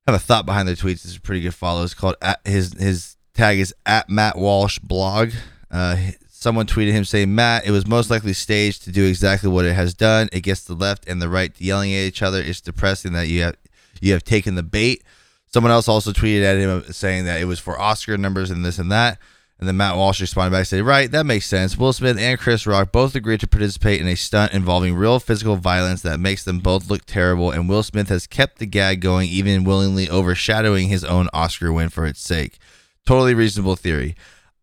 have 0.06 0.16
a 0.16 0.20
thought 0.20 0.46
behind 0.46 0.68
their 0.68 0.76
tweets, 0.76 1.06
it's 1.06 1.16
a 1.16 1.22
pretty 1.22 1.40
good 1.40 1.56
follow. 1.56 1.84
It's 1.84 1.94
called 1.94 2.18
at, 2.22 2.42
his 2.44 2.74
his 2.74 3.16
tag 3.34 3.60
is 3.60 3.74
at 3.86 4.10
Matt 4.10 4.38
Walsh 4.38 4.80
blog. 4.80 5.32
Uh, 5.72 5.96
someone 6.30 6.66
tweeted 6.66 6.92
him 6.92 7.06
saying, 7.06 7.34
Matt, 7.34 7.66
it 7.66 7.72
was 7.72 7.88
most 7.88 8.10
likely 8.10 8.34
staged 8.34 8.84
to 8.84 8.92
do 8.92 9.06
exactly 9.06 9.50
what 9.50 9.64
it 9.64 9.76
has 9.76 9.94
done. 9.94 10.28
It 10.34 10.42
gets 10.42 10.66
the 10.66 10.76
left 10.76 11.08
and 11.08 11.22
the 11.22 11.30
right 11.30 11.54
yelling 11.58 11.94
at 11.94 12.00
each 12.00 12.22
other. 12.22 12.42
It's 12.42 12.60
depressing 12.60 13.14
that 13.14 13.30
you 13.30 13.44
have 13.44 13.56
you 14.02 14.12
have 14.12 14.26
taken 14.26 14.56
the 14.56 14.64
bait. 14.64 15.06
Someone 15.52 15.72
else 15.72 15.88
also 15.88 16.12
tweeted 16.12 16.44
at 16.44 16.58
him 16.58 16.94
saying 16.94 17.26
that 17.26 17.42
it 17.42 17.46
was 17.46 17.60
for 17.60 17.80
Oscar 17.80 18.18
numbers 18.18 18.52
and 18.52 18.64
this 18.64 18.80
and 18.80 18.92
that. 18.92 19.20
And 19.60 19.68
then 19.68 19.76
Matt 19.76 19.98
Walsh 19.98 20.22
responded 20.22 20.56
back, 20.56 20.66
saying, 20.66 20.86
Right, 20.86 21.12
that 21.12 21.26
makes 21.26 21.46
sense. 21.46 21.78
Will 21.78 21.92
Smith 21.92 22.18
and 22.18 22.40
Chris 22.40 22.66
Rock 22.66 22.94
both 22.94 23.14
agreed 23.14 23.42
to 23.42 23.48
participate 23.48 24.00
in 24.00 24.08
a 24.08 24.16
stunt 24.16 24.54
involving 24.54 24.96
real 24.96 25.20
physical 25.20 25.58
violence 25.58 26.02
that 26.02 26.20
makes 26.20 26.46
them 26.46 26.60
both 26.60 26.90
look 26.90 27.04
terrible, 27.06 27.52
and 27.52 27.68
Will 27.68 27.84
Smith 27.84 28.08
has 28.08 28.26
kept 28.26 28.60
the 28.60 28.66
gag 28.66 29.02
going, 29.02 29.28
even 29.28 29.66
willingly 29.66 30.10
overshadowing 30.10 30.88
his 30.88 31.04
own 31.04 31.28
Oscar 31.34 31.74
win 31.74 31.90
for 31.90 32.06
its 32.06 32.22
sake. 32.22 32.58
Totally 33.06 33.34
reasonable 33.34 33.76
theory. 33.76 34.16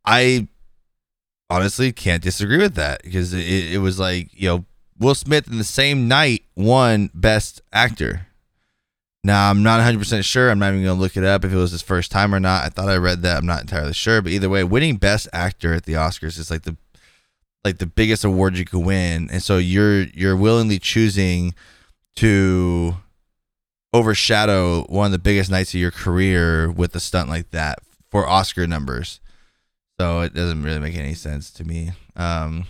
I 0.06 0.48
honestly 1.50 1.92
can't 1.92 2.22
disagree 2.22 2.58
with 2.58 2.74
that 2.76 3.02
because 3.02 3.34
it, 3.34 3.44
it 3.44 3.82
was 3.82 3.98
like, 3.98 4.30
you 4.32 4.48
know, 4.48 4.64
Will 4.98 5.14
Smith 5.14 5.46
in 5.46 5.58
the 5.58 5.64
same 5.64 6.08
night 6.08 6.44
won 6.54 7.10
Best 7.12 7.60
Actor. 7.70 8.28
Now 9.26 9.50
I'm 9.50 9.64
not 9.64 9.78
100 9.78 9.98
percent 9.98 10.24
sure. 10.24 10.50
I'm 10.50 10.60
not 10.60 10.72
even 10.72 10.84
gonna 10.84 11.00
look 11.00 11.16
it 11.16 11.24
up 11.24 11.44
if 11.44 11.52
it 11.52 11.56
was 11.56 11.72
his 11.72 11.82
first 11.82 12.12
time 12.12 12.32
or 12.32 12.38
not. 12.38 12.64
I 12.64 12.68
thought 12.68 12.88
I 12.88 12.96
read 12.96 13.22
that. 13.22 13.36
I'm 13.36 13.44
not 13.44 13.60
entirely 13.60 13.92
sure, 13.92 14.22
but 14.22 14.30
either 14.30 14.48
way, 14.48 14.62
winning 14.62 14.98
Best 14.98 15.26
Actor 15.32 15.74
at 15.74 15.84
the 15.84 15.94
Oscars 15.94 16.38
is 16.38 16.48
like 16.48 16.62
the 16.62 16.76
like 17.64 17.78
the 17.78 17.86
biggest 17.86 18.24
award 18.24 18.56
you 18.56 18.64
could 18.64 18.84
win, 18.84 19.28
and 19.32 19.42
so 19.42 19.58
you're 19.58 20.02
you're 20.02 20.36
willingly 20.36 20.78
choosing 20.78 21.56
to 22.14 22.98
overshadow 23.92 24.84
one 24.84 25.06
of 25.06 25.12
the 25.12 25.18
biggest 25.18 25.50
nights 25.50 25.74
of 25.74 25.80
your 25.80 25.90
career 25.90 26.70
with 26.70 26.94
a 26.94 27.00
stunt 27.00 27.28
like 27.28 27.50
that 27.50 27.80
for 28.08 28.28
Oscar 28.28 28.68
numbers. 28.68 29.18
So 29.98 30.20
it 30.20 30.34
doesn't 30.34 30.62
really 30.62 30.78
make 30.78 30.94
any 30.94 31.14
sense 31.14 31.50
to 31.50 31.64
me. 31.64 31.90
Um, 32.14 32.66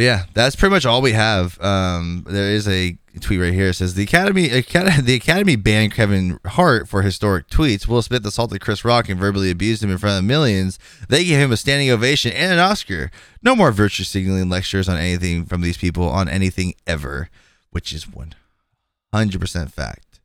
but 0.00 0.04
yeah, 0.04 0.24
that's 0.32 0.56
pretty 0.56 0.72
much 0.72 0.86
all 0.86 1.02
we 1.02 1.12
have. 1.12 1.60
Um, 1.60 2.24
there 2.26 2.52
is 2.52 2.66
a 2.66 2.96
tweet 3.20 3.38
right 3.38 3.52
here. 3.52 3.68
It 3.68 3.74
says 3.74 3.92
the 3.92 4.04
Academy, 4.04 4.48
Academy 4.48 4.96
the 5.02 5.12
Academy 5.12 5.56
banned 5.56 5.92
Kevin 5.92 6.40
Hart 6.46 6.88
for 6.88 7.02
historic 7.02 7.48
tweets. 7.48 7.86
Will 7.86 8.00
Smith 8.00 8.24
assaulted 8.24 8.62
Chris 8.62 8.82
Rock 8.82 9.10
and 9.10 9.20
verbally 9.20 9.50
abused 9.50 9.82
him 9.82 9.90
in 9.90 9.98
front 9.98 10.18
of 10.18 10.24
millions. 10.24 10.78
They 11.10 11.26
gave 11.26 11.38
him 11.38 11.52
a 11.52 11.56
standing 11.58 11.90
ovation 11.90 12.32
and 12.32 12.50
an 12.50 12.58
Oscar. 12.58 13.10
No 13.42 13.54
more 13.54 13.72
virtue 13.72 14.04
signaling 14.04 14.48
lectures 14.48 14.88
on 14.88 14.96
anything 14.96 15.44
from 15.44 15.60
these 15.60 15.76
people 15.76 16.08
on 16.08 16.30
anything 16.30 16.72
ever, 16.86 17.28
which 17.68 17.92
is 17.92 18.10
one 18.10 18.32
hundred 19.12 19.42
percent 19.42 19.70
fact. 19.70 20.20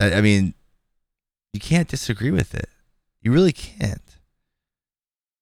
I, 0.00 0.14
I 0.14 0.20
mean, 0.20 0.52
you 1.52 1.60
can't 1.60 1.86
disagree 1.86 2.32
with 2.32 2.56
it. 2.56 2.68
You 3.22 3.30
really 3.30 3.52
can't. 3.52 4.16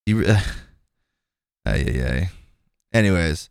You. 0.04 0.22
Ay, 1.64 1.84
ay, 1.86 2.02
ay. 2.02 2.30
Anyways, 2.92 3.50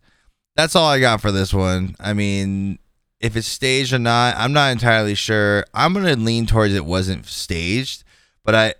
that's 0.56 0.74
all 0.74 0.88
I 0.88 1.00
got 1.00 1.20
for 1.20 1.30
this 1.30 1.54
one. 1.54 1.94
I 2.00 2.12
mean, 2.12 2.78
if 3.20 3.36
it's 3.36 3.46
staged 3.46 3.92
or 3.92 3.98
not, 3.98 4.36
I'm 4.36 4.52
not 4.52 4.72
entirely 4.72 5.14
sure. 5.14 5.64
I'm 5.74 5.92
gonna 5.94 6.16
lean 6.16 6.46
towards 6.46 6.74
it 6.74 6.84
wasn't 6.84 7.26
staged, 7.26 8.04
but 8.44 8.54
I, 8.54 8.74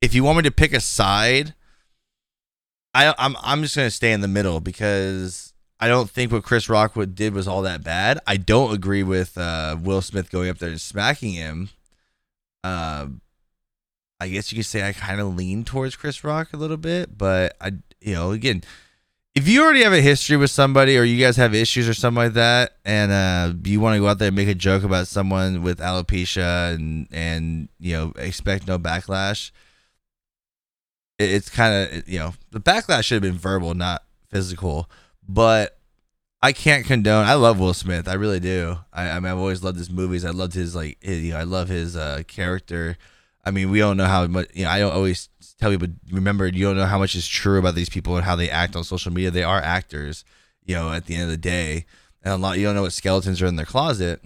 if 0.00 0.14
you 0.14 0.24
want 0.24 0.38
me 0.38 0.42
to 0.44 0.50
pick 0.50 0.72
a 0.72 0.80
side, 0.80 1.54
I 2.94 3.14
I'm 3.18 3.36
I'm 3.42 3.62
just 3.62 3.76
gonna 3.76 3.90
stay 3.90 4.12
in 4.12 4.20
the 4.20 4.28
middle 4.28 4.60
because 4.60 5.52
I 5.78 5.88
don't 5.88 6.10
think 6.10 6.32
what 6.32 6.42
Chris 6.42 6.68
Rockwood 6.68 7.14
did 7.14 7.34
was 7.34 7.48
all 7.48 7.62
that 7.62 7.82
bad. 7.82 8.18
I 8.26 8.36
don't 8.36 8.74
agree 8.74 9.02
with 9.02 9.38
uh, 9.38 9.76
Will 9.80 10.02
Smith 10.02 10.30
going 10.30 10.50
up 10.50 10.58
there 10.58 10.68
and 10.68 10.80
smacking 10.80 11.32
him. 11.32 11.70
Uh, 12.62 13.06
I 14.20 14.28
guess 14.28 14.52
you 14.52 14.56
could 14.56 14.66
say 14.66 14.86
I 14.86 14.92
kind 14.92 15.20
of 15.20 15.34
lean 15.34 15.64
towards 15.64 15.96
Chris 15.96 16.22
Rock 16.22 16.52
a 16.52 16.58
little 16.58 16.76
bit, 16.76 17.16
but 17.16 17.56
I 17.60 17.72
you 18.00 18.14
know 18.14 18.32
again 18.32 18.62
if 19.40 19.48
you 19.48 19.62
already 19.62 19.82
have 19.82 19.94
a 19.94 20.02
history 20.02 20.36
with 20.36 20.50
somebody 20.50 20.98
or 20.98 21.02
you 21.02 21.18
guys 21.18 21.38
have 21.38 21.54
issues 21.54 21.88
or 21.88 21.94
something 21.94 22.24
like 22.24 22.34
that 22.34 22.72
and 22.84 23.10
uh, 23.10 23.54
you 23.64 23.80
want 23.80 23.94
to 23.94 24.00
go 24.00 24.06
out 24.06 24.18
there 24.18 24.28
and 24.28 24.36
make 24.36 24.48
a 24.48 24.54
joke 24.54 24.82
about 24.82 25.06
someone 25.06 25.62
with 25.62 25.78
alopecia 25.78 26.74
and 26.74 27.08
and 27.10 27.70
you 27.78 27.94
know 27.94 28.12
expect 28.16 28.66
no 28.66 28.78
backlash 28.78 29.50
it, 31.18 31.30
it's 31.30 31.48
kind 31.48 31.74
of 31.74 32.06
you 32.06 32.18
know 32.18 32.34
the 32.50 32.60
backlash 32.60 33.04
should 33.04 33.22
have 33.22 33.32
been 33.32 33.40
verbal 33.40 33.72
not 33.72 34.04
physical 34.28 34.90
but 35.26 35.78
i 36.42 36.52
can't 36.52 36.84
condone 36.84 37.24
i 37.24 37.32
love 37.32 37.58
will 37.58 37.72
smith 37.72 38.08
i 38.08 38.12
really 38.12 38.40
do 38.40 38.76
i, 38.92 39.08
I 39.08 39.20
mean 39.20 39.32
i've 39.32 39.38
always 39.38 39.64
loved 39.64 39.78
his 39.78 39.88
movies 39.88 40.22
i 40.22 40.30
loved 40.30 40.52
his 40.52 40.76
like 40.76 40.98
his, 41.00 41.22
you 41.22 41.32
know 41.32 41.38
i 41.38 41.44
love 41.44 41.68
his 41.68 41.96
uh, 41.96 42.24
character 42.28 42.98
I 43.44 43.50
mean, 43.50 43.70
we 43.70 43.78
don't 43.78 43.96
know 43.96 44.04
how 44.04 44.26
much. 44.26 44.48
You 44.52 44.64
know, 44.64 44.70
I 44.70 44.78
don't 44.78 44.92
always 44.92 45.28
tell 45.60 45.70
people. 45.70 45.88
Remember, 46.10 46.46
you 46.46 46.64
don't 46.64 46.76
know 46.76 46.86
how 46.86 46.98
much 46.98 47.14
is 47.14 47.28
true 47.28 47.58
about 47.58 47.74
these 47.74 47.88
people 47.88 48.16
and 48.16 48.24
how 48.24 48.36
they 48.36 48.50
act 48.50 48.74
on 48.74 48.84
social 48.84 49.12
media. 49.12 49.30
They 49.30 49.44
are 49.44 49.60
actors. 49.60 50.24
You 50.64 50.74
know, 50.74 50.92
at 50.92 51.06
the 51.06 51.14
end 51.14 51.24
of 51.24 51.30
the 51.30 51.36
day, 51.36 51.86
and 52.22 52.34
a 52.34 52.36
lot 52.36 52.58
you 52.58 52.64
don't 52.64 52.74
know 52.74 52.82
what 52.82 52.92
skeletons 52.92 53.40
are 53.42 53.46
in 53.46 53.56
their 53.56 53.66
closet. 53.66 54.22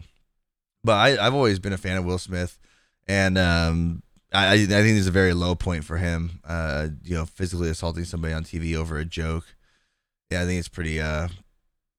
But 0.83 0.95
I, 0.95 1.27
I've 1.27 1.35
always 1.35 1.59
been 1.59 1.73
a 1.73 1.79
fan 1.79 1.97
of 1.97 2.05
Will 2.05 2.19
Smith, 2.19 2.59
and 3.07 3.39
um, 3.39 4.03
I, 4.33 4.55
I 4.55 4.57
think 4.57 4.69
there's 4.69 5.07
a 5.07 5.13
very 5.13 5.33
low 5.33 5.55
point 5.55 5.85
for 5.85 5.97
him. 5.97 6.41
Uh, 6.45 6.89
you 7.03 7.15
know, 7.15 7.25
physically 7.25 7.71
assaulting 7.71 8.05
somebody 8.05 8.35
on 8.35 8.45
TV 8.45 8.75
over 8.75 8.99
a 8.99 9.05
joke. 9.05 9.45
Yeah, 10.31 10.43
I 10.43 10.45
think 10.45 10.59
it's 10.59 10.69
pretty. 10.69 11.01
Uh, 11.01 11.29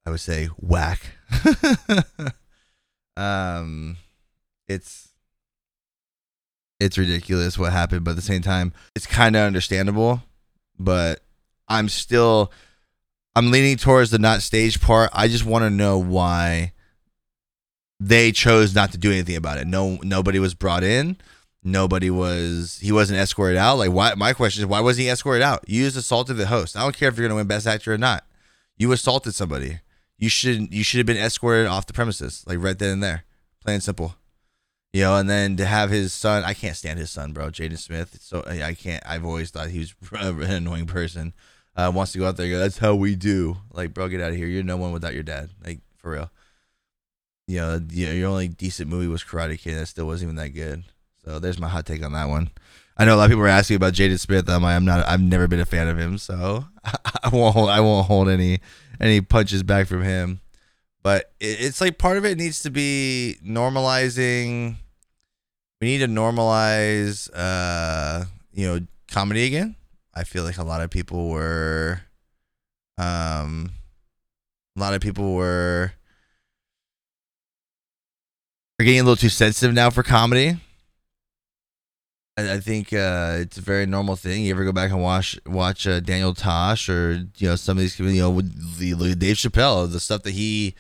I 0.06 0.10
would 0.12 0.20
say 0.20 0.50
whack. 0.58 1.02
um, 3.18 3.98
it's 4.68 5.15
it's 6.80 6.98
ridiculous 6.98 7.58
what 7.58 7.72
happened, 7.72 8.04
but 8.04 8.12
at 8.12 8.16
the 8.18 8.22
same 8.22 8.42
time, 8.42 8.74
it's 8.96 9.08
kind 9.08 9.36
of 9.36 9.44
understandable. 9.44 10.24
But 10.78 11.22
I'm 11.68 11.90
still, 11.90 12.52
I'm 13.36 13.52
leaning 13.52 13.78
towards 13.78 14.12
the 14.12 14.20
not 14.20 14.42
stage 14.42 14.82
part. 14.82 15.10
I 15.14 15.28
just 15.28 15.46
want 15.46 15.64
to 15.64 15.70
know 15.70 15.98
why 15.98 16.74
they 18.00 18.32
chose 18.32 18.76
not 18.76 18.92
to 18.92 18.98
do 18.98 19.12
anything 19.12 19.38
about 19.38 19.58
it. 19.58 19.68
No, 19.68 19.98
nobody 20.04 20.40
was 20.40 20.54
brought 20.54 20.84
in. 20.84 21.18
Nobody 21.64 22.10
was. 22.12 22.78
He 22.82 22.92
wasn't 22.92 23.20
escorted 23.20 23.58
out. 23.58 23.78
Like, 23.78 23.92
why? 23.92 24.14
My 24.14 24.34
question 24.34 24.62
is, 24.62 24.68
why 24.68 24.82
wasn't 24.82 25.06
he 25.06 25.10
escorted 25.10 25.42
out? 25.42 25.64
You 25.68 25.84
just 25.84 25.98
assaulted 25.98 26.38
the 26.38 26.46
host. 26.48 26.76
I 26.78 26.82
don't 26.82 26.96
care 26.96 27.10
if 27.10 27.18
you're 27.18 27.28
gonna 27.28 27.38
win 27.38 27.48
Best 27.48 27.66
Actor 27.66 27.94
or 27.94 27.98
not. 27.98 28.24
You 28.78 28.92
assaulted 28.92 29.34
somebody. 29.34 29.80
you 30.18 30.30
should 30.30 30.74
you 30.74 30.84
should 30.84 31.00
have 31.00 31.08
been 31.08 31.18
escorted 31.18 31.68
off 31.68 31.88
the 31.88 31.94
premises, 31.94 32.44
like 32.48 32.60
right 32.62 32.78
then 32.78 32.92
and 32.92 33.04
there, 33.04 33.24
plain 33.64 33.76
and 33.76 33.84
simple. 33.84 34.16
You 34.96 35.02
know, 35.02 35.18
and 35.18 35.30
then 35.30 35.58
to 35.58 35.66
have 35.66 35.90
his 35.90 36.14
son, 36.14 36.46
I 36.46 36.54
can't 36.54 36.78
stand 36.78 36.98
his 37.00 37.12
son, 37.12 37.34
bro, 37.34 37.50
Jaden 37.50 37.78
Smith. 37.78 38.18
So 38.22 38.46
I 38.48 38.74
can't. 38.76 39.04
I've 39.06 39.26
always 39.26 39.52
thought 39.52 39.68
he 39.68 39.80
was 39.80 39.94
an 40.22 40.42
annoying 40.42 40.86
person. 40.86 41.34
Uh, 41.76 41.92
wants 41.94 42.14
to 42.14 42.20
go 42.20 42.28
out 42.28 42.38
there, 42.38 42.50
go, 42.50 42.60
that's 42.60 42.78
how 42.78 42.96
we 42.96 43.14
do. 43.14 43.58
Like, 43.74 43.94
bro, 43.94 44.08
get 44.08 44.22
out 44.22 44.32
of 44.32 44.38
here. 44.38 44.48
You're 44.48 44.64
no 44.64 44.78
one 44.78 44.94
without 44.94 45.14
your 45.14 45.22
dad. 45.22 45.50
Like, 45.66 45.82
for 45.98 46.12
real. 46.12 46.32
You 47.46 47.60
know, 47.60 47.82
your 47.90 48.30
only 48.30 48.48
decent 48.48 48.90
movie 48.90 49.10
was 49.10 49.22
Karate 49.22 49.60
Kid. 49.60 49.76
That 49.76 49.88
still 49.88 50.06
wasn't 50.06 50.30
even 50.30 50.38
that 50.38 50.52
good. 50.52 50.86
So 51.26 51.40
there's 51.40 51.60
my 51.60 51.68
hot 51.68 51.86
take 51.86 52.02
on 52.02 52.14
that 52.14 52.30
one. 52.30 52.52
I 52.96 53.04
know 53.04 53.16
a 53.16 53.18
lot 53.18 53.26
of 53.26 53.32
people 53.32 53.42
were 53.42 53.50
asking 53.50 53.76
about 53.76 53.96
Jaden 53.96 54.18
Smith. 54.18 54.50
I'm 54.50 54.64
I'm 54.64 54.86
not. 54.86 55.06
I've 55.06 55.20
never 55.20 55.50
been 55.50 55.60
a 55.60 55.66
fan 55.66 55.90
of 55.90 56.00
him, 56.00 56.18
so 56.18 56.68
I 57.22 57.28
won't. 57.34 57.54
Hold, 57.54 57.70
I 57.70 57.82
won't 57.82 58.08
hold 58.08 58.30
any 58.30 58.62
any 59.02 59.20
punches 59.20 59.62
back 59.62 59.88
from 59.88 60.04
him. 60.04 60.40
But 61.04 61.34
it, 61.42 61.60
it's 61.60 61.82
like 61.82 61.98
part 61.98 62.18
of 62.18 62.24
it 62.24 62.38
needs 62.38 62.62
to 62.62 62.70
be 62.70 63.36
normalizing. 63.46 64.78
We 65.86 65.92
need 65.92 66.00
to 66.00 66.08
normalize, 66.08 67.30
uh, 67.32 68.26
you 68.52 68.68
know, 68.68 68.88
comedy 69.12 69.46
again. 69.46 69.76
I 70.16 70.24
feel 70.24 70.44
like 70.44 70.58
a 70.58 70.64
lot 70.64 70.82
of 70.82 70.90
people 70.90 71.30
were, 71.30 72.02
um, 72.98 73.70
a 74.76 74.80
lot 74.80 74.96
of 74.96 75.02
people 75.02 75.36
were, 75.36 75.92
are 78.80 78.84
getting 78.84 79.00
a 79.00 79.04
little 79.04 79.16
too 79.16 79.30
sensitive 79.30 79.76
now 79.76 79.92
for 79.92 80.02
comedy 80.02 80.58
I, 82.36 82.60
think 82.60 82.92
uh, 82.92 83.38
it's 83.40 83.60
a 83.60 83.62
very 83.62 83.86
normal 83.86 84.16
thing. 84.16 84.44
You 84.44 84.56
ever 84.56 84.66
go 84.66 84.72
back 84.72 84.92
and 84.92 85.02
watch 85.02 85.40
watch 85.46 85.88
uh, 85.88 86.00
Daniel 86.00 86.34
Tosh 86.34 86.90
or 86.90 87.28
you 87.38 87.48
know 87.48 87.56
some 87.56 87.78
of 87.78 87.82
these 87.82 87.98
you 88.00 88.22
know 88.22 88.32
with 88.32 88.78
the, 88.80 89.16
Dave 89.16 89.38
Chappelle 89.38 89.90
the 89.90 90.02
stuff 90.02 90.24
that 90.24 90.34
he 90.34 90.76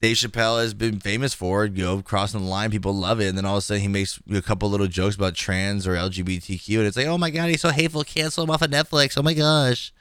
Dave 0.00 0.16
Chappelle 0.16 0.60
has 0.60 0.72
been 0.74 0.98
famous 0.98 1.34
for 1.34 1.66
you 1.66 1.84
know 1.84 2.02
crossing 2.02 2.40
the 2.40 2.46
line 2.46 2.70
people 2.70 2.94
love 2.94 3.20
it 3.20 3.28
and 3.28 3.36
then 3.36 3.44
all 3.44 3.56
of 3.56 3.58
a 3.58 3.62
sudden 3.62 3.82
he 3.82 3.88
makes 3.88 4.20
a 4.32 4.42
couple 4.42 4.70
little 4.70 4.86
jokes 4.86 5.16
about 5.16 5.34
trans 5.34 5.86
or 5.86 5.94
LGBTQ 5.94 6.78
and 6.78 6.86
it's 6.86 6.96
like 6.96 7.06
oh 7.06 7.18
my 7.18 7.30
god 7.30 7.48
he's 7.48 7.60
so 7.60 7.70
hateful 7.70 8.04
cancel 8.04 8.44
him 8.44 8.50
off 8.50 8.62
of 8.62 8.70
Netflix 8.70 9.18
oh 9.18 9.22
my 9.22 9.34
gosh 9.34 9.92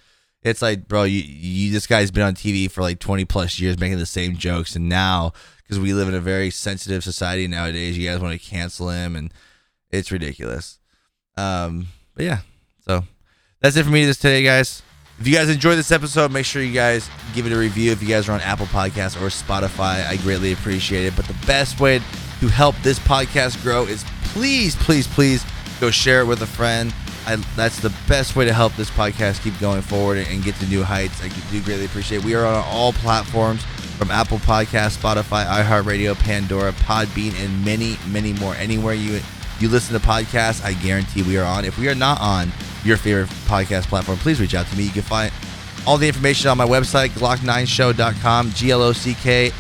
it's 0.42 0.62
like 0.62 0.88
bro 0.88 1.04
you, 1.04 1.22
you 1.22 1.72
this 1.72 1.88
guy's 1.88 2.12
been 2.12 2.24
on 2.24 2.34
TV 2.34 2.72
for 2.72 2.82
like 2.82 3.00
20 3.00 3.26
plus 3.26 3.60
years 3.60 3.78
making 3.80 3.98
the 3.98 4.06
same 4.06 4.38
jokes 4.38 4.76
and 4.76 4.88
now 4.88 5.34
because 5.58 5.80
we 5.80 5.94
live 5.94 6.08
in 6.08 6.16
a 6.16 6.20
very 6.22 6.50
sensitive 6.50 7.04
society 7.04 7.48
nowadays 7.48 7.98
you 7.98 8.10
guys 8.10 8.20
want 8.20 8.40
to 8.40 8.48
cancel 8.48 8.90
him 8.90 9.16
and 9.16 9.34
it's 9.92 10.12
ridiculous 10.12 10.80
um, 11.40 11.88
but 12.16 12.26
yeah, 12.26 12.40
so 12.86 13.04
that's 13.62 13.78
it 13.78 13.84
for 13.84 13.90
me 13.90 14.06
this 14.06 14.18
today, 14.18 14.44
guys. 14.44 14.82
If 15.20 15.28
you 15.28 15.36
guys 15.36 15.50
enjoyed 15.50 15.78
this 15.78 15.92
episode, 15.92 16.32
make 16.32 16.46
sure 16.46 16.62
you 16.62 16.74
guys 16.74 17.10
give 17.34 17.46
it 17.46 17.52
a 17.52 17.58
review. 17.58 17.92
If 17.92 18.02
you 18.02 18.08
guys 18.08 18.30
are 18.30 18.32
on 18.32 18.40
Apple 18.40 18.68
Podcasts 18.68 19.22
or 19.22 19.28
Spotify, 19.28 20.06
I 20.08 20.16
greatly 20.24 20.54
appreciate 20.54 21.06
it. 21.06 21.16
But 21.18 21.26
the 21.26 21.36
best 21.46 21.82
way 21.82 22.00
to 22.40 22.48
help 22.48 22.78
this 22.84 23.00
podcast 23.00 23.62
grow 23.62 23.86
is 23.86 24.06
please, 24.24 24.78
please, 24.78 25.08
please 25.08 25.46
go 25.82 25.92
share 25.92 26.22
it 26.22 26.26
with 26.26 26.42
a 26.42 26.48
friend. 26.48 26.94
I, 27.28 27.36
that's 27.58 27.82
the 27.82 27.94
best 28.08 28.38
way 28.38 28.46
to 28.46 28.54
help 28.54 28.74
this 28.78 28.90
podcast 28.90 29.44
keep 29.44 29.60
going 29.60 29.82
forward 29.82 30.20
and 30.20 30.42
get 30.42 30.56
to 30.56 30.66
new 30.68 30.84
heights. 30.84 31.22
I 31.22 31.28
do 31.52 31.62
greatly 31.64 31.86
appreciate. 31.86 32.20
It. 32.20 32.24
We 32.24 32.36
are 32.36 32.46
on 32.46 32.64
all 32.66 32.94
platforms 32.94 33.62
from 33.98 34.12
Apple 34.12 34.38
Podcasts, 34.38 34.98
Spotify, 34.98 35.46
iHeartRadio, 35.46 36.18
Pandora, 36.18 36.72
Podbean, 36.72 37.38
and 37.44 37.66
many, 37.66 37.98
many 38.08 38.32
more. 38.32 38.56
Anywhere 38.56 38.94
you 38.94 39.20
you 39.62 39.70
listen 39.70 40.00
to 40.00 40.06
podcasts, 40.06 40.64
I 40.64 40.74
guarantee 40.74 41.24
we 41.24 41.38
are 41.38 41.46
on. 41.46 41.66
If 41.66 41.78
we 41.78 41.90
are 41.90 41.96
not 41.96 42.20
on 42.22 42.52
your 42.84 42.98
favorite 42.98 43.30
podcast 43.46 43.88
platform, 43.88 44.18
please 44.20 44.40
reach 44.40 44.56
out 44.56 44.68
to 44.68 44.78
me. 44.78 44.84
You 44.84 44.92
can 44.92 45.02
find 45.02 45.32
all 45.86 45.98
the 45.98 46.08
information 46.08 46.50
on 46.50 46.58
my 46.58 46.66
website, 46.66 47.10
GlockN9neShow.com, 47.10 48.52
G 48.52 48.72
L 48.72 48.82
O 48.82 48.94
C 48.94 49.14
K 49.16 49.52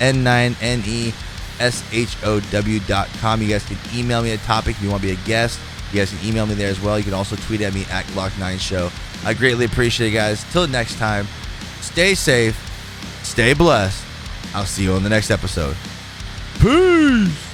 N 0.00 0.24
9 0.24 0.56
N 0.60 0.82
E 0.86 1.12
S 1.60 1.84
H 1.92 2.16
O 2.24 2.40
W.com. 2.40 3.42
You 3.42 3.48
guys 3.48 3.64
can 3.64 3.78
email 3.94 4.22
me 4.22 4.32
a 4.32 4.38
topic 4.38 4.76
if 4.76 4.82
you 4.82 4.90
want 4.90 5.02
to 5.02 5.08
be 5.08 5.14
a 5.14 5.26
guest. 5.26 5.60
You 5.92 6.00
guys 6.00 6.10
can 6.12 6.26
email 6.28 6.46
me 6.46 6.54
there 6.54 6.70
as 6.70 6.80
well. 6.80 6.98
You 6.98 7.04
can 7.04 7.14
also 7.14 7.36
tweet 7.36 7.60
at 7.60 7.74
me 7.74 7.84
at 7.90 8.04
GlockN9neShow. 8.06 9.26
I 9.26 9.34
greatly 9.34 9.64
appreciate 9.64 10.08
it, 10.08 10.12
guys. 10.12 10.44
Till 10.52 10.66
next 10.66 10.98
time, 10.98 11.26
stay 11.80 12.14
safe, 12.14 12.56
stay 13.22 13.54
blessed. 13.54 14.04
I'll 14.54 14.66
see 14.66 14.84
you 14.84 14.92
on 14.92 15.02
the 15.02 15.08
next 15.08 15.30
episode. 15.30 15.76
Peace. 16.60 17.53